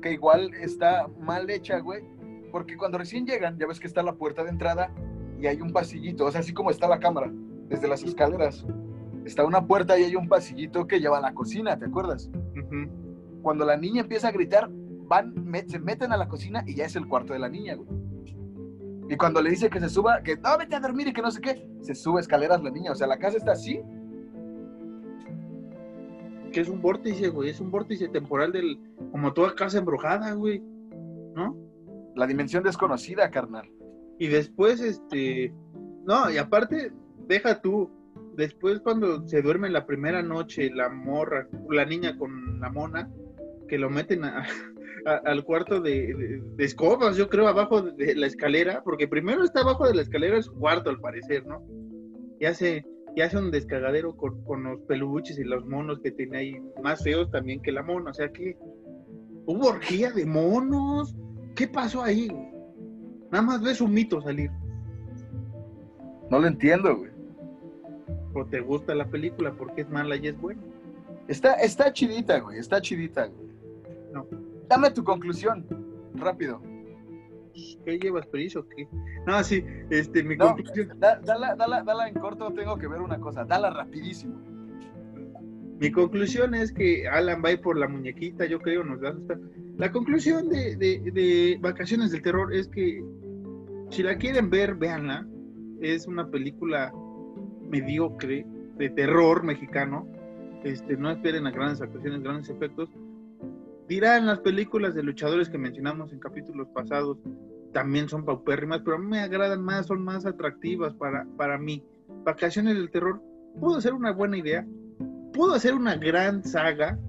que 0.03 0.13
igual 0.13 0.53
está 0.61 1.07
mal 1.19 1.49
hecha, 1.49 1.79
güey, 1.79 2.03
porque 2.51 2.77
cuando 2.77 2.99
recién 2.99 3.25
llegan, 3.25 3.57
ya 3.57 3.65
ves 3.65 3.79
que 3.79 3.87
está 3.87 4.03
la 4.03 4.13
puerta 4.13 4.43
de 4.43 4.49
entrada 4.49 4.93
y 5.39 5.47
hay 5.47 5.59
un 5.59 5.71
pasillito, 5.71 6.25
o 6.25 6.31
sea, 6.31 6.41
así 6.41 6.53
como 6.53 6.69
está 6.69 6.87
la 6.87 6.99
cámara, 6.99 7.31
desde 7.67 7.87
las 7.87 8.03
escaleras, 8.03 8.67
está 9.25 9.43
una 9.43 9.65
puerta 9.65 9.97
y 9.97 10.03
hay 10.03 10.15
un 10.15 10.29
pasillito 10.29 10.85
que 10.85 10.99
lleva 10.99 11.17
a 11.17 11.21
la 11.21 11.33
cocina, 11.33 11.79
¿te 11.79 11.85
acuerdas? 11.85 12.29
Cuando 13.41 13.65
la 13.65 13.75
niña 13.75 14.01
empieza 14.01 14.27
a 14.27 14.31
gritar, 14.31 14.69
van, 14.69 15.33
se 15.65 15.79
meten 15.79 16.11
a 16.11 16.17
la 16.17 16.27
cocina 16.27 16.63
y 16.67 16.75
ya 16.75 16.85
es 16.85 16.95
el 16.95 17.07
cuarto 17.07 17.33
de 17.33 17.39
la 17.39 17.49
niña, 17.49 17.73
güey. 17.73 17.98
Y 19.09 19.17
cuando 19.17 19.41
le 19.41 19.49
dice 19.49 19.71
que 19.71 19.79
se 19.79 19.89
suba, 19.89 20.21
que 20.21 20.37
no, 20.37 20.55
vete 20.55 20.75
a 20.75 20.79
dormir 20.79 21.07
y 21.07 21.13
que 21.13 21.23
no 21.23 21.31
sé 21.31 21.41
qué, 21.41 21.67
se 21.81 21.95
sube 21.95 22.21
escaleras 22.21 22.61
la 22.61 22.69
niña. 22.69 22.91
O 22.91 22.95
sea, 22.95 23.07
la 23.07 23.17
casa 23.17 23.37
está 23.37 23.53
así. 23.53 23.81
Que 26.53 26.61
es 26.61 26.69
un 26.69 26.79
vórtice, 26.79 27.29
güey. 27.29 27.49
Es 27.49 27.59
un 27.59 27.71
vórtice 27.71 28.07
temporal 28.09 28.51
del. 28.51 28.79
Como 29.11 29.33
toda 29.33 29.55
casa 29.55 29.79
embrujada, 29.79 30.31
güey. 30.33 30.59
¿No? 31.35 31.57
La 32.15 32.27
dimensión 32.27 32.63
desconocida, 32.63 33.31
carnal. 33.31 33.67
Y 34.19 34.27
después, 34.27 34.79
este. 34.79 35.55
No, 36.05 36.29
y 36.29 36.37
aparte, 36.37 36.93
deja 37.27 37.61
tú. 37.61 37.89
Después, 38.35 38.79
cuando 38.79 39.27
se 39.27 39.41
duerme 39.41 39.69
la 39.69 39.87
primera 39.87 40.21
noche, 40.21 40.69
la 40.69 40.87
morra, 40.87 41.47
la 41.67 41.85
niña 41.85 42.15
con 42.15 42.59
la 42.59 42.69
mona, 42.69 43.09
que 43.67 43.79
lo 43.79 43.89
meten 43.89 44.23
a, 44.23 44.45
al 45.17 45.43
cuarto 45.43 45.81
de, 45.81 46.41
escobas, 46.57 47.17
yo 47.17 47.29
creo, 47.29 47.47
abajo 47.47 47.81
de 47.81 48.15
la 48.15 48.27
escalera, 48.27 48.81
porque 48.83 49.07
primero 49.07 49.43
está 49.43 49.61
abajo 49.61 49.87
de 49.87 49.95
la 49.95 50.01
escalera 50.01 50.37
es 50.37 50.45
su 50.45 50.53
cuarto, 50.53 50.89
al 50.89 50.99
parecer, 50.99 51.45
¿no? 51.45 51.63
Y 52.39 52.45
hace, 52.45 52.85
y 53.15 53.21
hace 53.21 53.37
un 53.37 53.51
descagadero 53.51 54.15
con, 54.15 54.63
los 54.63 54.81
peluches 54.81 55.37
y 55.39 55.43
los 55.43 55.65
monos 55.65 55.99
que 55.99 56.11
tiene 56.11 56.37
ahí, 56.37 56.61
más 56.81 57.03
feos 57.03 57.29
también 57.31 57.61
que 57.61 57.71
la 57.71 57.83
mona, 57.83 58.11
o 58.11 58.13
sea 58.13 58.31
que 58.31 58.57
hubo 59.45 59.67
orgía 59.67 60.11
de 60.11 60.25
monos. 60.25 61.15
¿Qué 61.55 61.67
pasó 61.67 62.03
ahí? 62.03 62.27
Nada 63.31 63.43
más 63.43 63.61
ves 63.61 63.81
un 63.81 63.93
mito 63.93 64.21
salir. 64.21 64.51
No 66.29 66.39
lo 66.39 66.47
entiendo, 66.47 66.95
güey. 66.95 67.11
O 68.33 68.45
te 68.45 68.59
gusta 68.59 68.93
la 68.95 69.05
película 69.05 69.53
porque 69.53 69.81
es 69.81 69.89
mala 69.89 70.15
y 70.15 70.27
es 70.27 70.39
buena. 70.39 70.61
Está, 71.27 71.55
está 71.55 71.91
chidita, 71.91 72.39
güey, 72.39 72.59
está 72.59 72.79
chidita, 72.79 73.25
güey. 73.25 73.49
No. 74.13 74.48
Dame 74.69 74.91
tu 74.91 75.03
conclusión, 75.03 75.65
rápido. 76.13 76.61
¿Qué 77.83 77.97
llevas, 77.97 78.27
perizo? 78.27 78.67
¿Qué? 78.69 78.87
No, 79.25 79.43
sí, 79.43 79.65
este, 79.89 80.23
mi 80.23 80.37
conclusión. 80.37 80.97
dala, 80.99 81.55
dala, 81.55 81.81
dala 81.81 82.07
en 82.07 82.13
corto, 82.13 82.53
tengo 82.53 82.77
que 82.77 82.87
ver 82.87 83.01
una 83.01 83.19
cosa, 83.19 83.43
dala 83.43 83.71
rapidísimo. 83.71 84.39
Mi 85.79 85.91
conclusión 85.91 86.53
es 86.53 86.71
que 86.71 87.07
Alan 87.07 87.41
va 87.43 87.49
a 87.49 87.51
ir 87.53 87.61
por 87.61 87.77
la 87.77 87.87
muñequita, 87.87 88.45
yo 88.45 88.59
creo, 88.59 88.83
nos 88.83 89.01
va 89.01 89.07
a 89.07 89.11
asustar. 89.11 89.39
La 89.77 89.91
conclusión 89.91 90.49
de, 90.49 90.75
de, 90.75 91.57
Vacaciones 91.61 92.11
del 92.11 92.21
Terror 92.21 92.53
es 92.53 92.67
que 92.67 93.03
si 93.89 94.03
la 94.03 94.17
quieren 94.17 94.51
ver, 94.51 94.75
véanla. 94.75 95.25
Es 95.81 96.05
una 96.05 96.29
película 96.29 96.93
mediocre 97.69 98.45
de 98.77 98.89
terror 98.89 99.43
mexicano. 99.43 100.05
Este, 100.65 100.97
no 100.97 101.09
esperen 101.09 101.47
a 101.47 101.51
grandes 101.51 101.81
actuaciones, 101.81 102.21
grandes 102.21 102.49
efectos 102.49 102.89
dirán 103.89 104.27
las 104.27 104.39
películas 104.39 104.93
de 104.93 105.03
luchadores 105.03 105.49
que 105.49 105.57
mencionamos 105.57 106.13
en 106.13 106.19
capítulos 106.19 106.67
pasados 106.73 107.17
también 107.73 108.07
son 108.07 108.23
paupérrimas, 108.23 108.81
pero 108.85 108.95
a 108.95 108.99
mí 108.99 109.07
me 109.07 109.19
agradan 109.19 109.63
más, 109.63 109.87
son 109.87 110.03
más 110.03 110.25
atractivas 110.25 110.93
para, 110.93 111.25
para 111.37 111.57
mí. 111.57 111.83
Vacaciones 112.23 112.75
del 112.75 112.89
Terror 112.91 113.21
pudo 113.59 113.81
ser 113.81 113.93
una 113.93 114.11
buena 114.11 114.37
idea, 114.37 114.65
pudo 115.33 115.59
ser 115.59 115.73
una 115.73 115.95
gran 115.95 116.43
saga, 116.43 116.99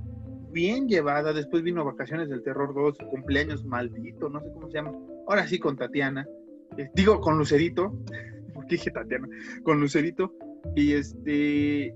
bien 0.51 0.89
llevada. 0.89 1.33
Después 1.33 1.63
vino 1.63 1.85
Vacaciones 1.85 2.29
del 2.29 2.43
Terror 2.43 2.75
2, 2.75 2.99
cumpleaños 3.11 3.65
maldito, 3.65 4.29
no 4.29 4.41
sé 4.41 4.51
cómo 4.53 4.69
se 4.69 4.75
llama. 4.75 4.93
Ahora 5.29 5.47
sí 5.47 5.59
con 5.59 5.77
Tatiana, 5.77 6.27
eh, 6.77 6.91
digo 6.95 7.21
con 7.21 7.39
Lucerito, 7.39 7.95
porque 8.55 8.77
dije 8.77 8.91
Tatiana, 8.91 9.29
con 9.63 9.81
Lucerito. 9.81 10.35
Y 10.77 10.93
este, 10.93 11.95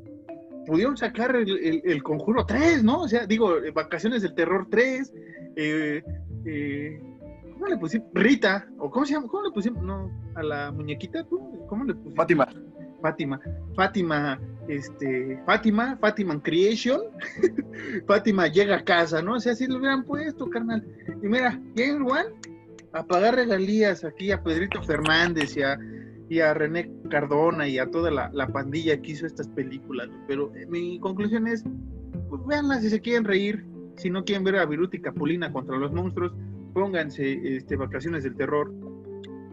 pudieron 0.66 0.96
sacar 0.96 1.34
el, 1.36 2.02
Conjuro 2.02 2.44
3, 2.46 2.82
¿no? 2.82 3.02
O 3.02 3.08
sea, 3.08 3.26
digo, 3.26 3.54
Vacaciones 3.74 4.22
del 4.22 4.34
Terror 4.34 4.66
3, 4.70 5.12
eh, 5.56 6.02
eh, 6.46 7.02
¿cómo 7.54 7.66
le 7.66 7.76
pusimos? 7.76 8.08
Rita, 8.14 8.66
o 8.78 8.90
¿cómo 8.90 9.06
se 9.06 9.14
llama? 9.14 9.28
¿Cómo 9.28 9.44
le 9.44 9.50
pusimos? 9.50 9.82
No, 9.82 10.10
a 10.34 10.42
la 10.42 10.72
muñequita, 10.72 11.24
¿cómo 11.68 11.84
le 11.84 11.94
pusimos? 11.94 12.16
Fátima. 12.16 12.48
Fátima, 13.04 13.38
Fátima, 13.76 14.40
este, 14.66 15.38
Fátima, 15.44 15.98
Fátima 15.98 16.42
Creation, 16.42 17.02
Fátima 18.06 18.48
llega 18.48 18.76
a 18.76 18.84
casa, 18.84 19.20
¿no? 19.20 19.34
O 19.34 19.40
sea, 19.40 19.54
si 19.54 19.66
lo 19.66 19.76
hubieran 19.76 20.04
puesto, 20.04 20.48
carnal. 20.48 20.82
Y 21.22 21.26
mira, 21.28 21.60
James 21.76 22.00
Wan 22.00 22.28
a 22.94 23.04
pagar 23.04 23.34
regalías 23.34 24.04
aquí 24.04 24.30
a 24.30 24.42
Pedrito 24.42 24.82
Fernández 24.82 25.54
y 25.56 25.62
a 25.62 25.76
y 26.34 26.40
a 26.40 26.52
René 26.52 26.90
Cardona 27.10 27.68
y 27.68 27.78
a 27.78 27.88
toda 27.88 28.10
la, 28.10 28.46
pandilla 28.48 29.00
que 29.00 29.12
hizo 29.12 29.24
estas 29.24 29.46
películas. 29.48 30.08
Pero 30.26 30.52
eh, 30.56 30.66
mi 30.66 30.98
conclusión 30.98 31.46
es, 31.46 31.62
pues 32.28 32.42
si 32.80 32.90
se 32.90 33.00
quieren 33.00 33.24
reír, 33.24 33.64
si 33.96 34.10
no 34.10 34.24
quieren 34.24 34.42
ver 34.42 34.56
a 34.56 34.66
Viruti 34.66 35.00
Capulina 35.00 35.52
contra 35.52 35.76
los 35.76 35.92
monstruos, 35.92 36.32
pónganse 36.72 37.56
este, 37.56 37.76
Vacaciones 37.76 38.24
del 38.24 38.34
Terror. 38.34 38.72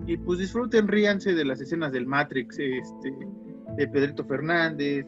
Y 0.07 0.17
pues 0.17 0.39
disfruten, 0.39 0.87
ríanse 0.87 1.35
de 1.35 1.45
las 1.45 1.61
escenas 1.61 1.91
del 1.91 2.07
Matrix, 2.07 2.57
este, 2.57 3.13
de 3.77 3.87
Pedrito 3.87 4.25
Fernández, 4.25 5.05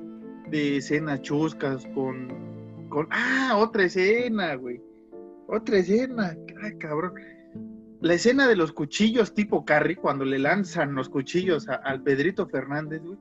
de 0.52 0.78
escenas 0.78 1.22
chuscas 1.24 1.88
con, 1.96 2.88
con, 2.90 3.08
ah, 3.10 3.56
otra 3.58 3.86
escena, 3.86 4.54
güey, 4.54 4.80
otra 5.48 5.78
escena, 5.78 6.38
ay, 6.62 6.78
cabrón 6.78 7.14
la 8.04 8.16
escena 8.16 8.50
de 8.50 8.58
los 8.58 8.74
cuchillos 8.74 9.34
tipo 9.34 9.64
Carrie, 9.64 9.96
cuando 9.96 10.26
le 10.26 10.38
lanzan 10.38 10.94
los 10.94 11.08
cuchillos 11.08 11.68
al 11.70 12.04
Pedrito 12.04 12.46
Fernández, 12.48 13.02
güey, 13.02 13.18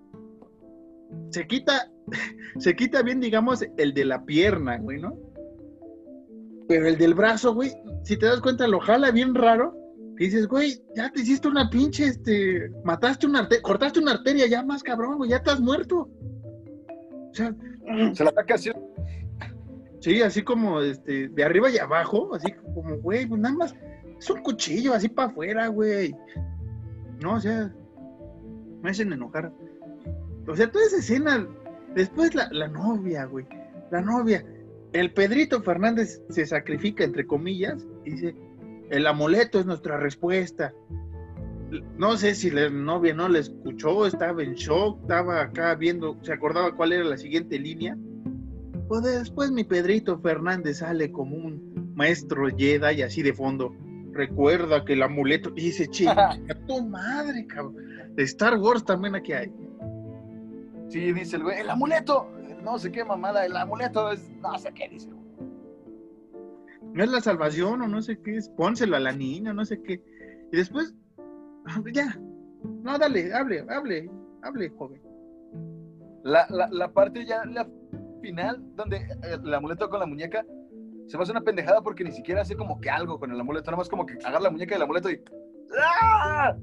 se 1.30 1.46
quita, 1.46 1.88
se 2.58 2.74
quita 2.74 3.02
bien, 3.02 3.20
digamos, 3.20 3.64
el 3.76 3.94
de 3.94 4.04
la 4.04 4.24
pierna, 4.24 4.78
güey, 4.78 5.00
¿no? 5.00 5.16
Pero 6.66 6.88
el 6.88 6.98
del 6.98 7.14
brazo, 7.14 7.54
güey, 7.54 7.72
si 8.02 8.16
te 8.16 8.26
das 8.26 8.40
cuenta, 8.40 8.66
lo 8.66 8.80
jala 8.80 9.12
bien 9.12 9.36
raro. 9.36 9.78
Y 10.18 10.24
dices, 10.24 10.48
güey, 10.48 10.82
ya 10.96 11.10
te 11.10 11.20
hiciste 11.20 11.46
una 11.46 11.70
pinche, 11.70 12.06
este, 12.06 12.68
mataste 12.84 13.26
una 13.26 13.40
arteria, 13.40 13.62
cortaste 13.62 14.00
una 14.00 14.12
arteria, 14.12 14.46
ya 14.48 14.64
más 14.64 14.82
cabrón, 14.82 15.16
güey, 15.16 15.30
ya 15.30 15.36
estás 15.36 15.60
muerto. 15.60 16.10
O 17.30 17.34
sea, 17.34 17.54
Se 18.14 18.24
la 18.24 18.32
saca 18.32 18.54
así. 18.54 18.70
sí, 20.00 20.22
así 20.22 20.42
como 20.42 20.80
este, 20.80 21.28
de 21.28 21.44
arriba 21.44 21.70
y 21.70 21.78
abajo, 21.78 22.34
así 22.34 22.52
como, 22.52 22.96
güey, 22.98 23.26
pues 23.26 23.40
nada 23.40 23.54
más, 23.54 23.74
es 24.22 24.30
un 24.30 24.42
cuchillo 24.42 24.94
así 24.94 25.08
para 25.08 25.28
afuera, 25.28 25.66
güey. 25.66 26.14
No, 27.20 27.34
o 27.34 27.40
sea, 27.40 27.72
me 28.80 28.90
hacen 28.90 29.12
enojar. 29.12 29.52
O 30.46 30.54
sea, 30.54 30.70
toda 30.70 30.84
esa 30.84 30.98
escena, 30.98 31.46
después 31.94 32.34
la, 32.34 32.48
la 32.52 32.68
novia, 32.68 33.24
güey, 33.24 33.46
la 33.90 34.00
novia. 34.00 34.44
El 34.92 35.12
Pedrito 35.12 35.62
Fernández 35.62 36.22
se 36.28 36.46
sacrifica, 36.46 37.02
entre 37.02 37.26
comillas, 37.26 37.86
y 38.04 38.10
dice, 38.10 38.36
el 38.90 39.06
amuleto 39.06 39.58
es 39.58 39.66
nuestra 39.66 39.96
respuesta. 39.96 40.72
No 41.96 42.16
sé 42.16 42.34
si 42.34 42.50
la 42.50 42.68
novia 42.68 43.14
no 43.14 43.28
le 43.28 43.40
escuchó, 43.40 44.06
estaba 44.06 44.42
en 44.42 44.54
shock, 44.54 45.00
estaba 45.00 45.40
acá 45.40 45.74
viendo, 45.74 46.18
se 46.22 46.32
acordaba 46.32 46.76
cuál 46.76 46.92
era 46.92 47.04
la 47.04 47.16
siguiente 47.16 47.58
línea. 47.58 47.96
Pues 48.88 49.02
después 49.02 49.50
mi 49.50 49.64
Pedrito 49.64 50.20
Fernández 50.20 50.78
sale 50.78 51.10
como 51.10 51.36
un 51.36 51.92
maestro 51.96 52.46
Jedi 52.54 53.02
así 53.02 53.22
de 53.22 53.32
fondo. 53.32 53.74
Recuerda 54.12 54.84
que 54.84 54.92
el 54.92 55.02
amuleto, 55.02 55.50
y 55.56 55.62
dice, 55.62 55.86
chinga, 55.90 56.38
tu 56.66 56.82
madre, 56.86 57.46
cabrón. 57.46 57.76
Star 58.18 58.58
Wars 58.58 58.84
también 58.84 59.14
aquí 59.14 59.32
hay. 59.32 59.52
Sí, 60.88 61.12
dice 61.12 61.36
el 61.36 61.44
güey, 61.44 61.60
el 61.60 61.70
amuleto. 61.70 62.28
No 62.62 62.78
sé 62.78 62.92
qué 62.92 63.04
mamada, 63.04 63.46
el 63.46 63.56
amuleto 63.56 64.12
es. 64.12 64.30
No 64.40 64.58
sé 64.58 64.72
qué 64.74 64.88
dice. 64.88 65.08
No 66.92 67.02
es 67.02 67.10
la 67.10 67.20
salvación 67.22 67.80
o 67.80 67.88
no 67.88 68.02
sé 68.02 68.20
qué 68.20 68.36
es, 68.36 68.50
pónselo 68.50 68.96
a 68.96 69.00
la 69.00 69.12
niña, 69.12 69.54
no 69.54 69.64
sé 69.64 69.80
qué. 69.82 70.02
Y 70.52 70.56
después, 70.56 70.94
ya, 71.92 72.18
no, 72.82 72.98
dale, 72.98 73.32
hable, 73.32 73.64
hable, 73.70 74.10
hable, 74.42 74.68
joven. 74.70 75.00
La, 76.22 76.46
la, 76.50 76.68
la 76.70 76.92
parte 76.92 77.24
ya, 77.24 77.46
la 77.46 77.66
final, 78.20 78.62
donde 78.76 78.98
eh, 78.98 79.38
el 79.42 79.54
amuleto 79.54 79.88
con 79.88 80.00
la 80.00 80.06
muñeca 80.06 80.44
se 81.12 81.18
me 81.18 81.22
hace 81.24 81.32
una 81.32 81.42
pendejada 81.42 81.82
porque 81.82 82.02
ni 82.04 82.10
siquiera 82.10 82.40
hace 82.40 82.56
como 82.56 82.80
que 82.80 82.88
algo 82.90 83.18
con 83.20 83.30
el 83.30 83.38
amuleto, 83.38 83.70
nada 83.70 83.76
más 83.76 83.88
como 83.88 84.06
que 84.06 84.14
agarra 84.24 84.40
la 84.40 84.50
muñeca 84.50 84.74
del 84.74 84.82
amuleto 84.82 85.10
y. 85.10 85.20
¡Ah! 85.78 86.56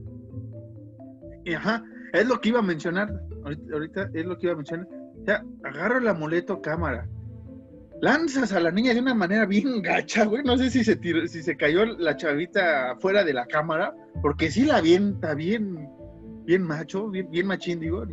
Ajá, 1.55 1.83
es 2.13 2.27
lo 2.27 2.41
que 2.41 2.49
iba 2.49 2.59
a 2.59 2.63
mencionar, 2.63 3.09
ahorita, 3.71 4.09
es 4.13 4.25
lo 4.25 4.37
que 4.37 4.47
iba 4.47 4.53
a 4.53 4.57
mencionar. 4.57 4.87
O 5.21 5.25
sea, 5.25 5.43
agarra 5.63 5.99
el 5.99 6.07
amuleto 6.07 6.61
cámara, 6.61 7.07
lanzas 8.01 8.51
a 8.53 8.59
la 8.59 8.71
niña 8.71 8.93
de 8.93 9.01
una 9.01 9.13
manera 9.13 9.45
bien 9.45 9.81
gacha, 9.83 10.25
güey. 10.25 10.43
No 10.43 10.57
sé 10.57 10.69
si 10.69 10.83
se 10.83 10.95
tiró, 10.95 11.27
si 11.27 11.41
se 11.43 11.55
cayó 11.55 11.85
la 11.85 12.15
chavita 12.17 12.95
fuera 12.99 13.23
de 13.23 13.33
la 13.33 13.45
cámara, 13.45 13.93
porque 14.21 14.49
sí 14.51 14.65
la 14.65 14.77
avienta 14.77 15.33
bien, 15.35 15.87
bien 16.45 16.63
macho, 16.63 17.07
bien, 17.09 17.45
machín, 17.47 17.79
digo, 17.79 18.03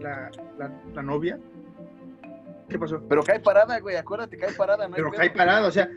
la- 0.00 0.30
la 0.94 1.02
novia. 1.02 1.38
¿Qué 2.72 2.78
pasó? 2.78 3.02
Pero 3.08 3.22
cae 3.22 3.40
parada, 3.40 3.78
güey, 3.80 3.96
acuérdate, 3.96 4.36
cae 4.36 4.52
parada, 4.54 4.88
no 4.88 4.94
hay 4.94 5.02
Pero 5.02 5.12
cae 5.12 5.30
parado, 5.30 5.68
o 5.68 5.70
sea, 5.70 5.88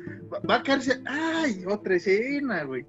va- 0.49 0.55
a 0.55 0.63
caerse. 0.63 1.01
¡Ay! 1.05 1.63
Otra 1.67 1.95
escena, 1.95 2.63
güey. 2.63 2.85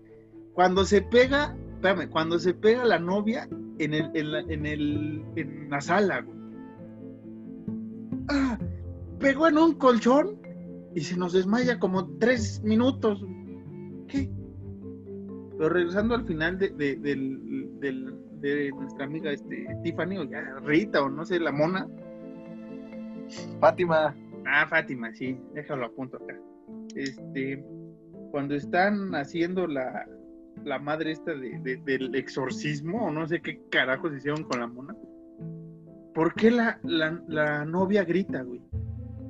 Cuando 0.52 0.84
se 0.84 1.02
pega, 1.02 1.56
espérame, 1.74 2.08
cuando 2.10 2.38
se 2.38 2.52
pega 2.54 2.84
la 2.84 2.98
novia 2.98 3.48
en 3.78 3.94
el, 3.94 4.10
en 4.14 4.32
la, 4.32 4.40
en 4.40 4.66
el, 4.66 5.24
en 5.36 5.70
la 5.70 5.80
sala, 5.80 6.20
güey. 6.22 6.36
Ah, 8.28 8.58
pegó 9.20 9.48
en 9.48 9.58
un 9.58 9.74
colchón 9.74 10.40
y 10.94 11.00
se 11.02 11.16
nos 11.16 11.32
desmaya 11.32 11.78
como 11.78 12.08
tres 12.18 12.62
minutos. 12.62 13.24
¿Qué? 14.08 14.30
Pero 15.58 15.68
regresando 15.70 16.14
al 16.14 16.24
final 16.26 16.58
de, 16.58 16.70
de, 16.70 16.96
del- 16.96 18.14
de 18.40 18.70
nuestra 18.72 19.06
amiga 19.06 19.30
este, 19.32 19.66
Tiffany, 19.82 20.18
o 20.18 20.24
ya 20.24 20.42
Rita, 20.64 21.02
o 21.02 21.08
no 21.08 21.24
sé, 21.24 21.40
la 21.40 21.52
mona. 21.52 21.86
Fátima. 23.60 24.14
Ah, 24.46 24.66
Fátima, 24.68 25.12
sí, 25.12 25.38
déjalo 25.54 25.86
a 25.86 25.90
punto 25.90 26.16
acá. 26.18 26.38
Este, 26.94 27.64
cuando 28.30 28.54
están 28.54 29.14
haciendo 29.14 29.66
la, 29.66 30.06
la 30.64 30.78
madre 30.78 31.12
esta 31.12 31.32
de- 31.34 31.80
del 31.84 32.14
exorcismo, 32.14 33.06
o 33.06 33.10
no 33.10 33.26
sé 33.26 33.40
qué 33.40 33.60
carajos 33.70 34.14
hicieron 34.14 34.44
con 34.44 34.60
la 34.60 34.66
mona, 34.66 34.94
¿por 36.14 36.34
qué 36.34 36.50
la, 36.50 36.78
la, 36.82 37.20
la 37.28 37.64
novia 37.64 38.04
grita, 38.04 38.42
güey? 38.42 38.62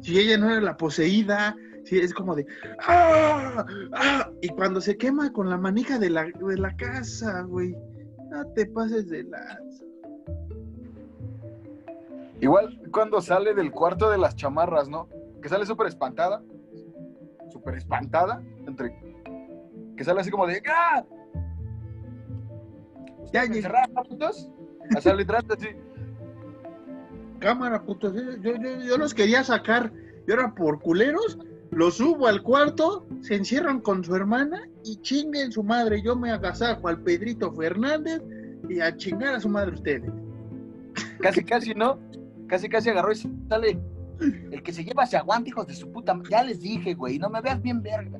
Si 0.02 0.18
ella 0.18 0.36
no 0.38 0.50
era 0.50 0.60
la 0.60 0.76
poseída, 0.76 1.56
si 1.84 1.98
es 1.98 2.12
como 2.12 2.34
de 2.36 2.46
¡Ah! 2.86 3.64
¡Ah! 3.92 4.30
Y 4.42 4.48
cuando 4.50 4.80
se 4.80 4.96
quema 4.96 5.32
con 5.32 5.48
la 5.50 5.56
manija 5.56 5.98
de 5.98 6.10
la, 6.10 6.24
de 6.24 6.58
la 6.58 6.76
casa, 6.76 7.42
güey, 7.42 7.74
no 8.30 8.46
te 8.54 8.66
pases 8.66 9.08
de 9.08 9.24
las. 9.24 9.58
Igual 12.40 12.80
cuando 12.92 13.20
sale 13.20 13.54
del 13.54 13.70
cuarto 13.72 14.10
de 14.10 14.18
las 14.18 14.36
chamarras, 14.36 14.88
¿no? 14.88 15.08
Que 15.42 15.48
sale 15.48 15.66
súper 15.66 15.86
espantada. 15.86 16.42
Súper 17.50 17.76
espantada. 17.76 18.42
Entre. 18.66 18.94
Que 19.96 20.04
sale 20.04 20.20
así 20.20 20.30
como 20.30 20.46
de. 20.46 20.62
¡Ah! 20.68 21.04
Ya 23.32 23.42
¿Ustedes 23.42 23.48
llegué. 23.48 23.56
encerrados, 23.58 24.08
putos? 24.08 24.52
A 24.94 24.98
atrás 24.98 25.44
así. 25.50 25.68
cámara, 27.40 27.82
putos. 27.82 28.14
Yo, 28.14 28.54
yo, 28.54 28.80
yo 28.86 28.98
los 28.98 29.14
quería 29.14 29.42
sacar. 29.42 29.92
Y 30.26 30.30
ahora 30.32 30.54
por 30.54 30.80
culeros, 30.80 31.38
los 31.70 31.96
subo 31.96 32.26
al 32.26 32.42
cuarto, 32.42 33.06
se 33.20 33.36
encierran 33.36 33.80
con 33.80 34.04
su 34.04 34.14
hermana 34.14 34.68
y 34.84 34.96
chinguen 35.02 35.52
su 35.52 35.62
madre. 35.62 36.02
Yo 36.02 36.16
me 36.16 36.30
agasajo 36.30 36.88
al 36.88 37.00
Pedrito 37.02 37.52
Fernández 37.52 38.22
y 38.68 38.80
a 38.80 38.96
chingar 38.96 39.34
a 39.34 39.40
su 39.40 39.48
madre 39.48 39.74
ustedes. 39.74 40.10
Casi, 41.20 41.44
casi, 41.44 41.74
¿no? 41.74 41.98
Casi, 42.46 42.68
casi 42.68 42.90
agarró 42.90 43.12
y 43.12 43.16
sale. 43.48 43.78
El 44.20 44.62
que 44.62 44.72
se 44.72 44.84
lleva 44.84 45.06
se 45.06 45.16
aguanta, 45.16 45.48
hijos 45.48 45.66
de 45.66 45.74
su 45.74 45.90
puta. 45.90 46.18
Ya 46.30 46.42
les 46.42 46.60
dije, 46.60 46.94
güey. 46.94 47.18
No 47.18 47.28
me 47.28 47.40
veas 47.40 47.60
bien 47.60 47.82
verga. 47.82 48.18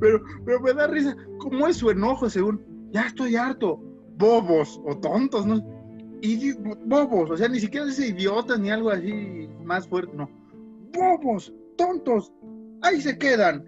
Pero, 0.00 0.22
pero 0.44 0.60
me 0.60 0.72
da 0.72 0.86
risa. 0.86 1.16
¿Cómo 1.38 1.66
es 1.66 1.76
su 1.76 1.90
enojo 1.90 2.30
según? 2.30 2.62
Ya 2.92 3.06
estoy 3.06 3.36
harto. 3.36 3.80
Bobos 4.16 4.80
o 4.84 4.96
tontos, 4.98 5.46
¿no? 5.46 5.62
Y 6.20 6.52
bobos, 6.52 7.30
o 7.30 7.36
sea, 7.36 7.48
ni 7.48 7.60
siquiera 7.60 7.86
dice 7.86 8.08
idiotas 8.08 8.58
ni 8.58 8.70
algo 8.70 8.90
así 8.90 9.48
más 9.62 9.86
fuerte, 9.86 10.16
no. 10.16 10.28
Bobos, 10.92 11.52
tontos, 11.76 12.32
ahí 12.82 13.00
se 13.00 13.16
quedan. 13.16 13.64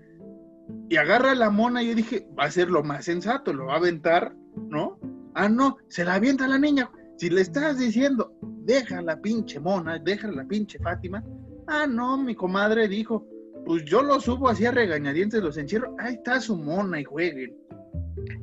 Y 0.89 0.97
agarra 0.97 1.35
la 1.35 1.51
mona 1.51 1.83
y 1.83 1.89
yo 1.89 1.95
dije, 1.95 2.27
va 2.37 2.45
a 2.45 2.51
ser 2.51 2.69
lo 2.69 2.83
más 2.83 3.05
sensato, 3.05 3.53
lo 3.53 3.67
va 3.67 3.75
a 3.75 3.77
aventar, 3.77 4.35
¿no? 4.69 4.99
Ah, 5.35 5.49
no, 5.49 5.77
se 5.89 6.05
la 6.05 6.15
avienta 6.15 6.49
la 6.49 6.59
niña. 6.59 6.91
Si 7.21 7.29
le 7.29 7.43
estás 7.43 7.77
diciendo, 7.77 8.33
deja 8.41 9.03
la 9.03 9.21
pinche 9.21 9.61
mona, 9.61 9.99
deja 9.99 10.29
la 10.29 10.43
pinche 10.43 10.79
Fátima. 10.79 11.23
Ah, 11.67 11.87
no, 11.87 12.17
mi 12.17 12.35
comadre 12.35 12.89
dijo, 12.89 13.29
pues 13.67 13.85
yo 13.85 14.03
lo 14.03 14.19
subo 14.21 14.49
así 14.49 14.65
a 14.65 14.71
regañadientes, 14.71 15.43
los 15.43 15.59
encierro. 15.59 15.95
Ahí 15.99 16.15
está 16.15 16.41
su 16.41 16.57
mona 16.57 16.99
y 16.99 17.05
jueguen. 17.05 17.55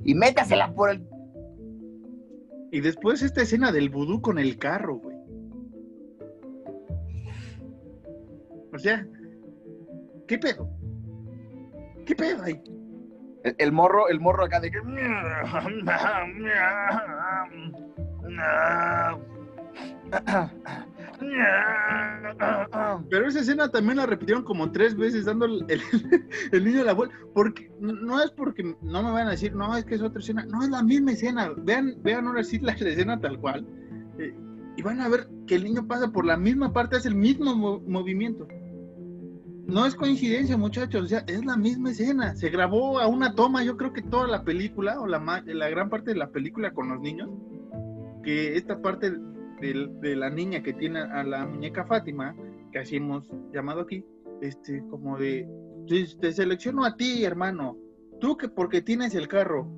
Y 0.05 0.13
métasela 0.13 0.71
por 0.75 0.91
el. 0.91 1.03
Y 2.71 2.81
después 2.81 3.23
esta 3.23 3.41
escena 3.41 3.71
del 3.71 3.89
vudú 3.89 4.21
con 4.21 4.37
el 4.37 4.59
carro, 4.59 4.97
güey. 4.97 5.17
O 8.71 8.77
sea, 8.77 9.07
¿qué 10.27 10.37
pedo? 10.37 10.69
¿Qué 12.05 12.15
pedo 12.15 12.43
ahí? 12.43 12.61
El, 13.43 13.55
el 13.57 13.71
morro, 13.71 14.07
el 14.07 14.19
morro 14.19 14.45
acá 14.45 14.59
de 14.59 14.69
que. 14.69 14.77
Pero 23.09 23.27
esa 23.27 23.39
escena 23.39 23.69
también 23.69 23.97
la 23.97 24.05
repitieron 24.05 24.43
como 24.43 24.71
tres 24.71 24.95
veces 24.95 25.25
dando 25.25 25.45
el, 25.45 26.63
niño 26.63 26.83
la 26.83 26.93
vuelta. 26.93 27.15
Porque 27.33 27.71
no 27.79 28.21
es 28.21 28.31
porque 28.31 28.75
no 28.81 29.03
me 29.03 29.11
van 29.11 29.27
a 29.27 29.31
decir, 29.31 29.55
no, 29.55 29.75
es 29.75 29.85
que 29.85 29.95
es 29.95 30.01
otra 30.01 30.19
escena. 30.19 30.45
No, 30.45 30.63
es 30.63 30.69
la 30.69 30.83
misma 30.83 31.11
escena. 31.11 31.51
Vean, 31.57 31.95
vean 32.03 32.27
ahora 32.27 32.43
sí 32.43 32.59
la, 32.59 32.75
la 32.79 32.89
escena 32.89 33.19
tal 33.19 33.39
cual. 33.39 33.65
Eh, 34.19 34.35
y 34.75 34.81
van 34.81 35.01
a 35.01 35.09
ver 35.09 35.27
que 35.47 35.55
el 35.55 35.63
niño 35.63 35.87
pasa 35.87 36.11
por 36.11 36.25
la 36.25 36.37
misma 36.37 36.71
parte, 36.71 36.97
hace 36.97 37.07
el 37.09 37.15
mismo 37.15 37.55
mo- 37.55 37.79
movimiento. 37.79 38.47
No 39.65 39.85
es 39.85 39.95
coincidencia, 39.95 40.55
muchachos. 40.55 41.03
O 41.03 41.07
sea, 41.07 41.23
es 41.27 41.43
la 41.45 41.57
misma 41.57 41.91
escena. 41.91 42.35
Se 42.35 42.49
grabó 42.49 42.99
a 42.99 43.07
una 43.07 43.33
toma, 43.35 43.63
yo 43.63 43.75
creo 43.75 43.91
que 43.91 44.01
toda 44.01 44.27
la 44.27 44.43
película, 44.43 44.99
o 45.01 45.07
la, 45.07 45.43
la 45.45 45.69
gran 45.69 45.89
parte 45.89 46.11
de 46.11 46.17
la 46.17 46.29
película 46.29 46.71
con 46.71 46.89
los 46.89 47.01
niños. 47.01 47.29
Que 48.27 48.57
esta 48.57 48.81
parte 48.81 49.09
de 49.61 50.15
la 50.17 50.29
niña 50.29 50.61
que 50.61 50.73
tiene 50.73 50.99
a 50.99 51.23
la 51.23 51.45
muñeca 51.45 51.85
Fátima, 51.85 52.35
que 52.73 52.79
así 52.79 52.97
hemos 52.97 53.31
llamado 53.53 53.79
aquí, 53.79 54.03
este, 54.41 54.83
como 54.89 55.17
de, 55.17 55.47
te, 55.87 56.05
te 56.19 56.33
selecciono 56.33 56.83
a 56.83 56.97
ti, 56.97 57.23
hermano, 57.23 57.77
tú 58.19 58.35
que 58.35 58.49
porque 58.49 58.81
tienes 58.81 59.15
el 59.15 59.29
carro, 59.29 59.71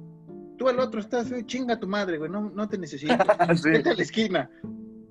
tú 0.58 0.68
el 0.68 0.80
otro 0.80 1.00
estás 1.00 1.30
feo, 1.30 1.44
chinga 1.44 1.80
tu 1.80 1.88
madre, 1.88 2.18
güey, 2.18 2.32
no, 2.32 2.50
no 2.50 2.68
te 2.68 2.80
necesito, 2.80 3.14
Sí. 3.56 3.70
vete 3.70 3.92
a 3.92 3.94
la 3.94 4.02
esquina. 4.02 4.50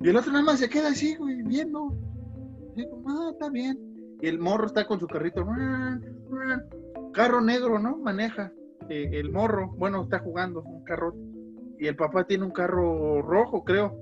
Y 0.01 0.09
el 0.09 0.17
otro 0.17 0.33
nada 0.33 0.45
más 0.45 0.59
se 0.59 0.69
queda 0.69 0.89
así, 0.89 1.15
güey, 1.15 1.41
viendo, 1.45 1.95
ah, 3.07 3.31
está 3.31 3.51
bien. 3.51 3.79
Y 4.21 4.27
el 4.27 4.41
morro 4.41 4.67
está 4.67 4.85
con 4.85 4.99
su 4.99 5.07
carrito, 5.07 5.47
carro 7.13 7.41
negro, 7.41 7.79
¿no? 7.79 7.99
Maneja. 7.99 8.53
Eh, 8.89 9.11
el 9.13 9.31
morro, 9.31 9.71
bueno, 9.77 10.03
está 10.03 10.19
jugando 10.19 10.63
un 10.63 10.83
carro. 10.83 11.15
Y 11.79 11.87
el 11.87 11.97
papá 11.97 12.25
tiene 12.25 12.45
un 12.45 12.51
carro 12.51 13.23
rojo, 13.23 13.65
creo 13.65 13.97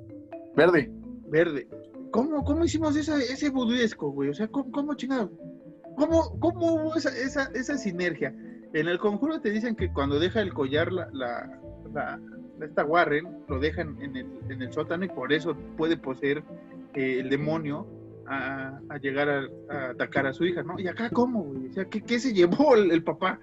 Verde. 0.56 0.90
verde. 1.28 1.68
¿cómo, 2.10 2.44
cómo 2.44 2.64
hicimos 2.64 2.96
esa, 2.96 3.18
ese 3.18 3.50
buduesco, 3.50 4.10
güey? 4.10 4.30
O 4.30 4.34
sea, 4.34 4.48
¿cómo, 4.48 4.70
cómo 4.72 4.94
chingado? 4.94 5.30
¿Cómo, 5.96 6.38
¿Cómo 6.40 6.74
hubo 6.74 6.96
esa, 6.96 7.10
esa, 7.10 7.50
esa 7.54 7.76
sinergia? 7.76 8.34
En 8.72 8.88
el 8.88 8.98
conjuro 8.98 9.40
te 9.40 9.50
dicen 9.50 9.76
que 9.76 9.92
cuando 9.92 10.18
deja 10.18 10.40
el 10.40 10.52
collar 10.52 10.92
la, 10.92 11.08
la, 11.12 11.60
la 11.92 12.20
esta 12.64 12.84
Warren, 12.84 13.44
lo 13.48 13.58
dejan 13.58 14.00
en 14.00 14.16
el, 14.16 14.26
en 14.48 14.62
el 14.62 14.72
sótano 14.72 15.04
y 15.04 15.08
por 15.08 15.32
eso 15.32 15.54
puede 15.76 15.96
poseer 15.98 16.42
eh, 16.94 17.20
el 17.20 17.28
demonio 17.28 17.86
a, 18.26 18.80
a 18.88 18.98
llegar 18.98 19.28
a, 19.28 19.48
a, 19.70 19.90
atacar 19.90 20.26
a 20.26 20.32
su 20.32 20.44
hija, 20.44 20.62
¿no? 20.62 20.78
¿Y 20.78 20.88
acá 20.88 21.10
cómo, 21.10 21.44
güey? 21.44 21.68
O 21.68 21.72
sea, 21.72 21.84
¿qué, 21.84 22.02
qué 22.02 22.18
se 22.18 22.32
llevó 22.32 22.74
el, 22.74 22.90
el 22.90 23.02
papá? 23.02 23.38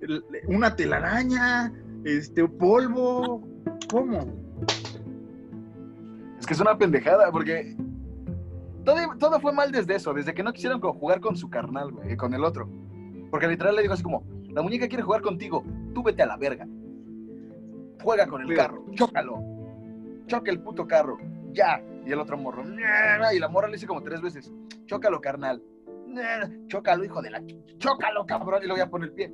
El, 0.00 0.24
¿Una 0.48 0.74
telaraña? 0.74 1.72
Este, 2.04 2.46
polvo? 2.46 3.45
¿Cómo? 3.90 4.18
Es 6.38 6.46
que 6.46 6.54
es 6.54 6.60
una 6.60 6.76
pendejada, 6.76 7.30
porque 7.30 7.76
todo, 8.84 8.96
todo 9.18 9.40
fue 9.40 9.52
mal 9.52 9.72
desde 9.72 9.96
eso, 9.96 10.12
desde 10.12 10.34
que 10.34 10.42
no 10.42 10.52
quisieron 10.52 10.80
jugar 10.80 11.20
con 11.20 11.36
su 11.36 11.48
carnal, 11.50 11.92
güey, 11.92 12.16
con 12.16 12.34
el 12.34 12.44
otro. 12.44 12.68
Porque 13.30 13.48
literal 13.48 13.74
le 13.74 13.82
digo 13.82 13.94
así 13.94 14.02
como, 14.02 14.24
la 14.50 14.62
muñeca 14.62 14.88
quiere 14.88 15.02
jugar 15.02 15.22
contigo, 15.22 15.64
tú 15.94 16.02
vete 16.02 16.22
a 16.22 16.26
la 16.26 16.36
verga. 16.36 16.66
Juega 18.02 18.26
con 18.26 18.42
el 18.42 18.56
carro, 18.56 18.84
chócalo. 18.94 19.42
Choca 20.26 20.50
el 20.50 20.60
puto 20.60 20.86
carro, 20.86 21.18
ya. 21.52 21.82
Y 22.04 22.12
el 22.12 22.20
otro 22.20 22.36
morro, 22.36 22.62
y 22.64 23.38
la 23.38 23.48
morra 23.48 23.66
le 23.66 23.74
dice 23.74 23.86
como 23.86 24.02
tres 24.02 24.20
veces, 24.20 24.52
chócalo, 24.86 25.20
carnal. 25.20 25.62
Chócalo, 26.68 27.04
hijo 27.04 27.20
de 27.20 27.30
la... 27.30 27.42
Chócalo, 27.78 28.24
cabrón, 28.26 28.62
y 28.62 28.66
le 28.66 28.72
voy 28.72 28.80
a 28.80 28.88
poner 28.88 29.08
el 29.08 29.14
pie. 29.14 29.32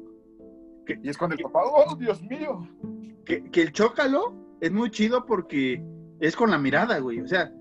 Y 1.03 1.09
es 1.09 1.19
cuando 1.19 1.37
el 1.37 1.43
papá, 1.43 1.61
oh, 1.65 1.95
Dios 1.97 2.23
mío. 2.23 2.67
Que, 3.25 3.45
que 3.51 3.63
el 3.63 3.73
chócalo 3.73 4.42
es 4.63 4.71
muy 4.71 4.91
chido 4.93 5.27
porque 5.27 5.85
es 6.21 6.37
con 6.37 6.53
la 6.53 6.59
mirada, 6.59 7.01
güey. 7.01 7.21
O 7.21 7.27
sea, 7.27 7.53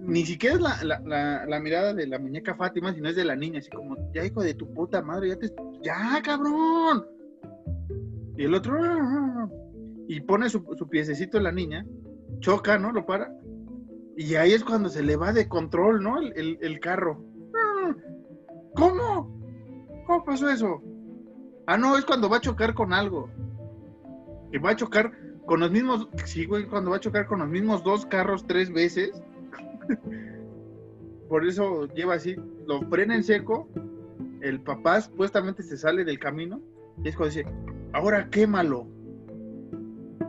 ni 0.00 0.24
siquiera 0.24 0.54
es 0.54 0.60
la, 0.62 1.00
la, 1.04 1.44
la, 1.46 1.60
mirada 1.60 1.92
de 1.92 2.06
la 2.06 2.18
muñeca 2.18 2.54
Fátima, 2.54 2.94
sino 2.94 3.10
es 3.10 3.16
de 3.16 3.26
la 3.26 3.36
niña, 3.36 3.58
así 3.58 3.68
como, 3.68 3.94
ya 4.14 4.24
hijo 4.24 4.42
de 4.42 4.54
tu 4.54 4.72
puta 4.72 5.02
madre, 5.02 5.28
ya 5.28 5.38
te... 5.38 5.52
¡Ya, 5.82 6.22
cabrón! 6.24 7.04
Y 8.38 8.44
el 8.44 8.54
otro... 8.54 8.74
Y 10.08 10.22
pone 10.22 10.48
su, 10.48 10.64
su 10.78 10.88
piececito 10.88 11.36
en 11.36 11.44
la 11.44 11.52
niña, 11.52 11.84
choca, 12.40 12.78
¿no? 12.78 12.90
Lo 12.90 13.04
para. 13.04 13.30
Y 14.16 14.34
ahí 14.36 14.52
es 14.52 14.64
cuando 14.64 14.88
se 14.88 15.02
le 15.02 15.16
va 15.16 15.34
de 15.34 15.46
control, 15.46 16.02
¿no? 16.02 16.18
El, 16.18 16.58
el, 16.62 16.80
carro. 16.80 17.22
¿Cómo? 18.74 19.38
¿Cómo 20.06 20.24
pasó 20.24 20.48
eso? 20.48 20.82
Ah, 21.66 21.76
no, 21.76 21.98
es 21.98 22.06
cuando 22.06 22.30
va 22.30 22.38
a 22.38 22.40
chocar 22.40 22.72
con 22.72 22.94
algo. 22.94 23.28
Que 24.50 24.58
va 24.58 24.70
a 24.70 24.76
chocar 24.76 25.12
con 25.48 25.60
los 25.60 25.70
mismos, 25.70 26.06
sí, 26.26 26.44
güey, 26.44 26.66
cuando 26.66 26.90
va 26.90 26.98
a 26.98 27.00
chocar 27.00 27.26
con 27.26 27.38
los 27.38 27.48
mismos 27.48 27.82
dos 27.82 28.04
carros 28.04 28.46
tres 28.46 28.70
veces. 28.70 29.10
Por 31.28 31.46
eso 31.46 31.86
lleva 31.94 32.14
así, 32.14 32.36
lo 32.66 32.82
frena 32.82 33.16
en 33.16 33.24
seco, 33.24 33.68
el 34.42 34.60
papá 34.60 35.00
supuestamente 35.00 35.62
se 35.62 35.78
sale 35.78 36.04
del 36.04 36.18
camino 36.18 36.60
y 37.02 37.08
es 37.08 37.16
cuando 37.16 37.34
dice, 37.34 37.50
ahora 37.94 38.28
quémalo. 38.28 38.86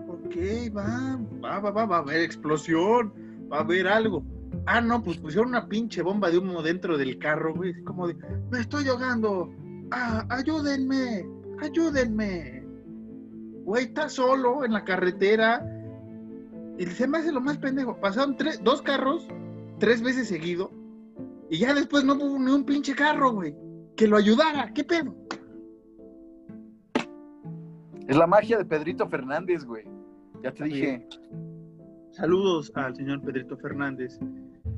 Ok, 0.08 0.36
va, 0.76 1.20
va, 1.44 1.60
va, 1.60 1.72
va, 1.72 1.86
va 1.86 1.98
a 1.98 2.00
haber 2.00 2.22
explosión, 2.22 3.14
va 3.52 3.58
a 3.58 3.62
haber 3.62 3.88
algo. 3.88 4.24
Ah, 4.66 4.80
no, 4.80 5.04
pues 5.04 5.18
pusieron 5.18 5.50
una 5.50 5.68
pinche 5.68 6.02
bomba 6.02 6.32
de 6.32 6.38
humo 6.38 6.62
dentro 6.62 6.98
del 6.98 7.20
carro, 7.20 7.54
güey, 7.54 7.74
como 7.84 8.08
de, 8.08 8.16
me 8.52 8.60
estoy 8.60 8.88
ahogando, 8.88 9.54
ah, 9.92 10.26
ayúdenme, 10.30 11.26
ayúdenme. 11.62 12.69
Güey, 13.70 13.84
está 13.84 14.10
solo 14.10 14.66
en 14.66 14.74
la 14.74 14.84
carretera. 14.84 15.64
Y 16.80 16.88
se 16.88 17.08
me 17.08 17.20
hace 17.20 17.32
lo 17.32 17.40
más 17.40 17.60
pendejo. 17.60 18.00
Pasaron 18.00 18.36
tres, 18.36 18.64
dos 18.64 18.82
carros 18.82 19.28
tres 19.78 20.02
veces 20.02 20.28
seguido. 20.28 20.72
Y 21.52 21.60
ya 21.60 21.76
después 21.76 22.04
no 22.04 22.16
hubo 22.16 22.40
ni 22.40 22.52
un 22.52 22.64
pinche 22.66 22.96
carro, 22.96 23.32
güey. 23.32 23.56
Que 23.96 24.08
lo 24.08 24.18
ayudara. 24.18 24.74
¿Qué 24.74 24.84
pedo? 24.84 25.16
Es 28.08 28.18
la 28.18 28.26
magia 28.26 28.58
de 28.58 28.66
Pedrito 28.66 29.08
Fernández, 29.08 29.64
güey. 29.66 29.86
Ya 30.42 30.52
te 30.52 30.64
dije. 30.64 31.08
Saludos 32.10 32.72
al 32.74 32.96
señor 32.96 33.22
Pedrito 33.22 33.56
Fernández. 33.56 34.18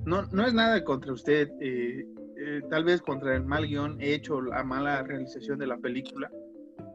No, 0.04 0.24
no 0.34 0.46
es 0.46 0.54
nada 0.54 0.84
contra 0.84 1.14
usted. 1.14 1.50
Eh, 1.62 2.06
eh, 2.38 2.62
tal 2.70 2.84
vez 2.84 3.02
contra 3.02 3.38
el 3.38 3.46
mal 3.46 3.66
guion 3.66 3.96
hecho, 4.02 4.42
la 4.42 4.66
mala 4.66 5.02
realización 5.04 5.60
de 5.60 5.68
la 5.68 5.78
película. 5.78 6.30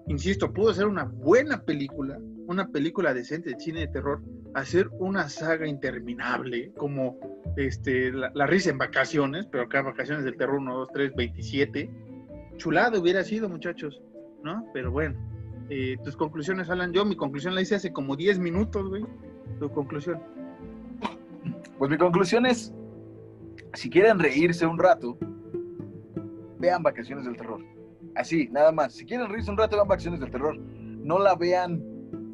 Insisto, 0.08 0.52
pudo 0.52 0.72
ser 0.72 0.86
una 0.86 1.04
buena 1.04 1.62
película, 1.62 2.18
una 2.46 2.68
película 2.68 3.12
decente 3.12 3.50
de 3.50 3.60
cine 3.60 3.80
de 3.80 3.88
terror, 3.88 4.22
hacer 4.54 4.88
una 4.98 5.28
saga 5.28 5.66
interminable 5.66 6.72
como 6.76 7.18
este, 7.56 8.12
la, 8.12 8.46
risa 8.46 8.70
en 8.70 8.78
vacaciones, 8.78 9.46
pero 9.46 9.64
acá 9.64 9.82
vacaciones 9.82 10.24
del 10.24 10.36
terror 10.36 10.56
1, 10.56 10.78
2, 10.78 10.88
3, 10.92 11.14
27. 11.16 11.90
Chulado 12.56 13.00
hubiera 13.00 13.24
sido, 13.24 13.48
muchachos, 13.48 14.00
¿no? 14.44 14.64
Pero 14.72 14.92
bueno, 14.92 15.16
eh, 15.68 15.96
tus 16.04 16.16
conclusiones, 16.16 16.70
Alan. 16.70 16.92
Yo 16.92 17.04
mi 17.04 17.16
conclusión 17.16 17.54
la 17.54 17.62
hice 17.62 17.74
hace 17.74 17.92
como 17.92 18.16
10 18.16 18.38
minutos, 18.38 18.88
güey. 18.88 19.04
Tu 19.58 19.68
conclusión. 19.70 20.22
Pues 21.78 21.90
mi 21.90 21.98
conclusión 21.98 22.46
es, 22.46 22.72
si 23.74 23.90
quieren 23.90 24.18
reírse 24.18 24.64
un 24.66 24.78
rato, 24.78 25.18
vean 26.58 26.82
Vacaciones 26.82 27.24
del 27.24 27.36
Terror. 27.36 27.75
Así, 28.16 28.48
nada 28.50 28.72
más. 28.72 28.94
Si 28.94 29.04
quieren 29.04 29.28
reírse 29.28 29.50
un 29.50 29.58
rato, 29.58 29.76
vean 29.76 29.88
Vacaciones 29.88 30.20
del 30.20 30.30
Terror. 30.30 30.58
No 30.58 31.18
la 31.18 31.34
vean 31.34 31.82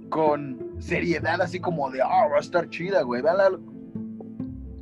con 0.08 0.76
seriedad, 0.78 1.40
así 1.40 1.58
como 1.58 1.90
de, 1.90 2.02
ah, 2.02 2.26
oh, 2.26 2.30
va 2.30 2.36
a 2.36 2.40
estar 2.40 2.68
chida, 2.70 3.02
güey. 3.02 3.22
Veanla 3.22 3.58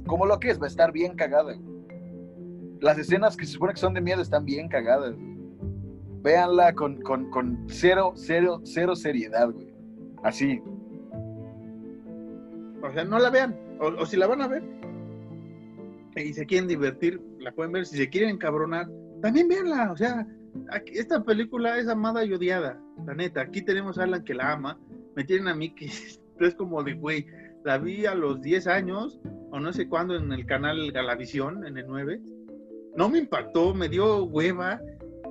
como 0.06 0.26
lo 0.26 0.38
que 0.38 0.50
es, 0.50 0.60
va 0.60 0.64
a 0.64 0.68
estar 0.68 0.92
bien 0.92 1.14
cagada. 1.14 1.56
Las 2.80 2.98
escenas 2.98 3.36
que 3.36 3.46
se 3.46 3.52
supone 3.52 3.72
que 3.72 3.80
son 3.80 3.94
de 3.94 4.00
miedo 4.00 4.20
están 4.20 4.44
bien 4.44 4.68
cagadas. 4.68 5.14
Véanla 6.22 6.74
con, 6.74 7.00
con, 7.02 7.30
con 7.30 7.64
cero, 7.68 8.12
cero, 8.14 8.60
cero 8.64 8.94
seriedad, 8.94 9.50
güey. 9.50 9.72
Así. 10.22 10.60
O 12.82 12.92
sea, 12.92 13.04
no 13.04 13.18
la 13.18 13.30
vean. 13.30 13.58
O, 13.80 13.86
o, 13.86 14.06
si 14.06 14.16
la 14.16 14.26
van 14.26 14.42
a 14.42 14.48
ver 14.48 14.62
y 16.16 16.34
se 16.34 16.44
quieren 16.44 16.68
divertir, 16.68 17.22
la 17.38 17.52
pueden 17.52 17.72
ver. 17.72 17.86
Si 17.86 17.96
se 17.96 18.08
quieren 18.10 18.30
encabronar, 18.30 18.88
también 19.22 19.48
véanla. 19.48 19.92
O 19.92 19.96
sea, 19.96 20.26
aquí, 20.70 20.98
esta 20.98 21.22
película 21.22 21.78
es 21.78 21.88
amada 21.88 22.24
y 22.24 22.32
odiada. 22.32 22.80
La 23.06 23.14
neta, 23.14 23.42
aquí 23.42 23.62
tenemos 23.62 23.98
a 23.98 24.04
Alan 24.04 24.24
que 24.24 24.34
la 24.34 24.52
ama. 24.52 24.78
Me 25.16 25.24
tienen 25.24 25.48
a 25.48 25.54
mí 25.54 25.74
que 25.74 25.86
es 26.40 26.54
como 26.54 26.82
de, 26.82 26.94
güey, 26.94 27.26
la 27.64 27.78
vi 27.78 28.06
a 28.06 28.14
los 28.14 28.40
10 28.40 28.66
años 28.66 29.20
o 29.50 29.60
no 29.60 29.72
sé 29.72 29.88
cuándo 29.88 30.16
en 30.16 30.32
el 30.32 30.46
canal 30.46 30.92
Galavisión, 30.92 31.66
en 31.66 31.76
el 31.76 31.86
9. 31.86 32.20
No 32.96 33.08
me 33.08 33.18
impactó, 33.18 33.74
me 33.74 33.88
dio 33.88 34.24
hueva. 34.24 34.80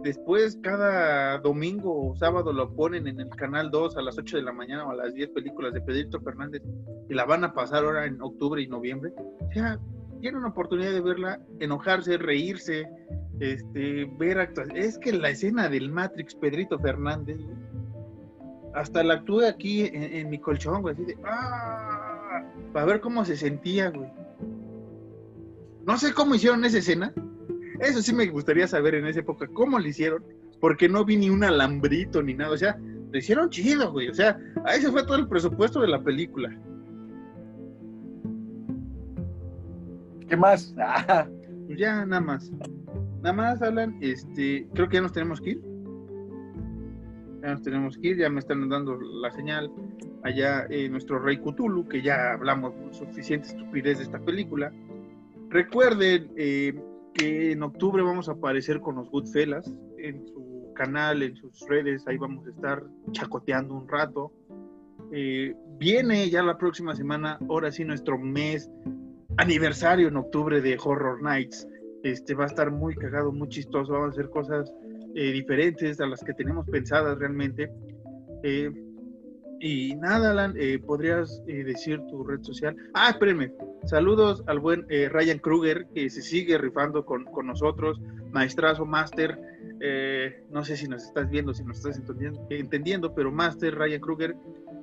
Después 0.03 0.57
cada 0.61 1.39
domingo 1.39 2.09
o 2.09 2.15
sábado 2.15 2.53
lo 2.53 2.74
ponen 2.74 3.07
en 3.07 3.20
el 3.20 3.30
canal 3.30 3.70
2 3.70 3.97
a 3.97 4.01
las 4.01 4.17
8 4.17 4.38
de 4.38 4.43
la 4.43 4.53
mañana 4.53 4.86
o 4.86 4.91
a 4.91 4.95
las 4.95 5.13
10 5.13 5.32
películas 5.32 5.74
de 5.74 5.82
Pedrito 5.82 6.22
Fernández 6.22 6.61
y 7.09 7.13
la 7.13 7.26
van 7.26 7.43
a 7.43 7.53
pasar 7.53 7.84
ahora 7.84 8.05
en 8.05 8.22
octubre 8.22 8.61
y 8.61 8.67
noviembre. 8.67 9.11
O 9.17 9.51
sea, 9.51 9.78
tienen 10.22 10.39
una 10.39 10.49
oportunidad 10.49 10.91
de 10.91 11.01
verla, 11.01 11.41
enojarse, 11.59 12.17
reírse, 12.17 12.88
este, 13.40 14.06
ver 14.18 14.40
actuaciones. 14.40 14.86
Es 14.86 14.98
que 14.98 15.14
la 15.14 15.30
escena 15.30 15.70
del 15.70 15.92
Matrix 15.92 16.36
Pedrito 16.36 16.80
Fernández, 16.80 17.40
hasta 18.74 19.04
la 19.04 19.16
actué 19.16 19.48
aquí 19.48 19.86
en, 19.86 20.04
en 20.04 20.30
mi 20.30 20.40
colchón, 20.40 20.82
güey, 20.82 20.94
así 20.94 21.06
de 21.06 21.18
¡ah! 21.26 22.44
Para 22.74 22.86
ver 22.86 23.02
cómo 23.02 23.26
se 23.26 23.36
sentía, 23.36 23.90
güey. 23.90 24.10
No 25.86 25.98
sé 25.98 26.14
cómo 26.14 26.36
hicieron 26.36 26.64
esa 26.66 26.78
escena. 26.78 27.14
Eso 27.80 28.02
sí 28.02 28.14
me 28.14 28.28
gustaría 28.28 28.68
saber 28.68 28.96
en 28.96 29.08
esa 29.08 29.22
época 29.22 29.48
cómo 29.48 29.80
lo 29.80 29.88
hicieron, 29.88 30.24
porque 30.60 30.90
no 30.90 31.06
vi 31.06 31.18
ni 31.18 31.30
un 31.30 31.44
alambrito 31.44 32.22
ni 32.22 32.34
nada. 32.34 32.52
O 32.52 32.58
sea, 32.58 32.78
lo 33.12 33.18
hicieron 33.18 33.50
chido, 33.50 33.92
güey. 33.92 34.10
O 34.10 34.14
sea, 34.14 34.38
a 34.66 34.76
ese 34.76 34.92
fue 34.92 35.04
todo 35.04 35.16
el 35.16 35.28
presupuesto 35.28 35.82
de 35.82 35.88
la 35.88 36.04
película. 36.04 36.56
¿Qué 40.28 40.38
más? 40.38 40.76
Pues 41.70 41.78
ya, 41.78 42.04
nada 42.04 42.20
más. 42.20 42.52
Nada 43.22 43.34
más, 43.34 43.61
Alan, 43.61 43.97
este, 44.01 44.67
creo 44.74 44.88
que 44.88 44.95
ya 44.95 45.01
nos 45.01 45.13
tenemos 45.13 45.41
que 45.41 45.51
ir. 45.51 45.61
Ya 47.41 47.51
nos 47.51 47.61
tenemos 47.61 47.97
que 47.97 48.07
ir, 48.09 48.17
ya 48.17 48.30
me 48.30 48.39
están 48.39 48.67
dando 48.70 48.97
la 48.97 49.32
señal 49.32 49.72
allá 50.24 50.65
eh, 50.70 50.89
nuestro 50.89 51.20
Rey 51.20 51.38
Cthulhu, 51.38 51.88
que 51.88 52.01
ya 52.01 52.34
hablamos 52.34 52.74
suficiente 52.91 53.49
estupidez 53.49 53.97
de 53.97 54.03
esta 54.05 54.20
película. 54.20 54.72
Recuerden 55.49 56.32
eh, 56.38 56.74
que 57.13 57.51
en 57.51 57.63
octubre 57.63 58.03
vamos 58.03 58.30
a 58.30 58.34
aparecer 58.34 58.82
con 58.82 58.95
los 58.95 59.09
Goodfellas 59.09 59.74
en 59.97 60.26
su 60.28 60.72
canal, 60.76 61.24
en 61.24 61.36
sus 61.36 61.67
redes, 61.67 62.07
ahí 62.07 62.17
vamos 62.17 62.45
a 62.47 62.49
estar 62.51 62.84
chacoteando 63.11 63.76
un 63.76 63.88
rato. 63.88 64.32
Eh, 65.11 65.55
viene 65.78 66.30
ya 66.30 66.43
la 66.43 66.57
próxima 66.57 66.95
semana, 66.95 67.38
ahora 67.49 67.72
sí, 67.72 67.84
nuestro 67.84 68.17
mes 68.17 68.70
aniversario 69.38 70.07
en 70.07 70.17
octubre 70.17 70.61
de 70.61 70.78
Horror 70.82 71.22
Nights. 71.22 71.67
Este 72.04 72.34
va 72.34 72.43
a 72.45 72.47
estar 72.47 72.72
muy 72.72 72.95
cagado, 72.95 73.32
muy 73.32 73.50
chistoso, 73.50 73.91
vamos 73.93 74.10
a 74.10 74.12
hacer 74.12 74.30
cosas 74.30 74.72
eh, 75.16 75.32
diferentes 75.32 76.00
a 76.00 76.06
las 76.08 76.24
que 76.24 76.34
tenemos 76.34 76.66
pensadas 76.70 77.18
realmente. 77.20 77.70
Eh, 78.43 78.72
Y 79.62 79.93
nada, 79.97 80.32
Alan, 80.32 80.54
eh, 80.58 80.80
¿podrías 80.80 81.43
eh, 81.45 81.66
decir 81.66 82.00
tu 82.10 82.24
red 82.24 82.41
social? 82.43 82.74
Ah, 82.93 83.10
espérenme. 83.10 83.52
Saludos 83.84 84.41
al 84.47 84.60
buen 84.62 84.86
eh, 84.88 85.10
Ryan 85.10 85.39
Kruger, 85.39 85.86
que 85.93 86.10
se 86.10 86.22
sigue 86.22 86.58
rifando 86.58 87.04
con, 87.04 87.26
con 87.26 87.47
nosotros. 87.47 88.00
Maestrazo, 88.32 88.86
Master. 88.86 89.38
no 90.50 90.64
sé 90.64 90.78
si 90.78 90.88
nos 90.88 91.04
estás 91.04 91.30
viendo, 91.30 91.54
si 91.54 91.64
nos 91.66 91.78
estás 91.78 91.97
entendiendo, 91.97 92.47
entendiendo 92.50 93.14
pero 93.14 93.32
Master, 93.32 93.76
Ryan 93.76 94.00
Kruger, 94.00 94.36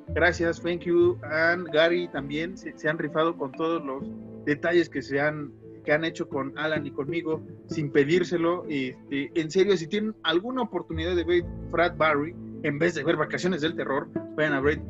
gracias, 0.08 0.60
thank 0.60 0.80
you. 0.84 1.18
And 1.22 1.68
Gary 1.72 2.08
también 2.08 2.56
se, 2.58 2.76
se 2.76 2.88
han 2.88 2.98
rifado 2.98 3.34
con 3.34 3.52
todos 3.52 3.82
los 3.82 4.04
detalles 4.44 4.90
que 4.90 5.00
se 5.00 5.18
han 5.20 5.52
que 5.86 5.92
han 5.92 6.04
hecho 6.04 6.28
con 6.28 6.52
Alan 6.58 6.84
y 6.84 6.90
conmigo 6.90 7.40
sin 7.68 7.90
pedírselo. 7.90 8.66
Este, 8.68 9.30
en 9.34 9.50
serio, 9.50 9.76
si 9.76 9.86
tienen 9.86 10.14
alguna 10.24 10.62
oportunidad 10.62 11.14
de 11.14 11.24
ver 11.24 11.44
Frat 11.70 11.96
Barry, 11.96 12.34
en 12.64 12.78
vez 12.78 12.96
de 12.96 13.04
ver 13.04 13.16
Vacaciones 13.16 13.62
del 13.62 13.76
Terror, 13.76 14.08
vayan 14.36 14.54
a 14.54 14.60
ver 14.60 14.82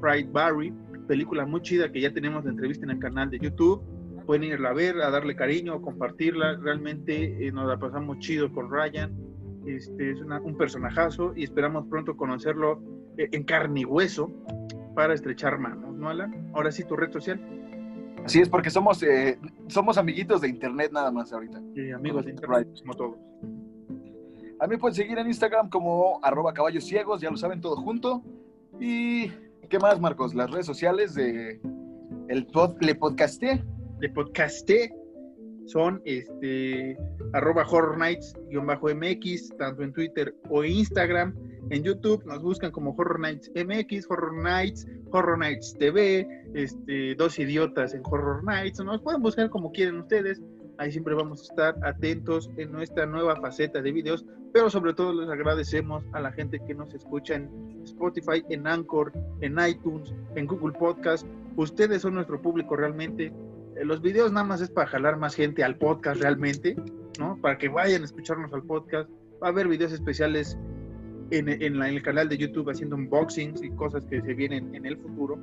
Frat 0.00 0.30
Barry, 0.32 0.74
película 1.06 1.46
muy 1.46 1.62
chida 1.62 1.90
que 1.90 2.00
ya 2.00 2.12
tenemos 2.12 2.44
de 2.44 2.50
entrevista 2.50 2.84
en 2.84 2.90
el 2.90 2.98
canal 2.98 3.30
de 3.30 3.38
YouTube. 3.38 3.80
Pueden 4.26 4.44
irla 4.44 4.70
a 4.70 4.74
ver, 4.74 5.00
a 5.00 5.10
darle 5.10 5.34
cariño, 5.34 5.80
compartirla. 5.80 6.56
Realmente 6.56 7.46
eh, 7.46 7.52
nos 7.52 7.66
la 7.66 7.78
pasamos 7.78 8.18
chido 8.18 8.52
con 8.52 8.70
Ryan. 8.70 9.16
Este, 9.66 10.10
es 10.10 10.20
un 10.20 10.56
personajazo 10.56 11.32
y 11.36 11.44
esperamos 11.44 11.86
pronto 11.88 12.16
conocerlo 12.16 12.82
eh, 13.18 13.28
en 13.32 13.44
carne 13.44 13.80
y 13.80 13.84
hueso 13.84 14.32
para 14.94 15.14
estrechar 15.14 15.58
manos, 15.58 15.94
¿no, 15.94 16.08
Alan? 16.08 16.50
Ahora 16.54 16.72
sí, 16.72 16.84
tu 16.84 16.96
red 16.96 17.12
social. 17.12 17.40
Así 18.24 18.40
es, 18.40 18.48
porque 18.48 18.70
somos, 18.70 19.02
eh, 19.02 19.38
somos 19.68 19.98
amiguitos 19.98 20.40
de 20.40 20.48
internet 20.48 20.92
nada 20.92 21.10
más 21.10 21.32
ahorita. 21.32 21.60
Sí, 21.74 21.90
amigos 21.90 22.24
de 22.24 22.32
internet, 22.32 22.68
como 22.80 22.94
todos. 22.94 23.16
A 24.60 24.66
mí 24.66 24.76
pueden 24.76 24.94
seguir 24.94 25.18
en 25.18 25.26
Instagram 25.26 25.70
como 25.70 26.20
arroba 26.22 26.52
caballos 26.52 26.84
ciegos, 26.84 27.20
ya 27.20 27.30
lo 27.30 27.36
saben, 27.36 27.60
todo 27.60 27.76
junto. 27.76 28.22
Y, 28.78 29.28
¿qué 29.68 29.78
más, 29.80 29.98
Marcos? 30.00 30.34
Las 30.34 30.50
redes 30.50 30.66
sociales 30.66 31.14
de 31.14 31.60
el 32.28 32.46
pod, 32.46 32.76
Le 32.80 32.94
Podcasté. 32.94 33.64
Le 34.00 34.10
Podcasté 34.10 34.92
son 35.66 36.02
este, 36.04 36.96
arroba 37.32 37.64
Horror 37.68 37.98
Nights-MX, 37.98 39.56
tanto 39.56 39.82
en 39.82 39.92
Twitter 39.92 40.34
o 40.48 40.64
Instagram. 40.64 41.34
En 41.70 41.82
YouTube 41.82 42.24
nos 42.24 42.42
buscan 42.42 42.70
como 42.70 42.94
Horror 42.96 43.20
Nights 43.20 43.50
MX, 43.54 44.06
Horror 44.10 44.42
Nights, 44.42 44.86
Horror 45.10 45.38
Nights 45.38 45.76
TV, 45.78 46.26
este, 46.54 47.14
dos 47.16 47.38
idiotas 47.38 47.94
en 47.94 48.02
Horror 48.04 48.42
Nights. 48.44 48.82
Nos 48.82 49.02
pueden 49.02 49.22
buscar 49.22 49.50
como 49.50 49.70
quieren 49.72 49.98
ustedes. 49.98 50.40
Ahí 50.78 50.90
siempre 50.90 51.14
vamos 51.14 51.42
a 51.42 51.44
estar 51.44 51.76
atentos 51.86 52.50
en 52.56 52.72
nuestra 52.72 53.04
nueva 53.04 53.36
faceta 53.36 53.82
de 53.82 53.92
videos, 53.92 54.24
pero 54.52 54.70
sobre 54.70 54.94
todo 54.94 55.12
les 55.12 55.28
agradecemos 55.28 56.02
a 56.12 56.20
la 56.20 56.32
gente 56.32 56.58
que 56.66 56.74
nos 56.74 56.94
escucha 56.94 57.34
en 57.34 57.82
Spotify, 57.84 58.42
en 58.48 58.66
Anchor, 58.66 59.12
en 59.42 59.58
iTunes, 59.60 60.14
en 60.36 60.46
Google 60.46 60.72
Podcast. 60.78 61.26
Ustedes 61.56 62.00
son 62.02 62.14
nuestro 62.14 62.40
público 62.40 62.76
realmente 62.76 63.30
eh, 63.80 63.84
los 63.84 64.00
videos 64.00 64.32
nada 64.32 64.46
más 64.46 64.60
es 64.60 64.70
para 64.70 64.86
jalar 64.86 65.16
más 65.16 65.34
gente 65.34 65.64
al 65.64 65.76
podcast 65.76 66.20
realmente, 66.20 66.76
¿no? 67.18 67.38
Para 67.40 67.58
que 67.58 67.68
vayan 67.68 68.02
a 68.02 68.04
escucharnos 68.04 68.52
al 68.52 68.62
podcast. 68.62 69.08
Va 69.42 69.48
a 69.48 69.50
haber 69.50 69.68
videos 69.68 69.92
especiales 69.92 70.58
en, 71.30 71.48
el 71.48 72.02
canal 72.02 72.28
de 72.28 72.38
YouTube 72.38 72.70
haciendo 72.70 72.96
unboxings 72.96 73.62
y 73.62 73.70
cosas 73.70 74.04
que 74.06 74.20
se 74.20 74.34
vienen 74.34 74.74
en 74.74 74.86
el 74.86 74.96
futuro. 74.98 75.36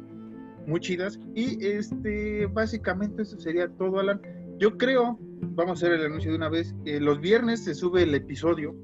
Muy 0.65 0.79
chidas. 0.79 1.19
Y 1.33 1.65
este, 1.65 2.45
básicamente 2.47 3.21
eso 3.21 3.39
sería 3.39 3.69
todo, 3.69 3.99
Alan. 3.99 4.21
Yo 4.59 4.77
creo, 4.77 5.17
vamos 5.41 5.83
a 5.83 5.85
hacer 5.85 5.99
el 5.99 6.05
anuncio 6.05 6.31
de 6.31 6.37
una 6.37 6.49
vez, 6.49 6.75
los 6.85 7.21
viernes 7.21 7.63
se 7.63 7.73
sube 7.75 8.03
el 8.03 8.15
episodio 8.15 8.75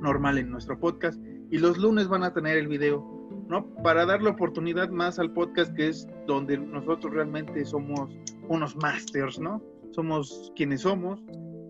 normal 0.00 0.38
en 0.38 0.50
nuestro 0.50 0.78
podcast 0.78 1.20
y 1.50 1.58
los 1.58 1.78
lunes 1.78 2.08
van 2.08 2.22
a 2.22 2.32
tener 2.32 2.56
el 2.56 2.68
video, 2.68 3.04
¿no? 3.48 3.66
Para 3.82 4.06
darle 4.06 4.30
oportunidad 4.30 4.88
más 4.88 5.18
al 5.18 5.32
podcast 5.32 5.74
que 5.74 5.88
es 5.88 6.06
donde 6.26 6.58
nosotros 6.58 7.12
realmente 7.12 7.64
somos 7.64 8.10
unos 8.48 8.76
masters, 8.76 9.38
¿no? 9.38 9.62
Somos 9.92 10.52
quienes 10.56 10.82
somos. 10.82 11.20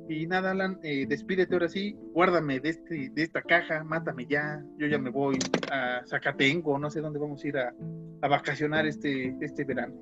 Y 0.08 0.26
nada, 0.26 0.52
Alan, 0.52 0.78
eh, 0.82 1.04
despídete 1.06 1.54
ahora 1.54 1.68
sí, 1.68 1.94
guárdame 2.14 2.60
de, 2.60 2.70
este, 2.70 3.10
de 3.10 3.22
esta 3.22 3.42
caja, 3.42 3.84
mátame 3.84 4.24
ya, 4.26 4.64
yo 4.78 4.86
ya 4.86 4.98
me 4.98 5.10
voy 5.10 5.38
a 5.70 6.00
Zacatengo, 6.06 6.78
no 6.78 6.88
sé 6.88 7.02
dónde 7.02 7.18
vamos 7.18 7.44
a 7.44 7.48
ir 7.48 7.58
a, 7.58 7.74
a 8.22 8.28
vacacionar 8.28 8.86
este, 8.86 9.36
este 9.42 9.64
verano. 9.64 9.94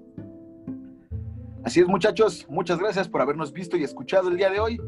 Así 1.64 1.80
es, 1.80 1.88
muchachos, 1.88 2.46
muchas 2.48 2.78
gracias 2.78 3.08
por 3.08 3.20
habernos 3.20 3.52
visto 3.52 3.76
y 3.76 3.82
escuchado 3.82 4.28
el 4.28 4.36
día 4.36 4.50
de 4.50 4.60
hoy. 4.60 4.80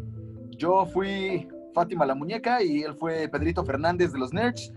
Yo 0.51 0.87
fui 0.87 1.49
Fátima 1.75 2.07
la 2.07 2.15
Muñeca 2.15 2.63
y 2.63 2.83
él 2.83 2.95
fue 2.95 3.29
Pedrito 3.29 3.65
Fernández 3.65 4.13
de 4.13 4.19
los 4.21 4.33
Nerds. 4.33 4.73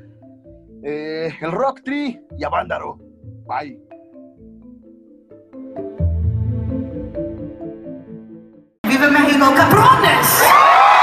Eh, 0.84 1.30
el 1.42 1.52
Rock 1.52 1.82
Tree 1.84 2.20
y 2.40 2.44
Avándaro. 2.44 2.98
Bye. 3.48 3.80
Viva 8.84 9.10
México, 9.12 9.46
Capri. 9.56 10.01